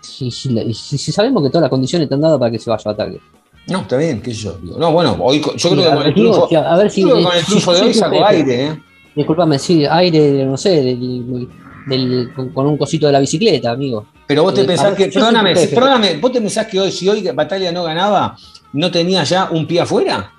si, 0.00 0.30
si- 0.30 0.58
y 0.58 0.74
si- 0.74 1.12
sabemos 1.12 1.42
que 1.42 1.48
todas 1.50 1.62
las 1.62 1.70
condiciones 1.70 2.04
están 2.06 2.20
dadas 2.20 2.38
para 2.38 2.50
que 2.50 2.58
se 2.58 2.70
vaya 2.70 2.82
a 2.90 2.92
ataque. 2.92 3.20
No, 3.68 3.80
está 3.80 3.96
bien, 3.98 4.20
qué 4.22 4.32
sé 4.34 4.42
yo. 4.44 4.52
digo. 4.62 4.78
No, 4.78 4.90
bueno, 4.92 5.16
hoy 5.20 5.40
yo 5.40 5.70
creo 5.70 5.82
que 5.84 5.90
con 5.96 6.02
el 6.06 6.14
triunfo, 6.14 6.48
si- 6.48 6.54
a 6.56 6.76
ver 6.76 6.90
si. 6.90 7.02
yo 7.02 7.08
creo 7.08 7.18
que 7.18 7.24
con 7.24 7.32
el 7.34 7.40
si- 7.40 7.46
triunfo 7.46 7.72
de 7.74 7.80
hoy 7.82 7.94
sacó 7.94 8.24
aire, 8.26 8.66
¿eh? 8.66 8.82
Disculpame, 9.14 9.58
sí, 9.58 9.84
aire, 9.84 10.44
no 10.46 10.56
sé, 10.56 10.82
del- 10.82 11.48
del- 11.86 12.32
con, 12.34 12.50
con 12.50 12.66
un 12.66 12.76
cosito 12.76 13.06
de 13.06 13.12
la 13.12 13.20
bicicleta, 13.20 13.70
amigo. 13.72 14.06
Pero 14.26 14.42
vos 14.44 14.54
te 14.54 14.62
Eh, 14.62 14.64
pensás 14.64 14.94
que, 14.94 15.08
perdóname, 15.08 15.54
perdóname, 15.54 16.16
vos 16.18 16.32
te 16.32 16.40
pensás 16.40 16.66
que 16.66 16.80
hoy, 16.80 16.92
si 16.92 17.08
hoy 17.08 17.22
Batalla 17.34 17.72
no 17.72 17.84
ganaba, 17.84 18.36
no 18.72 18.90
tenía 18.90 19.24
ya 19.24 19.48
un 19.50 19.66
pie 19.66 19.80
afuera? 19.80 20.32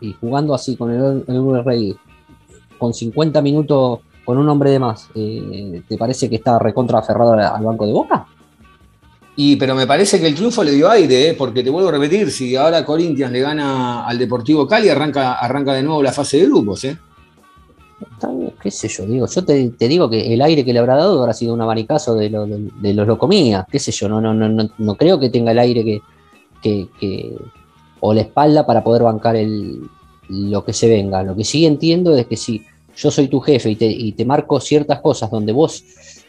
Y 0.00 0.12
jugando 0.20 0.54
así 0.54 0.76
con 0.76 0.90
el, 0.90 1.24
el 1.26 1.64
Rey, 1.64 1.96
con 2.78 2.92
50 2.92 3.40
minutos 3.40 4.00
con 4.24 4.38
un 4.38 4.48
hombre 4.48 4.70
de 4.70 4.78
más, 4.78 5.08
eh, 5.14 5.82
¿te 5.86 5.96
parece 5.98 6.28
que 6.30 6.36
está 6.36 6.58
recontra 6.58 6.98
aferrado 6.98 7.34
al, 7.34 7.40
al 7.40 7.62
banco 7.62 7.86
de 7.86 7.92
boca? 7.92 8.26
Y, 9.36 9.56
pero 9.56 9.74
me 9.74 9.86
parece 9.86 10.20
que 10.20 10.26
el 10.26 10.34
triunfo 10.34 10.62
le 10.64 10.70
dio 10.72 10.88
aire, 10.90 11.30
¿eh? 11.30 11.34
porque 11.34 11.62
te 11.62 11.68
vuelvo 11.70 11.88
a 11.88 11.92
repetir, 11.92 12.30
si 12.30 12.54
ahora 12.56 12.84
Corinthians 12.84 13.32
le 13.32 13.40
gana 13.40 14.06
al 14.06 14.16
Deportivo 14.18 14.66
Cali, 14.66 14.88
arranca, 14.88 15.34
arranca 15.34 15.72
de 15.74 15.82
nuevo 15.82 16.02
la 16.02 16.12
fase 16.12 16.38
de 16.38 16.46
grupos, 16.46 16.84
¿eh? 16.84 16.96
Qué 18.62 18.70
sé 18.70 18.88
yo, 18.88 19.04
digo, 19.06 19.26
yo 19.26 19.44
te, 19.44 19.70
te 19.70 19.88
digo 19.88 20.08
que 20.08 20.32
el 20.32 20.40
aire 20.42 20.64
que 20.64 20.72
le 20.72 20.78
habrá 20.78 20.96
dado 20.96 21.20
habrá 21.20 21.32
sido 21.34 21.52
un 21.54 21.60
abanicazo 21.60 22.14
de, 22.14 22.30
lo- 22.30 22.46
de- 22.46 22.70
de 22.80 22.94
los 22.94 23.06
locomías, 23.06 23.66
qué 23.70 23.78
sé 23.78 23.92
yo, 23.92 24.08
no, 24.08 24.20
no, 24.20 24.32
no, 24.34 24.48
no, 24.48 24.68
no 24.78 24.94
creo 24.96 25.18
que 25.20 25.28
tenga 25.30 25.52
el 25.52 25.58
aire 25.58 25.84
que, 25.84 26.00
que- 26.62 26.88
que- 26.98 27.36
o 28.00 28.12
la 28.14 28.22
espalda 28.22 28.66
para 28.66 28.82
poder 28.82 29.02
bancar 29.02 29.36
el, 29.36 29.80
lo 30.28 30.64
que 30.64 30.72
se 30.72 30.88
venga. 30.88 31.22
Lo 31.22 31.34
que 31.36 31.44
sí 31.44 31.64
entiendo 31.66 32.14
es 32.16 32.26
que 32.26 32.36
si 32.36 32.62
yo 32.96 33.10
soy 33.10 33.28
tu 33.28 33.40
jefe 33.40 33.70
y 33.70 33.76
te, 33.76 33.86
y 33.86 34.12
te 34.12 34.24
marco 34.24 34.60
ciertas 34.60 35.00
cosas 35.00 35.30
donde 35.30 35.52
vos, 35.52 35.84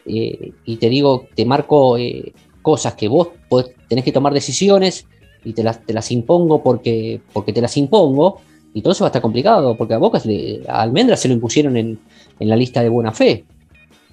eh, 0.05 0.51
y 0.65 0.77
te 0.77 0.89
digo, 0.89 1.27
te 1.35 1.45
marco 1.45 1.97
eh, 1.97 2.33
cosas 2.61 2.93
que 2.95 3.07
vos 3.07 3.29
podés- 3.49 3.71
tenés 3.87 4.03
que 4.05 4.11
tomar 4.11 4.33
decisiones 4.33 5.05
y 5.43 5.53
te 5.53 5.63
las, 5.63 5.85
te 5.85 5.93
las 5.93 6.11
impongo 6.11 6.63
porque, 6.63 7.21
porque 7.33 7.53
te 7.53 7.61
las 7.61 7.75
impongo, 7.77 8.41
y 8.75 8.81
todo 8.81 8.91
eso 8.91 9.05
va 9.05 9.07
a 9.07 9.09
estar 9.09 9.21
complicado, 9.21 9.75
porque 9.77 9.93
a 9.93 9.97
Boca, 9.97 10.19
se 10.19 10.27
le- 10.27 10.61
a 10.67 10.81
Almendra 10.81 11.15
se 11.15 11.29
lo 11.29 11.33
impusieron 11.33 11.77
en, 11.77 11.97
en 12.39 12.49
la 12.49 12.55
lista 12.57 12.83
de 12.83 12.89
buena 12.89 13.11
fe, 13.13 13.45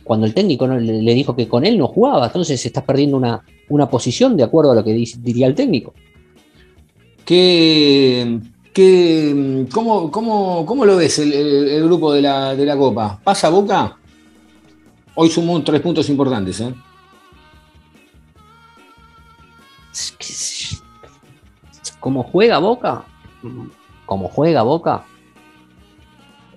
cuando 0.04 0.24
el 0.24 0.32
técnico 0.34 0.66
no- 0.68 0.78
le, 0.78 1.02
le 1.02 1.14
dijo 1.14 1.34
que 1.34 1.48
con 1.48 1.66
él 1.66 1.76
no 1.76 1.88
jugaba, 1.88 2.26
entonces 2.26 2.64
estás 2.64 2.84
perdiendo 2.84 3.16
una, 3.16 3.42
una 3.68 3.90
posición 3.90 4.36
de 4.36 4.44
acuerdo 4.44 4.70
a 4.72 4.74
lo 4.76 4.84
que 4.84 4.92
dice- 4.94 5.18
diría 5.20 5.48
el 5.48 5.54
técnico. 5.56 5.92
¿Qué, 7.24 8.38
qué- 8.72 9.66
cómo, 9.72 10.10
cómo- 10.12 10.64
cómo 10.64 10.84
lo 10.86 10.96
ves 10.96 11.18
el, 11.18 11.32
el- 11.32 11.68
el 11.68 11.84
grupo 11.84 12.12
de 12.12 12.22
la, 12.22 12.54
de 12.54 12.64
la 12.64 12.76
Copa? 12.76 13.20
¿Pasa 13.22 13.48
Boca? 13.48 13.96
Hoy 15.16 15.28
sumó 15.28 15.60
tres 15.62 15.80
puntos 15.80 16.08
importantes, 16.08 16.60
¿eh? 16.60 16.72
¿Cómo 22.00 22.22
juega 22.22 22.58
Boca? 22.58 23.04
Como 24.12 24.28
juega 24.28 24.60
Boca, 24.60 25.04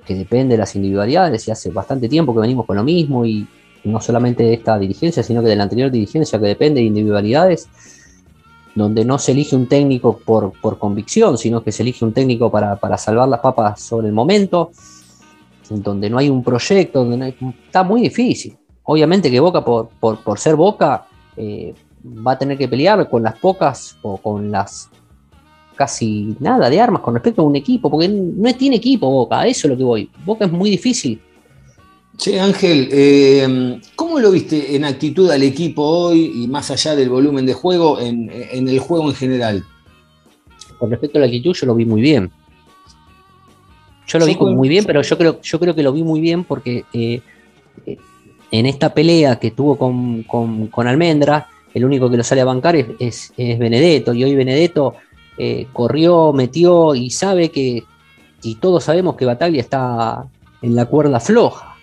que 0.05 0.13
depende 0.13 0.55
de 0.55 0.57
las 0.57 0.75
individualidades, 0.75 1.47
y 1.47 1.51
hace 1.51 1.69
bastante 1.69 2.09
tiempo 2.09 2.33
que 2.33 2.41
venimos 2.41 2.65
con 2.65 2.75
lo 2.75 2.83
mismo, 2.83 3.25
y 3.25 3.47
no 3.85 4.01
solamente 4.01 4.43
de 4.43 4.55
esta 4.55 4.77
dirigencia, 4.77 5.23
sino 5.23 5.41
que 5.41 5.47
de 5.47 5.55
la 5.55 5.63
anterior 5.63 5.89
dirigencia, 5.89 6.37
que 6.37 6.47
depende 6.47 6.81
de 6.81 6.87
individualidades, 6.87 7.69
donde 8.75 9.05
no 9.05 9.17
se 9.17 9.31
elige 9.31 9.55
un 9.55 9.67
técnico 9.67 10.17
por, 10.17 10.51
por 10.59 10.77
convicción, 10.77 11.37
sino 11.37 11.63
que 11.63 11.71
se 11.71 11.83
elige 11.83 12.03
un 12.03 12.11
técnico 12.11 12.51
para, 12.51 12.75
para 12.75 12.97
salvar 12.97 13.29
las 13.29 13.39
papas 13.39 13.79
sobre 13.79 14.07
el 14.07 14.13
momento, 14.13 14.71
donde 15.69 16.09
no 16.09 16.17
hay 16.17 16.29
un 16.29 16.43
proyecto, 16.43 17.05
donde 17.05 17.37
está 17.65 17.83
muy 17.83 18.01
difícil. 18.01 18.57
Obviamente 18.83 19.31
que 19.31 19.39
Boca, 19.39 19.63
por, 19.63 19.87
por, 19.97 20.21
por 20.21 20.39
ser 20.39 20.57
Boca, 20.57 21.07
eh, 21.37 21.73
va 22.05 22.33
a 22.33 22.37
tener 22.37 22.57
que 22.57 22.67
pelear 22.67 23.09
con 23.09 23.23
las 23.23 23.39
pocas 23.39 23.97
o 24.01 24.17
con 24.17 24.51
las 24.51 24.89
casi 25.75 26.35
nada 26.39 26.69
de 26.69 26.79
armas 26.79 27.01
con 27.01 27.13
respecto 27.13 27.41
a 27.41 27.45
un 27.45 27.55
equipo, 27.55 27.89
porque 27.89 28.07
no 28.09 28.53
tiene 28.55 28.77
equipo 28.77 29.09
Boca, 29.09 29.41
a 29.41 29.47
eso 29.47 29.67
es 29.67 29.71
lo 29.71 29.77
que 29.77 29.83
voy. 29.83 30.09
Boca 30.25 30.45
es 30.45 30.51
muy 30.51 30.69
difícil. 30.69 31.21
Che, 32.17 32.39
Ángel, 32.39 32.88
eh, 32.91 33.79
¿cómo 33.95 34.19
lo 34.19 34.31
viste 34.31 34.75
en 34.75 34.85
actitud 34.85 35.29
al 35.29 35.43
equipo 35.43 35.83
hoy 35.83 36.31
y 36.43 36.47
más 36.47 36.71
allá 36.71 36.95
del 36.95 37.09
volumen 37.09 37.45
de 37.45 37.53
juego, 37.53 37.99
en, 37.99 38.31
en 38.31 38.67
el 38.69 38.79
juego 38.79 39.09
en 39.09 39.15
general? 39.15 39.63
Con 40.79 40.89
respecto 40.91 41.17
a 41.17 41.21
la 41.21 41.25
actitud, 41.27 41.53
yo 41.53 41.65
lo 41.67 41.75
vi 41.75 41.85
muy 41.85 42.01
bien. 42.01 42.31
Yo 44.07 44.19
lo 44.19 44.25
vi 44.25 44.35
como 44.35 44.53
muy 44.53 44.69
bien, 44.69 44.85
pero 44.85 45.01
yo 45.01 45.17
creo, 45.17 45.41
yo 45.41 45.59
creo 45.59 45.73
que 45.75 45.83
lo 45.83 45.91
vi 45.91 46.03
muy 46.03 46.21
bien 46.21 46.43
porque 46.43 46.85
eh, 46.93 47.21
eh, 47.85 47.97
en 48.51 48.65
esta 48.65 48.93
pelea 48.93 49.38
que 49.38 49.51
tuvo 49.51 49.77
con, 49.77 50.23
con- 50.23 50.67
con 50.67 50.88
Almendra, 50.88 51.47
el 51.73 51.83
único 51.83 52.09
que 52.09 52.17
lo 52.17 52.23
sale 52.23 52.41
a 52.41 52.45
bancar 52.45 52.75
es, 52.75 52.88
es- 52.99 53.33
es 53.35 53.57
Benedetto. 53.59 54.13
Y 54.13 54.23
hoy 54.23 54.35
Benedetto 54.35 54.93
eh, 55.37 55.67
corrió, 55.73 56.33
metió 56.33 56.95
y 56.95 57.09
sabe 57.09 57.49
que, 57.51 57.83
y 58.43 58.55
todos 58.55 58.83
sabemos 58.85 59.15
que 59.15 59.25
Bataglia 59.25 59.61
está 59.61 60.25
en 60.61 60.75
la 60.75 60.85
cuerda 60.85 61.19
floja. 61.19 61.75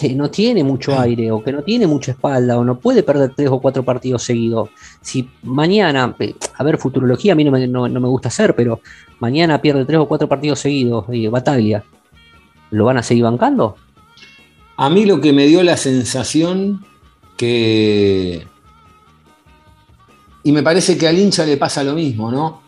que 0.00 0.14
no 0.14 0.30
tiene 0.30 0.64
mucho 0.64 0.98
aire 0.98 1.30
o 1.32 1.42
que 1.42 1.52
no 1.52 1.62
tiene 1.62 1.86
mucha 1.86 2.12
espalda 2.12 2.58
o 2.58 2.64
no 2.64 2.78
puede 2.78 3.02
perder 3.02 3.32
tres 3.34 3.48
o 3.50 3.60
cuatro 3.60 3.82
partidos 3.84 4.22
seguidos. 4.22 4.70
Si 5.02 5.28
mañana, 5.42 6.14
eh, 6.18 6.34
a 6.56 6.64
ver, 6.64 6.78
futurología 6.78 7.32
a 7.32 7.34
mí 7.36 7.44
no 7.44 7.50
me, 7.50 7.66
no- 7.66 7.88
no 7.88 8.00
me 8.00 8.08
gusta 8.08 8.28
hacer, 8.28 8.54
pero 8.54 8.80
mañana 9.18 9.60
pierde 9.60 9.84
tres 9.84 9.98
o 9.98 10.06
cuatro 10.08 10.28
partidos 10.28 10.60
seguidos 10.60 11.04
y 11.10 11.26
Bataglia, 11.26 11.84
¿lo 12.70 12.84
van 12.86 12.98
a 12.98 13.02
seguir 13.02 13.24
bancando? 13.24 13.76
A 14.76 14.88
mí 14.88 15.04
lo 15.04 15.20
que 15.20 15.32
me 15.32 15.46
dio 15.46 15.62
la 15.62 15.76
sensación 15.76 16.84
que... 17.36 18.46
Y 20.44 20.52
me 20.52 20.62
parece 20.62 20.96
que 20.96 21.06
al 21.06 21.18
hincha 21.18 21.44
le 21.44 21.56
pasa 21.56 21.84
lo 21.84 21.94
mismo, 21.94 22.30
¿no? 22.30 22.62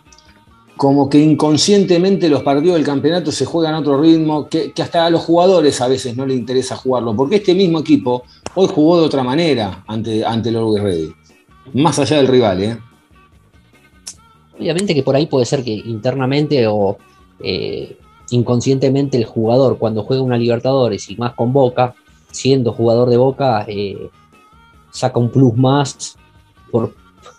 Como 0.76 1.08
que 1.08 1.18
inconscientemente 1.18 2.28
los 2.28 2.42
partidos 2.42 2.76
del 2.76 2.84
campeonato 2.84 3.32
se 3.32 3.44
juegan 3.44 3.74
a 3.74 3.80
otro 3.80 4.00
ritmo, 4.00 4.48
que, 4.48 4.72
hasta 4.80 5.06
a 5.06 5.10
los 5.10 5.22
jugadores 5.22 5.80
a 5.80 5.88
veces 5.88 6.16
no 6.16 6.26
les 6.26 6.36
interesa 6.36 6.76
jugarlo, 6.76 7.14
porque 7.14 7.36
este 7.36 7.54
mismo 7.54 7.80
equipo 7.80 8.24
hoy 8.54 8.68
jugó 8.68 8.98
de 8.98 9.06
otra 9.06 9.22
manera 9.22 9.84
ante, 9.86 10.24
ante 10.24 10.48
el 10.48 10.56
Always 10.56 10.82
Ready, 10.82 11.14
más 11.74 11.98
allá 11.98 12.16
del 12.16 12.28
rival, 12.28 12.62
¿eh? 12.62 12.78
Obviamente 14.58 14.94
que 14.94 15.02
por 15.02 15.16
ahí 15.16 15.26
puede 15.26 15.46
ser 15.46 15.64
que 15.64 15.72
internamente 15.72 16.66
o 16.68 16.96
eh, 17.40 17.96
inconscientemente 18.30 19.16
el 19.16 19.24
jugador 19.24 19.78
cuando 19.78 20.04
juega 20.04 20.22
una 20.22 20.38
Libertadores 20.38 21.10
y 21.10 21.16
más 21.16 21.34
con 21.34 21.52
Boca, 21.52 21.94
siendo 22.30 22.72
jugador 22.72 23.10
de 23.10 23.16
Boca, 23.16 23.64
eh, 23.68 24.08
saca 24.90 25.18
un 25.18 25.30
plus 25.30 25.56
más. 25.56 26.16
Por, 26.70 26.94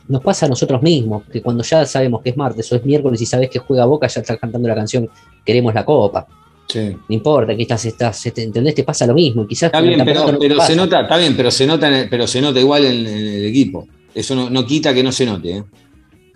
nos 0.07 0.21
pasa 0.21 0.45
a 0.45 0.49
nosotros 0.49 0.81
mismos, 0.81 1.23
que 1.31 1.41
cuando 1.41 1.63
ya 1.63 1.85
sabemos 1.85 2.21
que 2.21 2.29
es 2.29 2.37
martes 2.37 2.71
o 2.71 2.75
es 2.75 2.85
miércoles 2.85 3.21
y 3.21 3.25
sabes 3.25 3.49
que 3.49 3.59
juega 3.59 3.85
Boca, 3.85 4.07
ya 4.07 4.21
estás 4.21 4.37
cantando 4.39 4.67
la 4.67 4.75
canción 4.75 5.09
Queremos 5.45 5.73
la 5.73 5.83
Copa. 5.85 6.27
Sí. 6.67 6.89
No 6.89 7.15
importa 7.15 7.55
que 7.55 7.61
estás, 7.61 7.85
estás, 7.85 8.25
este, 8.25 8.43
¿entendés? 8.43 8.73
Te 8.75 8.83
pasa 8.83 9.05
lo 9.05 9.13
mismo. 9.13 9.45
Quizás 9.47 9.67
Está 9.67 9.81
bien, 9.81 10.01
pero, 10.03 10.31
no 10.31 10.61
se 10.61 10.75
nota, 10.75 11.01
está 11.01 11.17
bien, 11.17 11.35
pero 11.37 11.51
se 11.51 11.67
nota, 11.67 11.87
en 11.87 11.93
el- 11.93 12.09
pero 12.09 12.25
se 12.27 12.41
nota 12.41 12.59
igual 12.59 12.85
en, 12.85 13.05
en 13.05 13.27
el 13.27 13.45
equipo. 13.45 13.87
Eso 14.13 14.33
no, 14.35 14.49
no 14.49 14.65
quita 14.65 14.93
que 14.93 15.03
no 15.03 15.11
se 15.11 15.25
note, 15.25 15.57
¿eh? 15.57 15.63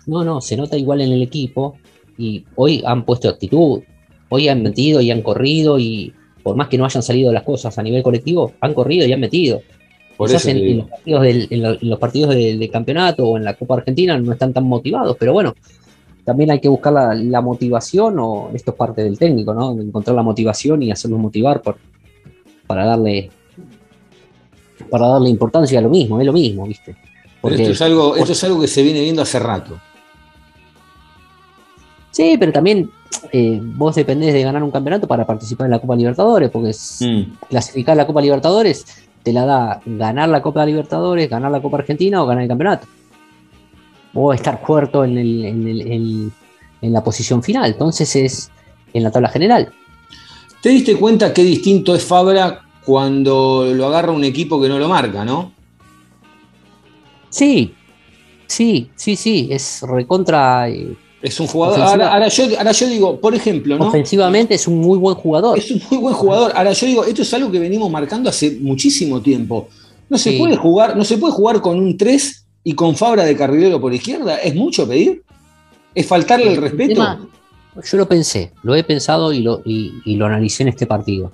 No, 0.06 0.24
no, 0.24 0.40
se 0.40 0.56
nota 0.56 0.76
igual 0.76 1.00
en 1.00 1.12
el 1.12 1.22
equipo 1.22 1.76
y 2.18 2.44
hoy 2.56 2.82
han 2.84 3.04
puesto 3.04 3.28
actitud, 3.28 3.80
hoy 4.28 4.48
han 4.48 4.62
metido 4.62 5.00
y 5.00 5.10
han 5.10 5.22
corrido 5.22 5.78
y 5.78 6.12
por 6.42 6.56
más 6.56 6.68
que 6.68 6.78
no 6.78 6.84
hayan 6.84 7.02
salido 7.02 7.32
las 7.32 7.42
cosas 7.42 7.76
a 7.78 7.82
nivel 7.82 8.02
colectivo, 8.02 8.52
han 8.60 8.72
corrido 8.74 9.06
y 9.06 9.12
han 9.12 9.20
metido. 9.20 9.62
Por 10.20 10.28
Quizás 10.28 10.44
eso 10.44 10.50
en, 10.58 10.76
los 10.76 10.86
partidos, 10.90 11.22
del, 11.22 11.46
en 11.48 11.62
lo- 11.62 11.72
en 11.80 11.88
los 11.88 11.98
partidos 11.98 12.34
de, 12.34 12.58
de 12.58 12.68
campeonato 12.68 13.26
o 13.26 13.38
en 13.38 13.44
la 13.44 13.54
Copa 13.54 13.76
Argentina 13.76 14.18
no 14.18 14.32
están 14.32 14.52
tan 14.52 14.64
motivados, 14.64 15.16
pero 15.18 15.32
bueno, 15.32 15.54
también 16.26 16.50
hay 16.50 16.60
que 16.60 16.68
buscar 16.68 16.92
la, 16.92 17.14
la 17.14 17.40
motivación 17.40 18.18
o 18.18 18.50
esto 18.52 18.72
es 18.72 18.76
parte 18.76 19.02
del 19.02 19.18
técnico, 19.18 19.54
¿no? 19.54 19.72
Encontrar 19.80 20.14
la 20.14 20.22
motivación 20.22 20.82
y 20.82 20.90
hacerlos 20.92 21.18
motivar 21.20 21.62
por, 21.62 21.78
para 22.66 22.84
darle 22.84 23.30
para 24.90 25.06
darle 25.08 25.30
importancia 25.30 25.78
a 25.78 25.82
lo 25.82 25.88
mismo, 25.88 26.20
es 26.20 26.26
lo 26.26 26.34
mismo, 26.34 26.66
¿viste? 26.66 26.92
Pero 26.92 27.40
Porque- 27.40 27.62
esto 27.62 27.72
es, 27.72 27.80
algo, 27.80 28.14
esto 28.16 28.32
es 28.32 28.44
algo 28.44 28.60
que 28.60 28.68
se 28.68 28.82
viene 28.82 29.00
viendo 29.00 29.22
hace 29.22 29.38
rato. 29.38 29.80
Sí, 32.10 32.36
pero 32.38 32.52
también 32.52 32.90
eh, 33.32 33.58
vos 33.62 33.94
dependés 33.94 34.34
de 34.34 34.42
ganar 34.42 34.62
un 34.62 34.70
campeonato 34.70 35.06
para 35.06 35.26
participar 35.26 35.66
en 35.66 35.70
la 35.70 35.78
Copa 35.78 35.96
Libertadores, 35.96 36.50
porque 36.50 36.72
Mm. 37.00 37.32
clasificar 37.48 37.96
la 37.96 38.06
Copa 38.06 38.20
Libertadores 38.20 38.84
te 39.22 39.32
la 39.32 39.44
da 39.44 39.80
ganar 39.84 40.28
la 40.28 40.42
Copa 40.42 40.64
Libertadores, 40.66 41.28
ganar 41.28 41.50
la 41.50 41.60
Copa 41.62 41.78
Argentina 41.78 42.22
o 42.22 42.26
ganar 42.26 42.42
el 42.42 42.48
campeonato. 42.48 42.86
O 44.14 44.32
estar 44.32 44.60
cuarto 44.60 45.04
en, 45.04 45.18
el- 45.18 45.44
en 45.44 45.68
el- 45.68 45.80
en- 45.92 46.32
en 46.82 46.92
la 46.92 47.02
posición 47.04 47.42
final. 47.42 47.70
Entonces 47.72 48.16
es 48.16 48.50
en 48.92 49.02
la 49.02 49.10
tabla 49.10 49.28
general. 49.28 49.72
¿Te 50.62 50.70
diste 50.70 50.96
cuenta 50.96 51.32
qué 51.32 51.42
distinto 51.42 51.94
es 51.94 52.04
Fabra 52.04 52.62
cuando 52.84 53.66
lo 53.74 53.86
agarra 53.86 54.12
un 54.12 54.24
equipo 54.24 54.60
que 54.60 54.68
no 54.68 54.78
lo 54.78 54.88
marca, 54.88 55.24
no? 55.24 55.52
Sí, 57.28 57.74
sí, 58.46 58.90
sí, 58.96 59.16
sí. 59.16 59.48
Es 59.50 59.82
recontra. 59.82 60.68
eh, 60.68 60.96
Es 61.22 61.38
un 61.38 61.46
jugador. 61.46 61.80
Ahora, 61.80 62.12
ahora 62.14 62.28
yo, 62.28 62.44
ahora 62.58 62.72
yo 62.72 62.86
digo, 62.86 63.20
por 63.20 63.34
ejemplo, 63.34 63.76
¿no? 63.76 63.88
Ofensivamente 63.88 64.54
es 64.54 64.66
un 64.66 64.78
muy 64.78 64.96
buen 64.98 65.14
jugador. 65.16 65.58
Es 65.58 65.70
un 65.70 65.82
muy 65.90 65.98
buen 66.00 66.14
jugador. 66.14 66.52
Ahora 66.54 66.72
yo 66.72 66.86
digo, 66.86 67.04
esto 67.04 67.22
es 67.22 67.34
algo 67.34 67.50
que 67.50 67.58
venimos 67.58 67.90
marcando 67.90 68.30
hace 68.30 68.58
muchísimo 68.60 69.20
tiempo. 69.20 69.68
No 70.08 70.16
se 70.16 70.30
Sí. 70.32 70.38
puede 70.38 70.56
jugar, 70.56 70.96
no 70.96 71.04
se 71.04 71.18
puede 71.18 71.32
jugar 71.34 71.60
con 71.60 71.78
un 71.78 71.96
3 71.98 72.46
y 72.64 72.72
con 72.74 72.96
Fabra 72.96 73.24
de 73.24 73.36
carrilero 73.36 73.80
por 73.80 73.92
izquierda. 73.92 74.36
¿Es 74.38 74.54
mucho 74.54 74.88
pedir? 74.88 75.22
¿Es 75.94 76.06
faltarle 76.06 76.46
el 76.46 76.52
El 76.54 76.62
respeto? 76.62 76.94
tema- 76.94 77.26
yo 77.90 77.98
lo 77.98 78.08
pensé, 78.08 78.52
lo 78.62 78.74
he 78.74 78.82
pensado 78.82 79.32
y 79.32 79.40
lo, 79.42 79.60
y, 79.64 79.92
y 80.04 80.16
lo 80.16 80.26
analicé 80.26 80.62
en 80.64 80.70
este 80.70 80.86
partido. 80.86 81.30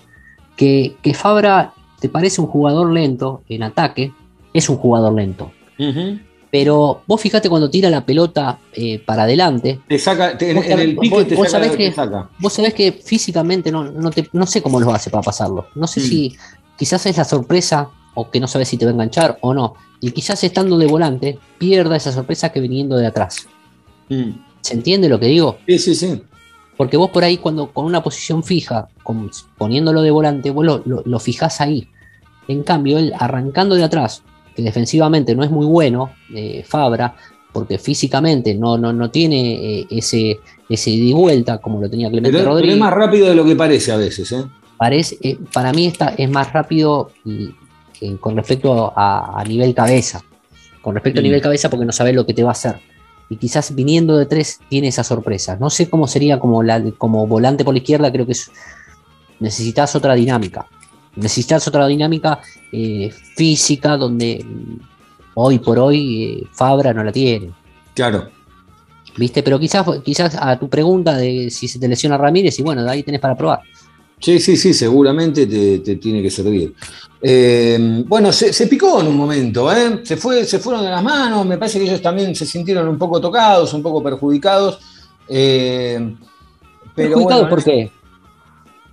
Que, 0.56 0.94
que 1.02 1.14
Fabra 1.14 1.72
te 2.00 2.08
parece 2.08 2.40
un 2.40 2.46
jugador 2.48 2.92
lento 2.92 3.42
en 3.48 3.62
ataque, 3.62 4.12
es 4.52 4.68
un 4.68 4.76
jugador 4.76 5.14
lento. 5.14 5.50
Ujú. 5.78 6.18
Pero 6.50 7.02
vos 7.06 7.20
fijate 7.20 7.48
cuando 7.48 7.68
tira 7.68 7.90
la 7.90 8.06
pelota 8.06 8.58
eh, 8.72 8.98
para 9.04 9.24
adelante, 9.24 9.80
Te 9.88 9.98
saca, 9.98 10.38
te- 10.38 10.50
en, 10.52 10.78
el 10.78 10.96
pique 10.96 11.14
vos- 11.14 11.26
te 11.28 11.34
vos 11.34 11.46
saca, 11.50 11.64
sabés 11.64 11.72
te 11.72 11.76
que- 11.76 11.92
saca. 11.92 12.30
vos 12.38 12.52
sabés 12.52 12.72
que 12.74 12.92
físicamente 12.92 13.70
no, 13.72 13.84
no, 13.84 14.10
te- 14.10 14.28
no 14.32 14.46
sé 14.46 14.62
cómo 14.62 14.78
lo 14.80 14.92
hace 14.94 15.10
para 15.10 15.22
pasarlo. 15.22 15.66
No 15.74 15.86
sé 15.86 16.00
Mm. 16.00 16.02
si 16.04 16.36
quizás 16.78 17.04
es 17.06 17.16
la 17.16 17.24
sorpresa 17.24 17.88
o 18.14 18.30
que 18.30 18.38
no 18.40 18.46
sabes 18.48 18.68
si 18.68 18.76
te 18.78 18.84
va 18.84 18.92
a 18.92 18.94
enganchar 18.94 19.38
o 19.42 19.52
no. 19.52 19.74
Y 20.00 20.12
quizás 20.12 20.42
estando 20.44 20.78
de 20.78 20.86
volante 20.86 21.38
pierda 21.58 21.96
esa 21.96 22.12
sorpresa 22.12 22.50
que 22.52 22.60
viniendo 22.60 22.96
de 22.96 23.06
atrás. 23.06 23.46
Mm. 24.08 24.30
¿Se 24.60 24.74
entiende 24.74 25.08
lo 25.08 25.18
que 25.18 25.26
digo? 25.26 25.58
Sí, 25.66 25.78
sí, 25.78 25.94
sí. 25.94 26.22
Porque 26.76 26.96
vos 26.96 27.10
por 27.10 27.24
ahí 27.24 27.38
cuando 27.38 27.72
con 27.72 27.84
una 27.86 28.02
posición 28.02 28.42
fija, 28.44 28.88
con- 29.02 29.30
poniéndolo 29.58 30.02
de 30.02 30.10
volante, 30.10 30.50
vos 30.50 30.64
lo, 30.64 30.82
lo- 30.86 31.02
lo 31.04 31.18
fijás 31.18 31.60
ahí. 31.60 31.88
En 32.48 32.62
cambio, 32.62 32.98
él 32.98 33.12
arrancando 33.18 33.74
de 33.74 33.82
atrás, 33.84 34.22
que 34.56 34.62
defensivamente 34.62 35.34
no 35.36 35.44
es 35.44 35.50
muy 35.50 35.66
bueno, 35.66 36.10
eh, 36.34 36.64
Fabra, 36.66 37.14
porque 37.52 37.78
físicamente 37.78 38.54
no, 38.54 38.76
no, 38.78 38.92
no 38.92 39.10
tiene 39.10 39.80
eh, 39.80 39.86
ese, 39.90 40.40
ese 40.68 40.90
ida 40.90 41.04
y 41.10 41.12
vuelta 41.12 41.58
como 41.58 41.80
lo 41.80 41.88
tenía 41.90 42.08
Clemente 42.10 42.32
Pero, 42.32 42.44
pero 42.44 42.54
Rodríguez. 42.54 42.74
es 42.76 42.80
más 42.80 42.92
rápido 42.92 43.28
de 43.28 43.34
lo 43.34 43.44
que 43.44 43.54
parece 43.54 43.92
a 43.92 43.96
veces. 43.96 44.32
¿eh? 44.32 44.44
Parece, 44.76 45.16
eh, 45.22 45.38
para 45.52 45.72
mí 45.72 45.86
está, 45.86 46.08
es 46.16 46.28
más 46.30 46.52
rápido 46.52 47.10
y- 47.24 47.50
que 47.98 48.16
con 48.18 48.36
respecto 48.36 48.92
a, 48.94 49.40
a 49.40 49.44
nivel 49.44 49.74
cabeza. 49.74 50.22
Con 50.82 50.94
respecto 50.94 51.18
Mm. 51.20 51.22
a 51.22 51.22
nivel 51.22 51.40
cabeza 51.40 51.70
porque 51.70 51.86
no 51.86 51.92
sabes 51.92 52.14
lo 52.14 52.26
que 52.26 52.34
te 52.34 52.42
va 52.42 52.50
a 52.50 52.52
hacer. 52.52 52.76
Y 53.30 53.36
quizás 53.36 53.74
viniendo 53.74 54.16
de 54.18 54.26
tres 54.26 54.60
tiene 54.68 54.88
esa 54.88 55.02
sorpresa. 55.02 55.56
No 55.58 55.70
sé 55.70 55.88
cómo 55.88 56.06
sería 56.06 56.38
como, 56.38 56.62
la, 56.62 56.82
como 56.98 57.26
volante 57.26 57.64
por 57.64 57.72
la 57.74 57.78
izquierda, 57.78 58.12
creo 58.12 58.26
que 58.26 58.32
es, 58.32 58.50
necesitas 59.40 59.96
otra 59.96 60.14
dinámica. 60.14 60.66
Necesitas 61.16 61.66
otra 61.66 61.86
dinámica 61.86 62.40
eh, 62.72 63.10
física 63.34 63.96
donde 63.96 64.44
hoy 65.34 65.58
por 65.58 65.78
hoy 65.78 66.24
eh, 66.24 66.46
Fabra 66.52 66.92
no 66.92 67.02
la 67.02 67.12
tiene. 67.12 67.50
Claro. 67.94 68.28
¿Viste? 69.16 69.42
Pero 69.42 69.58
quizás, 69.58 69.86
quizás 70.04 70.36
a 70.38 70.58
tu 70.58 70.68
pregunta 70.68 71.16
de 71.16 71.50
si 71.50 71.68
se 71.68 71.78
te 71.78 71.88
lesiona 71.88 72.18
Ramírez, 72.18 72.58
y 72.58 72.62
bueno, 72.62 72.82
de 72.84 72.90
ahí 72.90 73.02
tenés 73.02 73.20
para 73.20 73.34
probar. 73.36 73.60
Sí, 74.20 74.38
sí, 74.40 74.56
sí, 74.56 74.72
seguramente 74.72 75.46
te, 75.46 75.78
te 75.80 75.96
tiene 75.96 76.22
que 76.22 76.30
servir. 76.30 76.74
Eh, 77.20 78.04
bueno, 78.06 78.30
se, 78.32 78.52
se 78.52 78.66
picó 78.66 79.00
en 79.00 79.08
un 79.08 79.16
momento, 79.16 79.72
¿eh? 79.72 80.00
se, 80.04 80.16
fue, 80.16 80.44
se 80.44 80.58
fueron 80.58 80.84
de 80.84 80.90
las 80.90 81.02
manos, 81.02 81.46
me 81.46 81.58
parece 81.58 81.78
que 81.78 81.86
ellos 81.86 82.02
también 82.02 82.34
se 82.34 82.46
sintieron 82.46 82.88
un 82.88 82.98
poco 82.98 83.20
tocados, 83.20 83.72
un 83.74 83.82
poco 83.82 84.02
perjudicados. 84.02 84.78
eh, 85.28 86.14
pero 86.94 87.10
¿Perjudicado 87.10 87.42
bueno, 87.42 87.48
por 87.48 87.64
qué? 87.64 87.90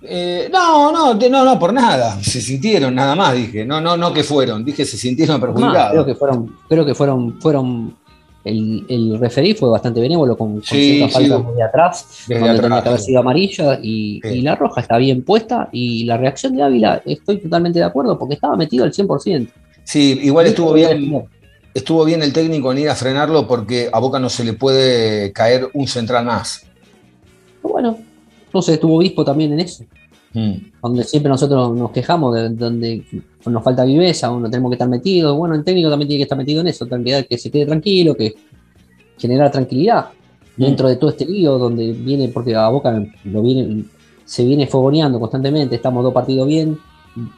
Eh, 0.06 0.48
no, 0.52 0.92
no, 0.92 1.14
no, 1.14 1.44
no, 1.44 1.58
por 1.58 1.72
nada. 1.72 2.20
Se 2.22 2.40
sintieron, 2.40 2.94
nada 2.94 3.14
más, 3.14 3.34
dije. 3.34 3.64
No, 3.64 3.80
no, 3.80 3.96
no 3.96 4.12
que 4.12 4.22
fueron, 4.24 4.64
dije 4.64 4.84
se 4.84 4.96
sintieron 4.96 5.40
perjudicados. 5.40 5.90
creo 5.92 6.04
que 6.06 6.14
fueron, 6.14 6.56
creo 6.68 6.84
que 6.86 6.94
fueron, 6.94 7.40
fueron 7.40 7.96
el, 8.44 8.84
el 8.88 9.18
referí 9.18 9.54
fue 9.54 9.70
bastante 9.70 10.00
benévolo 10.00 10.36
con, 10.36 10.54
con 10.54 10.62
Sí, 10.62 10.96
ciertas 10.96 11.08
sí. 11.22 11.28
faltas 11.28 11.44
muy 11.44 11.54
de 11.56 11.62
atrás, 11.62 12.06
donde 12.28 12.44
atrás, 12.50 12.60
tenía 12.62 12.82
que 12.82 12.88
haber 12.88 13.00
sido 13.00 13.20
amarilla 13.20 13.78
y, 13.82 14.20
Sí. 14.22 14.28
y 14.28 14.40
la 14.42 14.54
roja 14.54 14.80
está 14.82 14.98
bien 14.98 15.22
puesta 15.24 15.68
y 15.72 16.04
la 16.04 16.16
reacción 16.18 16.54
de 16.54 16.62
Ávila 16.62 17.02
estoy 17.06 17.38
totalmente 17.38 17.78
de 17.78 17.84
acuerdo 17.86 18.18
porque 18.18 18.34
estaba 18.34 18.56
metido 18.56 18.84
al 18.84 18.92
100%. 18.92 19.48
Sí, 19.84 20.18
igual 20.22 20.46
estuvo 20.46 20.72
bien, 20.74 21.24
estuvo 21.72 22.04
bien 22.04 22.22
el 22.22 22.32
técnico 22.34 22.70
en 22.72 22.78
ir 22.78 22.90
a 22.90 22.94
frenarlo 22.94 23.46
porque 23.46 23.88
a 23.90 23.98
Boca 23.98 24.18
no 24.18 24.28
se 24.28 24.44
le 24.44 24.52
puede 24.52 25.32
caer 25.32 25.68
un 25.72 25.86
central 25.88 26.26
más. 26.26 26.66
Bueno, 27.62 27.98
entonces 28.54 28.74
estuvo 28.74 28.98
Obispo 28.98 29.24
también 29.24 29.52
en 29.52 29.60
eso, 29.60 29.84
Mm. 30.34 30.72
donde 30.82 31.04
siempre 31.04 31.30
nosotros 31.30 31.76
nos 31.76 31.92
quejamos 31.92 32.34
de 32.34 32.48
donde 32.48 33.04
nos 33.46 33.62
falta 33.62 33.84
viveza, 33.84 34.32
uno 34.32 34.50
tenemos 34.50 34.68
que 34.70 34.74
estar 34.74 34.88
metidos, 34.88 35.36
bueno, 35.36 35.54
el 35.54 35.62
técnico 35.62 35.88
también 35.88 36.08
tiene 36.08 36.18
que 36.18 36.22
estar 36.24 36.36
metido 36.36 36.60
en 36.60 36.66
eso, 36.66 36.86
tranquilidad, 36.86 37.24
que 37.24 37.38
se 37.38 37.52
quede 37.52 37.66
tranquilo, 37.66 38.16
que 38.16 38.34
generar 39.16 39.52
tranquilidad 39.52 40.06
dentro 40.56 40.88
de 40.88 40.96
todo 40.96 41.10
este 41.10 41.24
lío 41.24 41.56
donde 41.56 41.92
viene, 41.92 42.28
porque 42.30 42.52
a 42.56 42.68
Boca 42.68 43.00
lo 43.22 43.42
viene, 43.42 43.84
se 44.24 44.44
viene 44.44 44.66
fogoneando 44.66 45.20
constantemente, 45.20 45.76
estamos 45.76 46.02
dos 46.02 46.12
partidos 46.12 46.48
bien, 46.48 46.78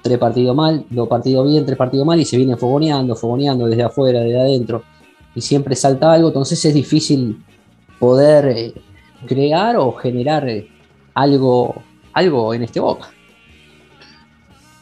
tres 0.01 0.17
partidos 0.17 0.57
mal, 0.57 0.87
dos 0.89 1.07
partidos 1.07 1.47
bien, 1.47 1.67
tres 1.67 1.77
partidos 1.77 2.07
mal, 2.07 2.19
y 2.19 2.25
se 2.25 2.39
viene 2.39 2.57
fogoneando, 2.57 3.15
fogoneando 3.15 3.67
desde 3.67 3.83
afuera, 3.83 4.21
desde 4.21 4.41
adentro, 4.41 4.85
y 5.35 5.43
siempre 5.43 5.77
salta 5.77 6.15
algo, 6.15 6.29
entonces 6.29 6.65
es 6.65 6.73
difícil 6.73 7.45
poder 7.99 8.47
eh, 8.47 8.75
crear 9.27 9.77
o 9.77 9.93
generar 9.93 10.49
eh, 10.49 10.67
algo, 11.17 11.83
algo 12.13 12.55
en 12.55 12.63
este 12.63 12.79
Boca. 12.79 13.09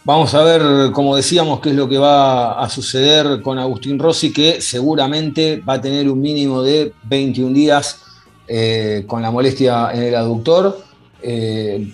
Vamos 0.05 0.35
a 0.35 0.43
ver, 0.43 0.93
como 0.93 1.16
decíamos, 1.16 1.61
qué 1.61 1.70
es 1.70 1.76
lo 1.76 1.89
que 1.89 1.97
va 1.97 2.61
a 2.61 2.68
suceder 2.68 3.41
con 3.41 3.59
Agustín 3.59 3.99
Rossi, 3.99 4.32
que 4.32 4.61
seguramente 4.61 5.62
va 5.66 5.74
a 5.74 5.80
tener 5.80 6.11
un 6.11 6.20
mínimo 6.20 6.62
de 6.62 6.93
21 7.05 7.55
días 7.55 8.03
eh, 8.47 9.05
con 9.07 9.22
la 9.22 9.30
molestia 9.30 9.93
en 9.95 10.03
el 10.03 10.14
aductor. 10.14 10.78
Eh, 11.22 11.89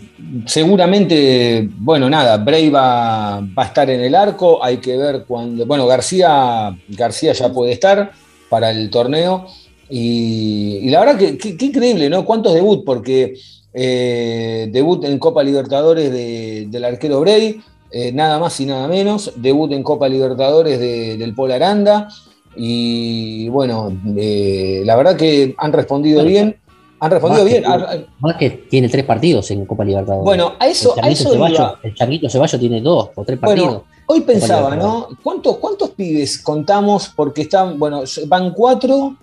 seguramente, 0.46 1.68
bueno, 1.76 2.10
nada, 2.10 2.38
Bray 2.38 2.68
va, 2.68 3.40
va 3.40 3.62
a 3.62 3.66
estar 3.66 3.88
en 3.90 4.00
el 4.00 4.14
arco, 4.14 4.64
hay 4.64 4.78
que 4.78 4.96
ver 4.96 5.24
cuando, 5.28 5.66
bueno, 5.66 5.86
García, 5.86 6.76
García 6.88 7.32
ya 7.32 7.52
puede 7.52 7.72
estar 7.72 8.10
para 8.48 8.70
el 8.70 8.90
torneo. 8.90 9.46
Y, 9.88 10.80
y 10.82 10.90
la 10.90 11.00
verdad 11.00 11.18
que 11.18 11.36
que 11.36 11.64
increíble, 11.64 12.08
¿no? 12.08 12.24
¿Cuántos 12.24 12.54
debut? 12.54 12.84
Porque 12.84 13.34
eh, 13.72 14.68
debut 14.72 15.04
en 15.04 15.18
Copa 15.18 15.42
Libertadores 15.42 16.10
de- 16.10 16.66
del 16.68 16.84
arquero 16.84 17.20
Bray, 17.20 17.60
eh, 17.92 18.12
nada 18.12 18.38
más 18.38 18.58
y 18.60 18.66
nada 18.66 18.86
menos. 18.88 19.32
Debut 19.36 19.70
en 19.72 19.82
Copa 19.82 20.08
Libertadores 20.08 20.78
de- 20.78 21.16
del 21.16 21.34
Pol 21.34 21.52
Aranda. 21.52 22.08
Y 22.56 23.48
bueno, 23.48 23.92
eh, 24.16 24.82
la 24.84 24.96
verdad 24.96 25.16
que 25.16 25.54
han 25.56 25.72
respondido 25.72 26.24
bien. 26.24 26.56
Han 27.02 27.10
respondido 27.10 27.44
Más 27.44 27.52
que- 27.52 27.60
bien. 27.60 27.72
Ah, 27.72 27.96
Más 28.18 28.36
que 28.36 28.50
tiene 28.50 28.88
tres 28.88 29.04
partidos 29.04 29.50
en 29.52 29.64
Copa 29.64 29.84
Libertadores. 29.84 30.24
Bueno, 30.24 30.52
a 30.58 30.66
eso, 30.68 30.92
el 30.94 30.98
a 30.98 31.02
Changuito 31.04 31.22
eso 31.22 31.32
Ceballos, 31.32 31.58
iba. 31.58 31.78
el 31.82 31.94
Changuito 31.94 32.28
Ceballos 32.28 32.60
tiene 32.60 32.80
dos 32.82 33.08
o 33.14 33.24
tres 33.24 33.38
partidos. 33.38 33.66
Bueno, 33.68 33.84
hoy 34.06 34.20
pensaba. 34.20 34.76
¿no? 34.76 35.08
¿Cuántos, 35.22 35.56
¿Cuántos 35.56 35.90
pibes 35.90 36.38
contamos? 36.42 37.10
Porque 37.16 37.42
están, 37.42 37.78
bueno, 37.78 38.02
van 38.26 38.52
cuatro, 38.52 39.16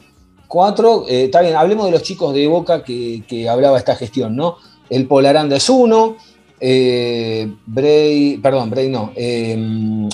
cuatro, 0.48 1.06
eh, 1.08 1.26
está 1.26 1.42
bien, 1.42 1.56
hablemos 1.56 1.86
de 1.86 1.92
los 1.92 2.04
chicos 2.04 2.34
de 2.34 2.48
Boca 2.48 2.84
que, 2.84 3.24
que 3.28 3.48
hablaba 3.50 3.78
esta 3.78 3.96
gestión, 3.96 4.36
¿no? 4.36 4.58
El 4.90 5.06
Polaranda 5.08 5.58
es 5.58 5.70
uno, 5.70 6.16
eh, 6.60 7.52
Bray, 7.66 8.38
perdón, 8.38 8.70
Bray 8.70 8.90
no, 8.90 9.12
eh, 9.16 9.56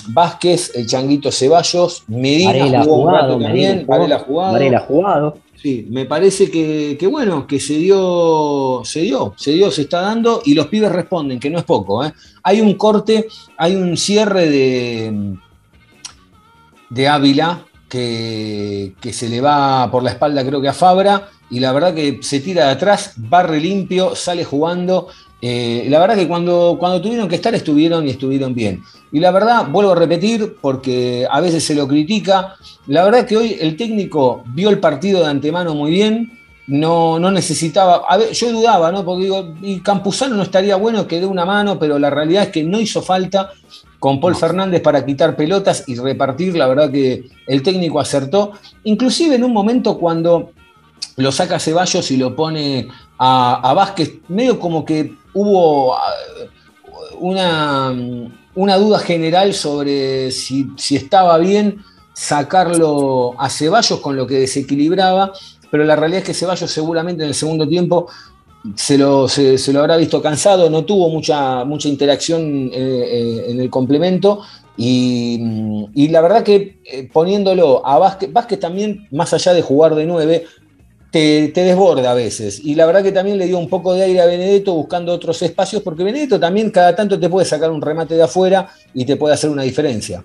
Vázquez, 0.08 0.72
el 0.74 0.86
Changuito 0.86 1.32
Ceballos, 1.32 2.04
Medina 2.08 2.52
Varela 2.52 2.82
jugó 2.82 2.96
un 2.96 3.02
jugado, 3.04 3.28
rato 3.28 3.40
también, 3.40 3.86
Varela 3.86 4.18
jugado. 4.18 4.52
Varela 4.52 4.80
jugado. 4.80 5.38
Sí, 5.54 5.86
me 5.88 6.04
parece 6.04 6.50
que, 6.50 6.98
que 7.00 7.06
bueno, 7.06 7.46
que 7.46 7.58
se 7.58 7.74
dio, 7.74 8.82
se 8.84 9.00
dio, 9.00 9.32
se 9.38 9.52
dio, 9.52 9.70
se 9.70 9.82
está 9.82 10.02
dando 10.02 10.42
y 10.44 10.52
los 10.52 10.66
pibes 10.66 10.92
responden, 10.92 11.40
que 11.40 11.48
no 11.48 11.58
es 11.58 11.64
poco. 11.64 12.04
¿eh? 12.04 12.12
Hay 12.42 12.60
un 12.60 12.74
corte, 12.74 13.28
hay 13.56 13.74
un 13.74 13.96
cierre 13.96 14.50
de, 14.50 15.36
de 16.90 17.08
Ávila 17.08 17.64
que, 17.94 19.12
se 19.12 19.28
le 19.28 19.40
va 19.40 19.88
por 19.90 20.02
la 20.02 20.10
espalda 20.10 20.44
creo 20.44 20.60
que 20.60 20.68
a 20.68 20.72
Fabra 20.72 21.28
y 21.50 21.60
la 21.60 21.72
verdad 21.72 21.94
que 21.94 22.18
se 22.22 22.40
tira 22.40 22.66
de 22.66 22.72
atrás, 22.72 23.12
barre 23.16 23.60
limpio, 23.60 24.16
sale 24.16 24.44
jugando. 24.44 25.08
Eh, 25.40 25.86
la 25.88 26.00
verdad 26.00 26.16
que 26.16 26.26
cuando, 26.26 26.76
cuando 26.80 27.00
tuvieron 27.00 27.28
que 27.28 27.36
estar 27.36 27.54
estuvieron 27.54 28.06
y 28.06 28.10
estuvieron 28.10 28.54
bien. 28.54 28.82
Y 29.12 29.20
la 29.20 29.30
verdad, 29.30 29.68
vuelvo 29.68 29.92
a 29.92 29.96
repetir, 29.96 30.56
porque 30.60 31.26
a 31.30 31.40
veces 31.40 31.64
se 31.64 31.74
lo 31.74 31.86
critica, 31.86 32.56
la 32.86 33.04
verdad 33.04 33.26
que 33.26 33.36
hoy 33.36 33.56
el 33.60 33.76
técnico 33.76 34.42
vio 34.46 34.70
el 34.70 34.80
partido 34.80 35.20
de 35.20 35.30
antemano 35.30 35.74
muy 35.74 35.92
bien, 35.92 36.32
no, 36.66 37.20
no 37.20 37.30
necesitaba, 37.30 38.02
a 38.08 38.16
ver, 38.16 38.32
yo 38.32 38.50
dudaba, 38.50 38.90
¿no? 38.90 39.04
Porque 39.04 39.24
digo, 39.24 39.54
y 39.62 39.80
Campuzano 39.80 40.34
no 40.34 40.42
estaría 40.42 40.76
bueno 40.76 41.06
que 41.06 41.20
dé 41.20 41.26
una 41.26 41.44
mano, 41.44 41.78
pero 41.78 41.98
la 41.98 42.10
realidad 42.10 42.44
es 42.44 42.48
que 42.48 42.64
no 42.64 42.80
hizo 42.80 43.02
falta 43.02 43.52
con 44.04 44.20
Paul 44.20 44.36
Fernández 44.36 44.82
para 44.82 45.02
quitar 45.02 45.34
pelotas 45.34 45.84
y 45.86 45.94
repartir, 45.94 46.54
la 46.58 46.66
verdad 46.66 46.90
que 46.90 47.24
el 47.46 47.62
técnico 47.62 47.98
acertó, 47.98 48.52
inclusive 48.82 49.36
en 49.36 49.44
un 49.44 49.50
momento 49.54 49.96
cuando 49.96 50.50
lo 51.16 51.32
saca 51.32 51.58
Ceballos 51.58 52.10
y 52.10 52.18
lo 52.18 52.36
pone 52.36 52.86
a, 53.16 53.66
a 53.66 53.72
Vázquez, 53.72 54.16
medio 54.28 54.60
como 54.60 54.84
que 54.84 55.14
hubo 55.32 55.94
ah, 55.94 56.02
una, 57.18 57.94
una 58.54 58.76
duda 58.76 58.98
general 58.98 59.54
sobre 59.54 60.30
si, 60.32 60.66
si 60.76 60.96
estaba 60.96 61.38
bien 61.38 61.78
sacarlo 62.12 63.32
a 63.38 63.48
Ceballos 63.48 64.00
con 64.00 64.16
lo 64.16 64.26
que 64.26 64.40
desequilibraba, 64.40 65.32
pero 65.70 65.82
la 65.82 65.96
realidad 65.96 66.20
es 66.20 66.26
que 66.26 66.34
Ceballos 66.34 66.70
seguramente 66.70 67.22
en 67.22 67.30
el 67.30 67.34
segundo 67.34 67.66
tiempo 67.66 68.10
se 68.76 68.96
lo, 68.96 69.28
se, 69.28 69.58
se 69.58 69.72
lo 69.72 69.80
habrá 69.80 69.96
visto 69.96 70.22
cansado, 70.22 70.70
no 70.70 70.84
tuvo 70.84 71.10
mucha, 71.10 71.64
mucha 71.64 71.88
interacción 71.88 72.70
eh, 72.72 72.72
eh, 72.72 73.44
en 73.48 73.60
el 73.60 73.68
complemento 73.68 74.40
Y, 74.76 75.38
mm, 75.40 75.84
y 75.94 76.08
la 76.08 76.22
verdad 76.22 76.42
que 76.42 76.80
eh, 76.84 77.08
poniéndolo 77.12 77.86
a 77.86 77.98
Vázquez, 77.98 78.32
Vázquez 78.32 78.58
también, 78.58 79.06
más 79.10 79.32
allá 79.34 79.52
de 79.52 79.62
jugar 79.62 79.94
de 79.94 80.06
9, 80.06 80.44
te, 81.10 81.48
te, 81.48 81.62
desborda 81.62 82.10
a 82.10 82.14
veces. 82.14 82.58
Y 82.64 82.74
la 82.74 82.86
verdad 82.86 83.02
que 83.02 83.12
también 83.12 83.38
le 83.38 83.46
dio 83.46 83.58
un 83.58 83.68
poco 83.68 83.92
de 83.92 84.02
aire 84.02 84.20
a 84.20 84.26
Benedetto 84.26 84.74
buscando 84.74 85.12
otros 85.12 85.40
espacios, 85.42 85.82
porque 85.82 86.02
Benedetto 86.02 86.40
también 86.40 86.70
cada 86.70 86.96
tanto 86.96 87.20
te 87.20 87.28
puede 87.28 87.46
sacar 87.46 87.70
un 87.70 87.80
remate 87.80 88.14
de 88.14 88.22
afuera 88.22 88.68
y 88.94 89.04
te 89.04 89.16
puede 89.16 89.34
hacer 89.34 89.50
una 89.50 89.62
diferencia. 89.62 90.24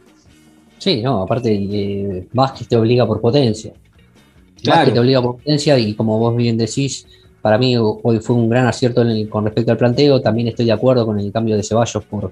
Sí, 0.80 1.02
no, 1.04 1.24
aparte 1.24 1.54
eh, 1.54 2.28
Vázquez 2.34 2.68
te 2.68 2.78
obliga 2.78 3.06
por 3.06 3.20
potencia. 3.22 3.74
Claro. 4.64 4.80
Vázquez 4.80 4.94
te 4.94 5.00
obliga 5.00 5.22
por 5.22 5.36
potencia 5.36 5.78
y 5.78 5.94
como 5.94 6.18
vos 6.18 6.36
bien 6.36 6.58
decís, 6.58 7.06
para 7.42 7.58
mí 7.58 7.76
hoy 7.78 8.20
fue 8.20 8.36
un 8.36 8.50
gran 8.50 8.68
acierto 8.68 9.04
con 9.30 9.46
respecto 9.46 9.72
al 9.72 9.78
planteo. 9.78 10.22
También 10.22 10.48
estoy 10.50 10.66
de 10.66 10.72
acuerdo 10.72 11.06
con 11.06 11.20
el 11.20 11.32
cambio 11.32 11.56
de 11.56 11.64
Ceballos 11.64 12.04
por, 12.04 12.32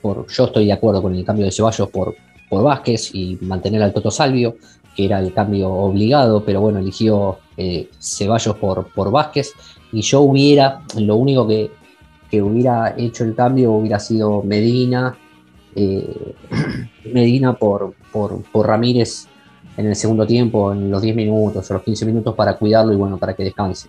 por 0.00 0.26
yo 0.26 0.44
estoy 0.44 0.66
de 0.66 0.72
acuerdo 0.72 1.02
con 1.02 1.14
el 1.14 1.24
cambio 1.24 1.44
de 1.44 1.52
Ceballos 1.52 1.88
por, 1.90 2.14
por 2.48 2.64
Vázquez 2.64 3.14
y 3.14 3.38
mantener 3.42 3.82
al 3.82 3.92
Toto 3.92 4.10
Salvio, 4.10 4.56
que 4.96 5.04
era 5.04 5.20
el 5.20 5.32
cambio 5.32 5.70
obligado, 5.70 6.44
pero 6.44 6.60
bueno, 6.60 6.80
eligió 6.80 7.38
eh, 7.56 7.88
Ceballos 8.00 8.56
por, 8.56 8.88
por 8.88 9.10
Vázquez. 9.10 9.52
Y 9.92 10.02
yo 10.02 10.22
hubiera, 10.22 10.82
lo 10.98 11.16
único 11.16 11.46
que, 11.46 11.70
que 12.30 12.42
hubiera 12.42 12.94
hecho 12.96 13.24
el 13.24 13.34
cambio 13.34 13.72
hubiera 13.72 14.00
sido 14.00 14.42
Medina, 14.42 15.16
eh, 15.76 16.34
Medina 17.12 17.54
por, 17.54 17.94
por, 18.10 18.42
por 18.50 18.66
Ramírez 18.66 19.28
en 19.76 19.86
el 19.86 19.96
segundo 19.96 20.26
tiempo, 20.26 20.72
en 20.72 20.90
los 20.90 21.00
10 21.00 21.14
minutos 21.14 21.70
o 21.70 21.74
los 21.74 21.82
15 21.82 22.06
minutos 22.06 22.34
para 22.34 22.56
cuidarlo 22.56 22.92
y 22.92 22.96
bueno, 22.96 23.18
para 23.18 23.34
que 23.34 23.44
descanse. 23.44 23.88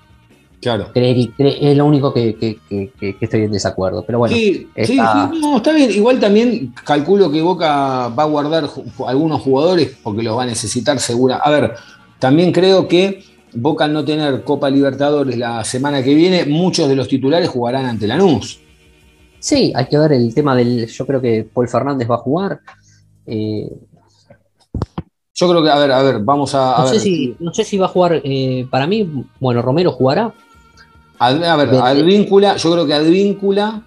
Claro. 0.63 0.87
Es 0.95 1.77
lo 1.77 1.85
único 1.85 2.13
que, 2.13 2.35
que- 2.35 2.59
que- 2.99 3.17
estoy 3.19 3.41
en 3.41 3.51
desacuerdo. 3.51 4.03
Pero 4.05 4.19
bueno, 4.19 4.35
sí, 4.35 4.67
está- 4.73 5.29
sí, 5.33 5.39
no, 5.39 5.57
está 5.57 5.71
bien. 5.73 5.91
Igual 5.91 6.19
también 6.19 6.73
calculo 6.85 7.29
que 7.31 7.41
Boca 7.41 8.07
va 8.07 8.23
a 8.23 8.27
guardar 8.27 8.69
algunos 9.07 9.41
jugadores 9.41 9.97
porque 10.01 10.23
los 10.23 10.37
va 10.37 10.43
a 10.43 10.47
necesitar 10.47 10.99
segura. 10.99 11.37
A 11.37 11.49
ver, 11.51 11.73
también 12.19 12.51
creo 12.51 12.87
que 12.87 13.23
Boca 13.55 13.85
al 13.85 13.93
no 13.93 14.03
tener 14.03 14.43
Copa 14.43 14.69
Libertadores 14.69 15.37
la 15.37 15.63
semana 15.63 16.01
que 16.03 16.15
viene, 16.15 16.45
muchos 16.45 16.87
de 16.89 16.95
los 16.95 17.07
titulares 17.07 17.49
jugarán 17.49 17.85
ante 17.85 18.07
Lanús. 18.07 18.59
sí, 19.39 19.71
hay 19.75 19.85
que 19.87 19.97
ver 19.97 20.13
el 20.13 20.33
tema 20.33 20.55
del. 20.55 20.87
Yo 20.87 21.05
creo 21.05 21.21
que 21.21 21.47
Paul 21.53 21.67
Fernández 21.67 22.09
va 22.09 22.15
a 22.15 22.19
jugar. 22.19 22.59
Eh, 23.27 23.69
Yo 25.35 25.49
creo 25.49 25.63
que, 25.63 25.69
a 25.69 25.77
ver, 25.79 25.91
a 25.91 26.03
ver, 26.03 26.19
vamos 26.19 26.53
a, 26.53 26.75
a 26.77 26.81
no, 26.81 26.87
sé 26.87 26.93
ver. 26.93 27.01
si, 27.01 27.35
no 27.39 27.53
sé 27.53 27.63
si 27.63 27.77
va 27.77 27.87
a 27.87 27.89
jugar. 27.89 28.21
eh, 28.23 28.67
para 28.69 28.85
mí, 28.87 29.09
bueno, 29.39 29.61
Romero 29.61 29.91
jugará. 29.91 30.33
Ad- 31.19 31.43
a 31.43 31.55
ver. 31.55 31.69
Advíncula, 31.75 32.55
yo 32.57 32.71
creo 32.71 32.85
que 32.85 32.93
Advíncula, 32.93 33.81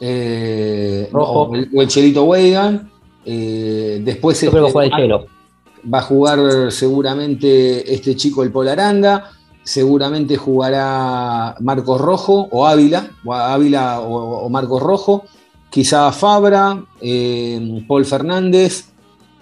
eh, 0.00 1.08
Rojo. 1.12 1.32
o 1.42 1.54
el, 1.54 1.68
o 1.74 1.82
el 1.82 1.88
Chelito 1.88 2.24
Weigan, 2.24 2.90
eh, 3.24 4.00
después 4.04 4.40
Yo 4.40 4.50
creo 4.50 4.62
que 4.64 4.68
este, 4.68 4.72
juega 4.72 4.96
el 4.96 5.02
Chelo. 5.02 5.26
va 5.92 5.98
a 5.98 6.02
jugar 6.02 6.72
seguramente 6.72 7.92
este 7.94 8.16
chico 8.16 8.42
el 8.42 8.50
Pol 8.52 8.68
Aranda, 8.68 9.30
seguramente 9.62 10.36
jugará 10.36 11.54
Marcos 11.60 12.00
Rojo 12.00 12.48
o 12.50 12.66
Ávila, 12.66 13.10
o 13.24 13.34
Ávila 13.34 14.00
o, 14.00 14.44
o 14.46 14.48
Marcos 14.48 14.82
Rojo, 14.82 15.24
quizá 15.70 16.10
Fabra, 16.12 16.82
eh, 17.00 17.84
Paul 17.86 18.04
Fernández. 18.04 18.86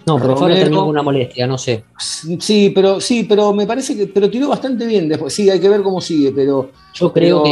No, 0.07 0.19
pero 0.19 0.35
Romero. 0.37 0.55
terminó 0.61 0.81
con 0.83 0.91
una 0.91 1.03
molestia, 1.03 1.47
no 1.49 1.59
sé. 1.59 1.85
Sí, 1.99 2.71
pero 2.75 3.01
sí, 3.01 3.25
pero 3.25 3.53
me 3.53 3.67
parece 3.67 3.97
que 3.97 4.07
pero 4.07 4.31
tiró 4.31 4.49
bastante 4.49 4.87
bien 4.87 5.09
después. 5.09 5.35
Sí, 5.35 5.51
hay 5.51 5.59
que 5.61 5.69
ver 5.69 5.83
cómo 5.83 6.01
sigue, 6.01 6.31
pero, 6.33 6.71
Yo 6.95 7.13
creo 7.13 7.43
que 7.43 7.51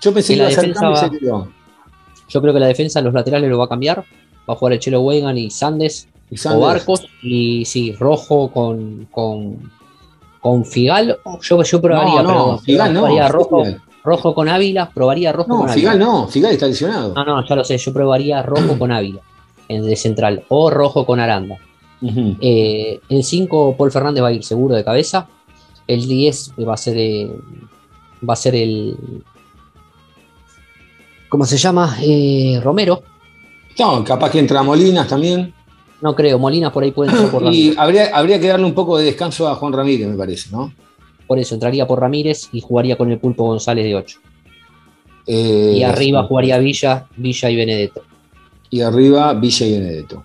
yo 0.00 0.12
pensé 0.12 0.34
que 0.34 0.42
la 0.42 0.48
defensa 0.48 0.88
va- 0.88 0.96
se. 1.08 1.10
Yo 1.20 2.40
creo 2.40 2.52
que 2.52 2.60
la 2.60 2.66
defensa, 2.66 3.00
los 3.00 3.14
laterales 3.14 3.48
lo 3.48 3.58
va 3.58 3.66
a 3.66 3.68
cambiar. 3.68 3.98
Va 4.48 4.54
a 4.54 4.56
jugar 4.56 4.72
el 4.74 4.80
Chelo 4.80 5.00
Weigan 5.02 5.38
y 5.38 5.50
Sandes 5.50 6.08
Y 6.30 6.36
o 6.48 6.58
Barcos. 6.60 7.06
Y 7.22 7.64
sí, 7.64 7.92
Rojo 7.92 8.50
con, 8.50 9.06
con, 9.10 9.70
con 10.40 10.64
Figal. 10.64 11.16
Yo, 11.42 11.62
yo 11.62 11.80
probaría, 11.80 12.22
no, 12.22 12.34
no, 12.52 12.58
Figal 12.58 12.92
no. 12.92 13.00
probaría 13.02 13.28
rojo, 13.28 13.64
Figal. 13.64 13.82
rojo 14.02 14.34
con 14.34 14.48
Ávila. 14.48 14.90
Probaría 14.92 15.32
rojo 15.32 15.48
No, 15.48 15.58
con 15.60 15.68
Figal 15.70 15.92
Ávila. 15.94 16.04
no, 16.06 16.26
Figal 16.28 16.52
está 16.52 16.66
lesionado. 16.66 17.14
No, 17.14 17.24
no, 17.24 17.46
ya 17.46 17.54
lo 17.54 17.62
sé. 17.64 17.78
Yo 17.78 17.92
probaría 17.92 18.42
rojo 18.42 18.76
con 18.78 18.90
Ávila 18.90 19.20
en 19.68 19.86
de 19.86 19.94
central. 19.96 20.42
O 20.48 20.70
rojo 20.70 21.06
con 21.06 21.20
Aranda. 21.20 21.56
Eh, 22.40 23.00
el 23.08 23.24
5, 23.24 23.76
Paul 23.76 23.90
Fernández 23.90 24.22
va 24.22 24.28
a 24.28 24.32
ir 24.32 24.44
seguro 24.44 24.74
de 24.74 24.84
cabeza. 24.84 25.26
El 25.86 26.06
10 26.06 26.52
va 26.66 26.74
a 26.74 26.76
ser, 26.76 26.96
eh, 26.98 27.30
va 28.28 28.32
a 28.34 28.36
ser 28.36 28.54
el. 28.54 28.96
¿Cómo 31.28 31.44
se 31.44 31.56
llama? 31.56 31.96
Eh, 32.02 32.60
Romero. 32.62 33.02
No, 33.78 34.04
capaz 34.04 34.30
que 34.30 34.38
entra 34.38 34.62
Molinas 34.62 35.08
también. 35.08 35.52
No 36.00 36.14
creo, 36.14 36.38
Molina 36.38 36.70
por 36.72 36.82
ahí 36.84 36.90
puede 36.90 37.10
entrar 37.10 37.30
por 37.30 37.42
Ramírez. 37.44 37.74
Y 37.74 37.78
habría, 37.78 38.14
habría 38.16 38.38
que 38.38 38.48
darle 38.48 38.66
un 38.66 38.74
poco 38.74 38.98
de 38.98 39.04
descanso 39.04 39.48
a 39.48 39.54
Juan 39.54 39.72
Ramírez, 39.72 40.06
me 40.06 40.16
parece, 40.16 40.50
¿no? 40.50 40.72
Por 41.26 41.38
eso 41.38 41.54
entraría 41.54 41.86
por 41.86 42.00
Ramírez 42.00 42.50
y 42.52 42.60
jugaría 42.60 42.96
con 42.96 43.10
el 43.10 43.18
Pulpo 43.18 43.46
González 43.46 43.84
de 43.84 43.96
8. 43.96 44.18
Eh, 45.26 45.74
Y 45.78 45.82
arriba 45.82 46.24
jugaría 46.24 46.58
Villa, 46.58 47.06
Villa 47.16 47.50
y 47.50 47.56
Benedetto. 47.56 48.02
Y 48.68 48.82
arriba 48.82 49.32
Villa 49.32 49.66
y 49.66 49.72
Benedetto. 49.72 50.24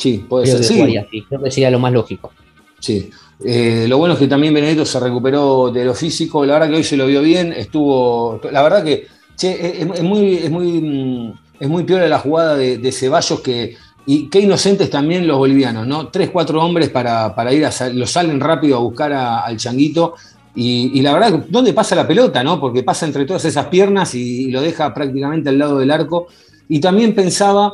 Sí, 0.00 0.24
puede 0.28 0.44
Creo 0.44 0.56
ser. 0.56 0.62
que 0.62 0.68
Sí, 0.68 0.74
jugaría 0.74 1.02
así. 1.02 1.22
Creo 1.28 1.42
que 1.42 1.50
sería 1.50 1.70
lo 1.70 1.78
más 1.78 1.92
lógico. 1.92 2.32
sí. 2.78 3.10
Eh, 3.42 3.86
lo 3.88 3.96
bueno 3.96 4.12
es 4.14 4.20
que 4.20 4.26
también 4.28 4.52
Benedetto 4.52 4.84
se 4.84 5.00
recuperó 5.00 5.70
de 5.70 5.82
lo 5.86 5.94
físico. 5.94 6.44
La 6.44 6.54
verdad 6.54 6.68
que 6.68 6.76
hoy 6.76 6.84
se 6.84 6.94
lo 6.98 7.06
vio 7.06 7.22
bien. 7.22 7.54
Estuvo. 7.54 8.38
La 8.52 8.62
verdad 8.62 8.84
que 8.84 9.06
che, 9.34 9.80
es, 9.80 9.88
es 9.94 10.02
muy, 10.02 10.34
es, 10.34 10.50
muy, 10.50 10.66
mm, 10.72 11.32
es 11.58 11.68
muy 11.68 11.84
piola 11.84 12.06
la 12.06 12.18
jugada 12.18 12.54
de, 12.56 12.76
de 12.76 12.92
Ceballos 12.92 13.40
que. 13.40 13.76
Y 14.04 14.28
qué 14.28 14.40
inocentes 14.40 14.90
también 14.90 15.26
los 15.26 15.38
bolivianos, 15.38 15.86
¿no? 15.86 16.08
Tres, 16.08 16.28
cuatro 16.30 16.62
hombres 16.62 16.90
para, 16.90 17.34
para 17.34 17.50
ir 17.54 17.64
a. 17.64 17.70
Lo 17.94 18.06
salen 18.06 18.40
rápido 18.40 18.76
a 18.76 18.80
buscar 18.80 19.10
a- 19.14 19.40
al 19.40 19.56
changuito. 19.56 20.14
Y, 20.54 20.90
y 20.98 21.00
la 21.00 21.14
verdad, 21.14 21.42
¿dónde 21.48 21.72
pasa 21.72 21.94
la 21.96 22.06
pelota, 22.06 22.44
no? 22.44 22.60
Porque 22.60 22.82
pasa 22.82 23.06
entre 23.06 23.24
todas 23.24 23.44
esas 23.46 23.66
piernas 23.68 24.14
y, 24.14 24.44
y 24.48 24.50
lo 24.50 24.60
deja 24.60 24.92
prácticamente 24.92 25.48
al 25.48 25.58
lado 25.58 25.78
del 25.78 25.90
arco. 25.90 26.26
Y 26.68 26.78
también 26.80 27.14
pensaba. 27.14 27.72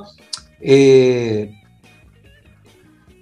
eh, 0.60 1.52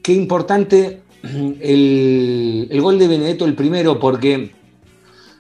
qué 0.05 0.13
importante 0.13 1.01
el, 1.23 2.69
el 2.71 2.81
gol 2.81 2.99
de 2.99 3.09
Benedetto 3.09 3.47
el 3.47 3.55
primero, 3.55 3.99
porque 3.99 4.53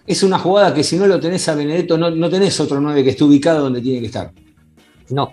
es 0.06 0.22
una 0.22 0.38
jugada 0.38 0.74
que 0.74 0.82
si 0.82 0.96
no 0.96 1.06
lo 1.06 1.20
tenés 1.20 1.48
a 1.48 1.54
Benedetto, 1.54 1.96
no, 1.96 2.10
no 2.10 2.28
tenés 2.28 2.58
otro 2.58 2.80
9 2.80 3.04
que 3.04 3.10
esté 3.10 3.22
ubicado 3.22 3.62
donde 3.62 3.82
tiene 3.82 4.00
que 4.00 4.06
estar. 4.06 4.32
No. 5.10 5.32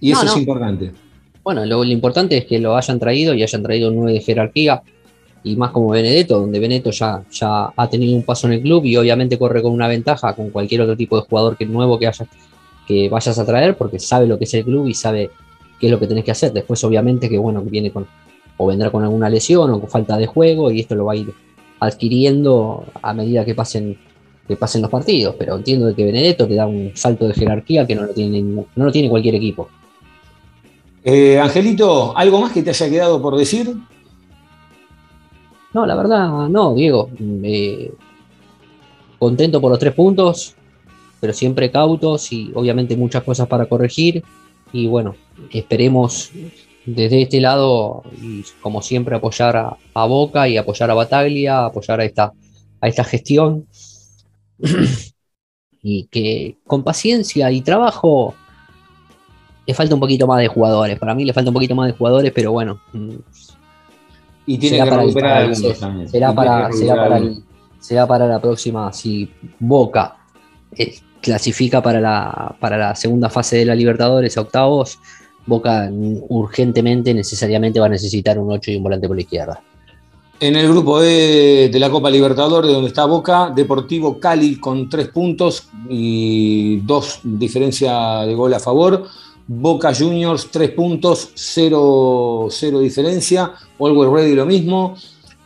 Y 0.00 0.12
eso 0.12 0.24
no. 0.24 0.30
es 0.32 0.36
importante. 0.38 0.92
Bueno, 1.44 1.64
lo, 1.66 1.84
lo 1.84 1.90
importante 1.90 2.38
es 2.38 2.46
que 2.46 2.58
lo 2.58 2.76
hayan 2.76 2.98
traído 2.98 3.34
y 3.34 3.42
hayan 3.42 3.62
traído 3.62 3.90
un 3.90 3.96
9 3.96 4.12
de 4.14 4.20
jerarquía. 4.20 4.82
Y 5.44 5.56
más 5.56 5.70
como 5.72 5.90
Benedetto, 5.90 6.40
donde 6.40 6.58
Benedetto 6.58 6.90
ya, 6.90 7.24
ya 7.30 7.72
ha 7.76 7.90
tenido 7.90 8.14
un 8.14 8.22
paso 8.22 8.46
en 8.46 8.54
el 8.54 8.62
club 8.62 8.84
y 8.86 8.96
obviamente 8.96 9.38
corre 9.38 9.60
con 9.60 9.72
una 9.72 9.88
ventaja 9.88 10.34
con 10.34 10.50
cualquier 10.50 10.82
otro 10.82 10.96
tipo 10.96 11.16
de 11.16 11.26
jugador 11.26 11.56
que 11.56 11.66
nuevo 11.66 11.98
que 11.98 12.06
haya, 12.06 12.26
que 12.86 13.08
vayas 13.08 13.38
a 13.38 13.44
traer, 13.44 13.76
porque 13.76 13.98
sabe 13.98 14.26
lo 14.26 14.38
que 14.38 14.44
es 14.44 14.54
el 14.54 14.64
club 14.64 14.86
y 14.86 14.94
sabe 14.94 15.30
qué 15.80 15.86
es 15.86 15.92
lo 15.92 15.98
que 15.98 16.06
tenés 16.06 16.24
que 16.24 16.30
hacer. 16.30 16.52
Después, 16.52 16.82
obviamente, 16.84 17.28
que 17.28 17.38
bueno, 17.38 17.60
viene 17.62 17.90
con, 17.90 18.06
o 18.56 18.66
vendrá 18.66 18.90
con 18.90 19.02
alguna 19.02 19.28
lesión 19.28 19.70
o 19.70 19.80
con 19.80 19.88
falta 19.88 20.16
de 20.16 20.26
juego, 20.26 20.70
y 20.70 20.80
esto 20.80 20.94
lo 20.94 21.06
va 21.06 21.12
a 21.12 21.16
ir 21.16 21.32
adquiriendo 21.80 22.84
a 23.02 23.12
medida 23.12 23.44
que 23.44 23.54
pasen, 23.54 23.98
que 24.46 24.56
pasen 24.56 24.82
los 24.82 24.90
partidos. 24.90 25.34
Pero 25.38 25.56
entiendo 25.56 25.86
de 25.86 25.94
que 25.94 26.04
Benedetto 26.04 26.46
te 26.46 26.54
da 26.54 26.66
un 26.66 26.92
salto 26.94 27.26
de 27.26 27.34
jerarquía 27.34 27.86
que 27.86 27.94
no 27.94 28.02
lo 28.02 28.12
tiene, 28.12 28.42
no 28.42 28.66
lo 28.74 28.92
tiene 28.92 29.08
cualquier 29.08 29.34
equipo. 29.34 29.68
Eh, 31.04 31.38
Angelito, 31.40 32.16
¿algo 32.16 32.40
más 32.40 32.52
que 32.52 32.62
te 32.62 32.70
haya 32.70 32.88
quedado 32.88 33.20
por 33.20 33.36
decir? 33.36 33.74
No, 35.74 35.86
la 35.86 35.94
verdad, 35.96 36.48
no, 36.48 36.74
Diego. 36.74 37.10
Eh, 37.18 37.92
contento 39.18 39.60
por 39.60 39.70
los 39.70 39.78
tres 39.78 39.94
puntos, 39.94 40.54
pero 41.20 41.32
siempre 41.32 41.70
cautos 41.70 42.32
y 42.32 42.52
obviamente 42.54 42.96
muchas 42.96 43.24
cosas 43.24 43.48
para 43.48 43.66
corregir. 43.66 44.22
Y 44.72 44.86
bueno, 44.86 45.16
esperemos 45.50 46.30
desde 46.84 47.22
este 47.22 47.40
lado, 47.40 48.02
y 48.20 48.44
como 48.60 48.82
siempre, 48.82 49.16
apoyar 49.16 49.56
a, 49.56 49.76
a 49.94 50.04
Boca 50.06 50.48
y 50.48 50.56
apoyar 50.56 50.90
a 50.90 50.94
Bataglia, 50.94 51.64
apoyar 51.66 52.00
a 52.00 52.04
esta, 52.04 52.32
a 52.80 52.88
esta 52.88 53.04
gestión. 53.04 53.66
y 55.82 56.04
que 56.06 56.58
con 56.64 56.84
paciencia 56.84 57.50
y 57.50 57.60
trabajo 57.60 58.34
le 59.66 59.74
falta 59.74 59.94
un 59.94 60.00
poquito 60.00 60.26
más 60.26 60.40
de 60.40 60.48
jugadores. 60.48 60.98
Para 60.98 61.14
mí 61.14 61.24
le 61.24 61.32
falta 61.32 61.50
un 61.50 61.54
poquito 61.54 61.74
más 61.74 61.88
de 61.88 61.96
jugadores, 61.98 62.32
pero 62.34 62.52
bueno, 62.52 62.80
mm, 62.92 63.10
Y 64.46 64.58
tiene 64.58 64.76
será 64.76 64.84
que 64.84 64.90
para, 64.90 65.02
recuperar 65.02 65.42
el- 65.44 65.78
también. 65.78 66.08
será 66.08 66.34
para, 66.34 66.72
será 66.72 66.94
para 66.96 67.16
el- 67.18 67.42
será 67.80 68.06
para 68.06 68.26
la 68.28 68.40
próxima, 68.40 68.92
si 68.92 69.28
Boca 69.58 70.16
eh, 70.76 70.94
clasifica 71.20 71.82
para 71.82 72.00
la, 72.00 72.54
para 72.60 72.76
la 72.76 72.94
segunda 72.94 73.28
fase 73.28 73.56
de 73.56 73.64
la 73.64 73.74
Libertadores 73.74 74.36
a 74.36 74.40
octavos, 74.42 74.98
Boca 75.46 75.90
urgentemente, 76.28 77.12
necesariamente 77.12 77.80
va 77.80 77.86
a 77.86 77.90
necesitar 77.90 78.38
un 78.38 78.52
8 78.52 78.70
y 78.70 78.76
un 78.76 78.82
volante 78.82 79.06
por 79.06 79.16
la 79.16 79.22
izquierda. 79.22 79.62
En 80.40 80.56
el 80.56 80.68
grupo 80.68 81.00
E 81.00 81.68
de 81.72 81.78
la 81.78 81.88
Copa 81.88 82.10
Libertadores, 82.10 82.72
donde 82.72 82.88
está 82.88 83.04
Boca, 83.04 83.52
Deportivo 83.54 84.18
Cali 84.18 84.56
con 84.56 84.88
tres 84.88 85.08
puntos 85.08 85.68
y 85.88 86.78
dos 86.80 87.20
diferencia 87.22 88.22
de 88.22 88.34
gol 88.34 88.52
a 88.54 88.58
favor. 88.58 89.06
Boca 89.46 89.94
Juniors, 89.94 90.48
3 90.50 90.70
puntos, 90.70 91.30
0, 91.34 92.48
diferencia. 92.80 93.52
Always 93.78 94.10
Ready 94.10 94.34
lo 94.34 94.46
mismo. 94.46 94.96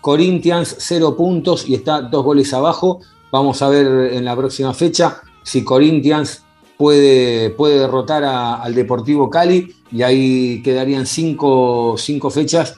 Corinthians, 0.01 0.76
0 0.78 1.16
puntos 1.16 1.68
y 1.68 1.74
está 1.74 2.01
dos 2.01 2.24
goles 2.24 2.55
abajo. 2.55 3.01
Vamos 3.32 3.61
a 3.62 3.68
ver 3.68 4.14
en 4.14 4.24
la 4.24 4.36
próxima 4.36 4.72
fecha 4.72 5.20
si 5.42 5.64
Corinthians 5.64 6.42
puede, 6.77 7.51
puede 7.51 7.79
derrotar 7.79 8.24
al 8.24 8.74
Deportivo 8.74 9.31
Cali 9.31 9.74
y 9.91 10.03
ahí 10.03 10.62
quedarían 10.62 11.07
5 11.07 11.97
fechas. 12.31 12.77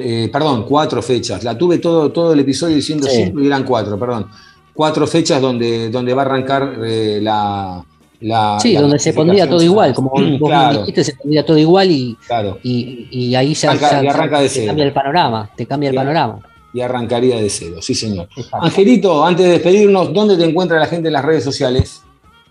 Eh, 0.00 0.28
perdón, 0.32 0.64
cuatro 0.68 1.00
fechas. 1.00 1.44
La 1.44 1.56
tuve 1.56 1.78
todo, 1.78 2.10
todo 2.10 2.32
el 2.32 2.40
episodio 2.40 2.74
diciendo 2.74 3.06
5 3.08 3.40
y 3.40 3.46
eran 3.46 3.64
4, 3.64 3.98
perdón. 3.98 4.26
Cuatro 4.74 5.06
fechas 5.06 5.40
donde, 5.40 5.90
donde 5.90 6.12
va 6.12 6.22
a 6.22 6.24
arrancar 6.24 6.76
eh, 6.84 7.20
la, 7.22 7.84
sí, 8.60 8.74
donde 8.74 8.98
se 8.98 9.12
pondría 9.12 9.48
todo 9.48 9.62
igual, 9.62 9.94
como 9.94 10.10
vos 10.10 10.22
dijiste, 10.80 11.04
se 11.04 11.14
pondría 11.14 11.44
todo 11.44 11.58
igual 11.58 11.90
y, 11.90 12.16
y, 12.62 13.34
ahí 13.34 13.54
se, 13.54 13.68
arranca 13.68 14.40
de 14.40 14.66
cambia 14.66 14.84
el 14.84 14.92
panorama, 14.92 15.50
te 15.56 15.66
cambia 15.66 15.90
el 15.90 15.96
panorama. 15.96 16.40
Y 16.72 16.80
arrancaría 16.80 17.36
de 17.36 17.48
cero, 17.48 17.76
sí 17.80 17.94
señor. 17.94 18.28
Angelito, 18.52 19.24
antes 19.24 19.46
de 19.46 19.52
despedirnos, 19.52 20.12
¿dónde 20.12 20.36
te 20.36 20.44
encuentra 20.44 20.78
la 20.78 20.86
gente 20.86 21.08
en 21.08 21.14
las 21.14 21.24
redes 21.24 21.42
sociales? 21.42 22.02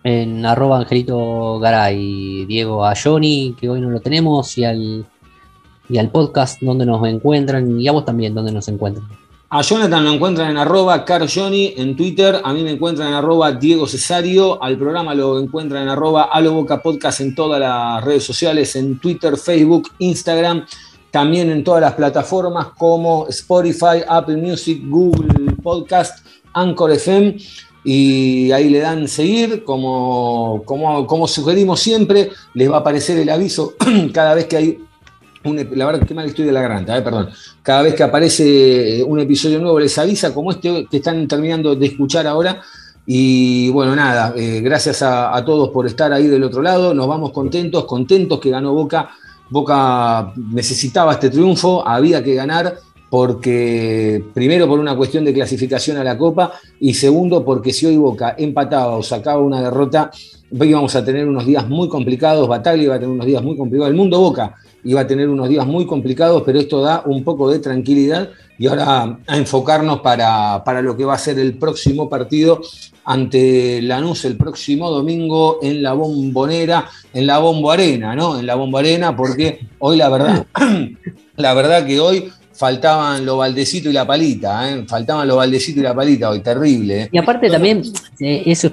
En 0.07 0.45
arroba 0.45 0.77
Angelito 0.77 1.57
Garay, 1.57 2.45
Diego 2.45 2.85
a 2.85 2.93
que 2.93 3.67
hoy 3.67 3.81
no 3.81 3.89
lo 3.89 3.99
tenemos, 3.99 4.55
y 4.55 4.63
al, 4.63 5.03
y 5.89 5.97
al 5.97 6.11
podcast 6.11 6.61
donde 6.61 6.85
nos 6.85 7.03
encuentran, 7.07 7.81
y 7.81 7.87
a 7.87 7.91
vos 7.91 8.05
también 8.05 8.35
donde 8.35 8.51
nos 8.51 8.67
encuentran. 8.67 9.07
A 9.49 9.63
Jonathan 9.63 10.03
lo 10.03 10.11
encuentran 10.11 10.51
en 10.51 10.57
arroba 10.57 11.03
carjohnny 11.03 11.73
en 11.77 11.95
Twitter, 11.95 12.39
a 12.43 12.53
mí 12.53 12.61
me 12.61 12.69
encuentran 12.69 13.07
en 13.07 13.13
arroba 13.15 13.51
Diego 13.51 13.87
Cesario, 13.87 14.61
al 14.61 14.77
programa 14.77 15.15
lo 15.15 15.39
encuentran 15.39 15.81
en 15.81 15.89
arroba 15.89 16.29
Aloboca 16.31 16.83
Podcast 16.83 17.21
en 17.21 17.33
todas 17.33 17.59
las 17.59 18.03
redes 18.03 18.23
sociales, 18.23 18.75
en 18.75 18.99
Twitter, 18.99 19.35
Facebook, 19.37 19.89
Instagram, 19.97 20.67
también 21.09 21.49
en 21.49 21.63
todas 21.63 21.81
las 21.81 21.93
plataformas 21.95 22.67
como 22.77 23.25
Spotify, 23.29 24.03
Apple 24.07 24.37
Music, 24.37 24.83
Google 24.85 25.53
Podcast, 25.63 26.23
Anchor 26.53 26.91
FM 26.91 27.37
y 27.87 28.51
ahí 28.51 28.69
le 28.69 28.79
dan 28.79 29.07
seguir, 29.07 29.63
como, 29.63 30.63
como, 30.65 31.27
sugerimos 31.27 31.79
siempre, 31.79 32.31
les 32.55 32.69
va 32.69 32.77
a 32.77 32.79
aparecer 32.79 33.19
el 33.19 33.29
aviso 33.29 33.75
cada 34.13 34.33
vez 34.33 34.45
que 34.45 34.57
hay 34.57 34.79
la 35.53 35.85
verdad 35.85 36.07
que 36.07 36.15
mal 36.15 36.25
estoy 36.25 36.45
de 36.45 36.51
la 36.51 36.61
garganta, 36.61 36.97
eh, 36.97 37.03
perdón. 37.03 37.29
Cada 37.61 37.83
vez 37.83 37.93
que 37.93 38.01
aparece 38.01 38.97
eh, 38.97 39.03
un 39.03 39.19
episodio 39.19 39.59
nuevo 39.59 39.79
les 39.79 39.95
avisa, 39.99 40.33
como 40.33 40.49
este 40.49 40.87
que 40.89 40.97
están 40.97 41.27
terminando 41.27 41.75
de 41.75 41.85
escuchar 41.85 42.25
ahora. 42.25 42.61
Y 43.05 43.69
bueno, 43.69 43.95
nada, 43.95 44.33
eh, 44.35 44.61
gracias 44.61 45.03
a, 45.03 45.39
todos 45.45 45.69
por 45.69 45.85
estar 45.85 46.11
ahí 46.11 46.25
del 46.25 46.43
otro 46.43 46.63
lado. 46.63 46.95
Nos 46.95 47.07
vamos 47.07 47.31
contentos, 47.31 47.85
contentos 47.85 48.39
que 48.39 48.49
ganó 48.49 48.73
Boca. 48.73 49.11
Boca 49.51 50.33
necesitaba 50.35 51.13
este 51.13 51.29
triunfo, 51.29 51.87
había 51.87 52.23
que 52.23 52.33
ganar 52.33 52.79
porque 53.15 54.21
primero 54.33 54.67
por 54.67 54.77
una 54.77 54.93
cuestión 54.93 55.23
de 55.23 55.33
clasificación 55.33 55.95
a 55.95 56.03
la 56.03 56.17
Copa 56.17 56.51
y 56.81 56.93
segundo 56.95 57.45
porque 57.45 57.71
si 57.71 57.85
hoy 57.85 57.95
Boca 57.95 58.35
empataba 58.37 58.97
o 58.97 59.03
sacaba 59.03 59.39
una 59.39 59.61
derrota, 59.61 60.11
íbamos 60.51 60.93
a 60.97 61.05
tener 61.05 61.25
unos 61.25 61.45
días 61.45 61.65
muy 61.65 61.87
complicados, 61.87 62.45
Bataglia 62.45 62.83
iba 62.83 62.95
a 62.95 62.99
tener 62.99 63.13
unos 63.13 63.25
días 63.25 63.41
muy 63.41 63.55
complicados, 63.55 63.89
el 63.89 63.95
mundo 63.95 64.19
Boca 64.19 64.55
iba 64.83 64.99
a 64.99 65.07
tener 65.07 65.29
unos 65.29 65.47
días 65.47 65.65
muy 65.65 65.85
complicados, 65.85 66.43
pero 66.45 66.59
esto 66.59 66.81
da 66.81 67.03
un 67.05 67.23
poco 67.23 67.49
de 67.49 67.59
tranquilidad 67.59 68.31
y 68.59 68.67
ahora 68.67 69.17
a 69.25 69.37
enfocarnos 69.37 70.01
para, 70.01 70.81
lo 70.81 70.97
que 70.97 71.05
va 71.05 71.13
a 71.13 71.17
ser 71.17 71.39
el 71.39 71.57
próximo 71.57 72.09
partido 72.09 72.59
ante 73.05 73.81
Lanús 73.81 74.25
el 74.25 74.35
próximo 74.35 74.91
domingo 74.91 75.59
en 75.61 75.81
la 75.81 75.93
bombonera, 75.93 76.89
en 77.13 77.27
la 77.27 77.37
bombo 77.37 77.71
arena, 77.71 78.13
¿no? 78.13 78.37
En 78.37 78.45
la 78.45 78.55
bombo 78.55 78.77
arena, 78.77 79.15
porque 79.15 79.61
hoy 79.79 79.95
la 79.95 80.09
verdad, 80.09 80.45
la 81.37 81.53
verdad 81.53 81.85
que 81.85 82.01
hoy 82.01 82.29
faltaban 82.55 83.25
los 83.25 83.37
baldecitos 83.37 83.91
y 83.91 83.93
la 83.93 84.07
palita, 84.07 84.69
¿eh? 84.69 84.85
faltaban 84.87 85.27
los 85.27 85.37
baldecitos 85.37 85.81
y 85.81 85.83
la 85.83 85.93
palita 85.93 86.29
hoy, 86.29 86.39
terrible. 86.39 87.03
¿eh? 87.03 87.09
Y 87.11 87.17
aparte 87.17 87.49
también 87.49 87.83
eh, 88.19 88.43
eso, 88.45 88.71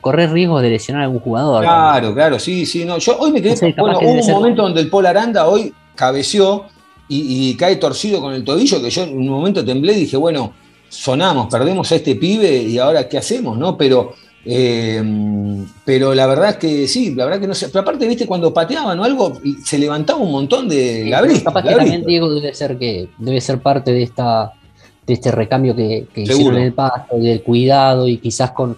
correr 0.00 0.32
riesgo 0.32 0.60
de 0.60 0.70
lesionar 0.70 1.02
a 1.02 1.04
algún 1.04 1.20
jugador. 1.20 1.62
Claro, 1.62 2.12
claro, 2.12 2.38
sí, 2.38 2.66
sí. 2.66 2.84
No. 2.84 2.98
Yo 2.98 3.16
hoy 3.18 3.32
me 3.32 3.40
quedé, 3.40 3.72
bueno, 3.78 3.98
hubo 4.00 4.10
un 4.10 4.32
momento 4.32 4.62
donde 4.62 4.80
el 4.80 4.90
Paul 4.90 5.06
Aranda 5.06 5.46
hoy 5.46 5.72
cabeció 5.94 6.64
y, 7.08 7.54
cae 7.56 7.76
torcido 7.76 8.20
con 8.20 8.34
el 8.34 8.44
tobillo, 8.44 8.80
que 8.80 8.90
yo 8.90 9.02
en 9.02 9.18
un 9.18 9.28
momento 9.28 9.64
temblé 9.64 9.94
y 9.94 10.00
dije, 10.00 10.16
bueno, 10.16 10.52
sonamos, 10.88 11.48
perdemos 11.50 11.90
a 11.90 11.96
este 11.96 12.14
pibe 12.14 12.56
y 12.62 12.78
ahora 12.78 13.08
qué 13.08 13.18
hacemos, 13.18 13.58
¿no? 13.58 13.76
Pero 13.76 14.14
eh, 14.44 15.02
pero 15.84 16.14
la 16.14 16.26
verdad 16.26 16.50
es 16.50 16.56
que 16.56 16.88
sí, 16.88 17.14
la 17.14 17.24
verdad 17.24 17.40
que 17.40 17.46
no 17.46 17.54
sé. 17.54 17.68
Pero 17.68 17.80
aparte, 17.80 18.06
viste, 18.08 18.26
cuando 18.26 18.54
pateaban 18.54 18.98
o 18.98 19.04
algo, 19.04 19.38
se 19.64 19.78
levantaba 19.78 20.20
un 20.20 20.32
montón 20.32 20.68
de 20.68 21.04
sí, 21.04 21.42
Capaz 21.42 21.62
que 21.62 21.74
también 21.74 22.04
Diego 22.04 22.32
debe 22.32 22.54
ser 22.54 22.78
que 22.78 23.08
debe 23.18 23.40
ser 23.40 23.60
parte 23.60 23.92
de 23.92 24.02
esta 24.02 24.52
de 25.06 25.14
este 25.14 25.30
recambio 25.32 25.74
que, 25.74 26.06
hicieron 26.14 26.56
en 26.56 26.62
el 26.62 26.72
pasto 26.72 27.18
y 27.18 27.26
del 27.26 27.42
cuidado 27.42 28.06
y 28.06 28.18
quizás 28.18 28.52
con 28.52 28.76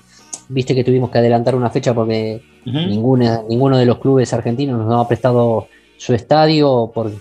viste 0.48 0.74
que 0.74 0.84
tuvimos 0.84 1.10
que 1.10 1.18
adelantar 1.18 1.54
una 1.54 1.70
fecha 1.70 1.94
porque 1.94 2.42
ninguna, 2.64 3.42
ninguno 3.48 3.76
de 3.76 3.86
los 3.86 3.98
clubes 3.98 4.32
argentinos 4.32 4.78
nos 4.78 5.04
ha 5.04 5.08
prestado 5.08 5.68
su 5.96 6.14
estadio 6.14 6.90
por 6.94 7.12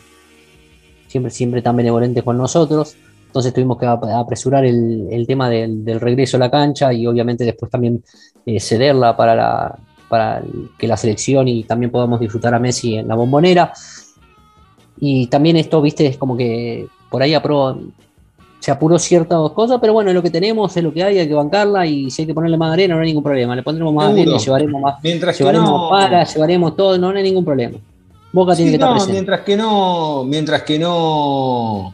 siempre, 1.07 1.31
siempre 1.31 1.61
tan 1.61 1.75
benevolentes 1.75 2.23
con 2.23 2.37
nosotros. 2.37 2.95
Entonces 3.27 3.53
tuvimos 3.53 3.77
que 3.77 3.85
apresurar 3.85 4.65
el, 4.65 5.23
tema 5.25 5.49
del, 5.49 6.01
regreso 6.01 6.35
a 6.35 6.39
la 6.41 6.51
cancha 6.51 6.91
y 6.91 7.07
obviamente 7.07 7.45
después 7.45 7.71
también 7.71 8.03
eh, 8.45 8.59
cederla 8.59 9.15
para, 9.15 9.35
la, 9.35 9.75
para 10.09 10.41
que 10.77 10.87
la 10.87 10.97
selección 10.97 11.47
y 11.47 11.63
también 11.63 11.91
podamos 11.91 12.19
disfrutar 12.19 12.53
a 12.53 12.59
Messi 12.59 12.95
en 12.95 13.07
la 13.07 13.15
bombonera. 13.15 13.73
Y 14.99 15.27
también 15.27 15.57
esto, 15.57 15.81
viste, 15.81 16.05
es 16.05 16.17
como 16.17 16.37
que 16.37 16.87
por 17.09 17.21
ahí 17.21 17.35
se 18.59 18.71
apuró 18.71 18.99
ciertas 18.99 19.51
cosas, 19.51 19.79
pero 19.81 19.93
bueno, 19.93 20.11
es 20.11 20.15
lo 20.15 20.21
que 20.21 20.29
tenemos, 20.29 20.75
es 20.77 20.83
lo 20.83 20.93
que 20.93 21.03
hay, 21.03 21.17
hay 21.17 21.27
que 21.27 21.33
bancarla 21.33 21.85
y 21.87 22.11
si 22.11 22.21
hay 22.21 22.27
que 22.27 22.33
ponerle 22.33 22.57
más 22.57 22.73
arena 22.73 22.95
no 22.95 23.01
hay 23.01 23.07
ningún 23.07 23.23
problema. 23.23 23.55
Le 23.55 23.63
pondremos 23.63 23.93
más 23.93 24.11
arena 24.11 24.35
y 24.35 24.39
llevaremos 24.39 24.81
más, 24.81 24.95
Mientras 25.03 25.37
llevaremos 25.37 25.89
para, 25.89 26.23
llevaremos 26.23 26.75
todo, 26.75 26.97
no, 26.97 27.09
hay 27.09 27.23
ningún 27.23 27.45
problema. 27.45 27.77
Boca 28.31 28.55
tiene 28.55 28.71
que 28.71 28.75
estar 28.75 28.91
presente. 28.91 29.13
Mientras 29.13 29.41
que 29.41 29.57
no, 29.57 30.23
mientras 30.23 30.63
que 30.63 30.79
no 30.79 31.93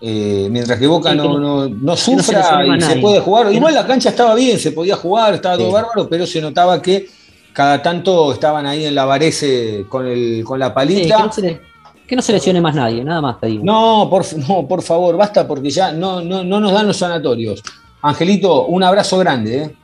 eh, 0.00 0.48
mientras 0.50 0.78
que 0.78 0.86
Boca 0.86 1.14
no, 1.14 1.68
no, 1.68 1.96
sufra 1.96 2.64
y 2.76 2.80
se 2.80 2.96
puede 2.96 3.20
jugar. 3.20 3.52
Igual 3.52 3.74
la 3.74 3.86
cancha 3.86 4.10
estaba 4.10 4.34
bien, 4.34 4.58
se 4.58 4.72
podía 4.72 4.96
jugar, 4.96 5.34
estaba 5.34 5.56
todo 5.56 5.72
bárbaro, 5.72 6.08
pero 6.08 6.26
se 6.26 6.40
notaba 6.40 6.80
que 6.80 7.08
cada 7.52 7.82
tanto 7.82 8.32
estaban 8.32 8.66
ahí 8.66 8.84
en 8.84 8.94
la 8.94 9.04
Varese 9.04 9.84
con, 9.88 10.06
el, 10.06 10.44
con 10.44 10.60
la 10.60 10.72
palita. 10.72 11.16
que, 12.06 12.14
no 12.14 12.22
se, 12.22 12.32
lesione 12.32 12.60
más 12.60 12.76
nadie, 12.76 13.02
nada 13.02 13.20
más 13.20 13.36
pedimos. 13.36 13.64
No, 13.64 14.06
por, 14.08 14.24
no, 14.48 14.68
por 14.68 14.82
favor, 14.82 15.16
basta 15.16 15.46
porque 15.48 15.70
ya 15.70 15.90
no, 15.90 16.20
no, 16.20 16.44
nos 16.44 16.72
dan 16.72 16.86
los 16.86 16.96
sanatorios. 16.96 17.62
Angelito, 18.02 18.66
un 18.66 18.84
abrazo 18.84 19.18
grande. 19.18 19.62
¿eh? 19.62 19.74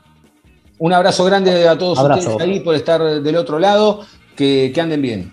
Un 0.79 0.93
abrazo 0.93 1.25
grande 1.25 1.67
a 1.69 1.77
todos 1.77 1.99
ustedes 1.99 2.41
ahí 2.41 2.61
por 2.61 2.77
estar 2.77 3.03
del 3.03 3.37
otro 3.37 3.59
lado. 3.59 4.03
Que, 4.37 4.73
que 4.75 4.81
anden 4.81 5.01
bien. 5.01 5.33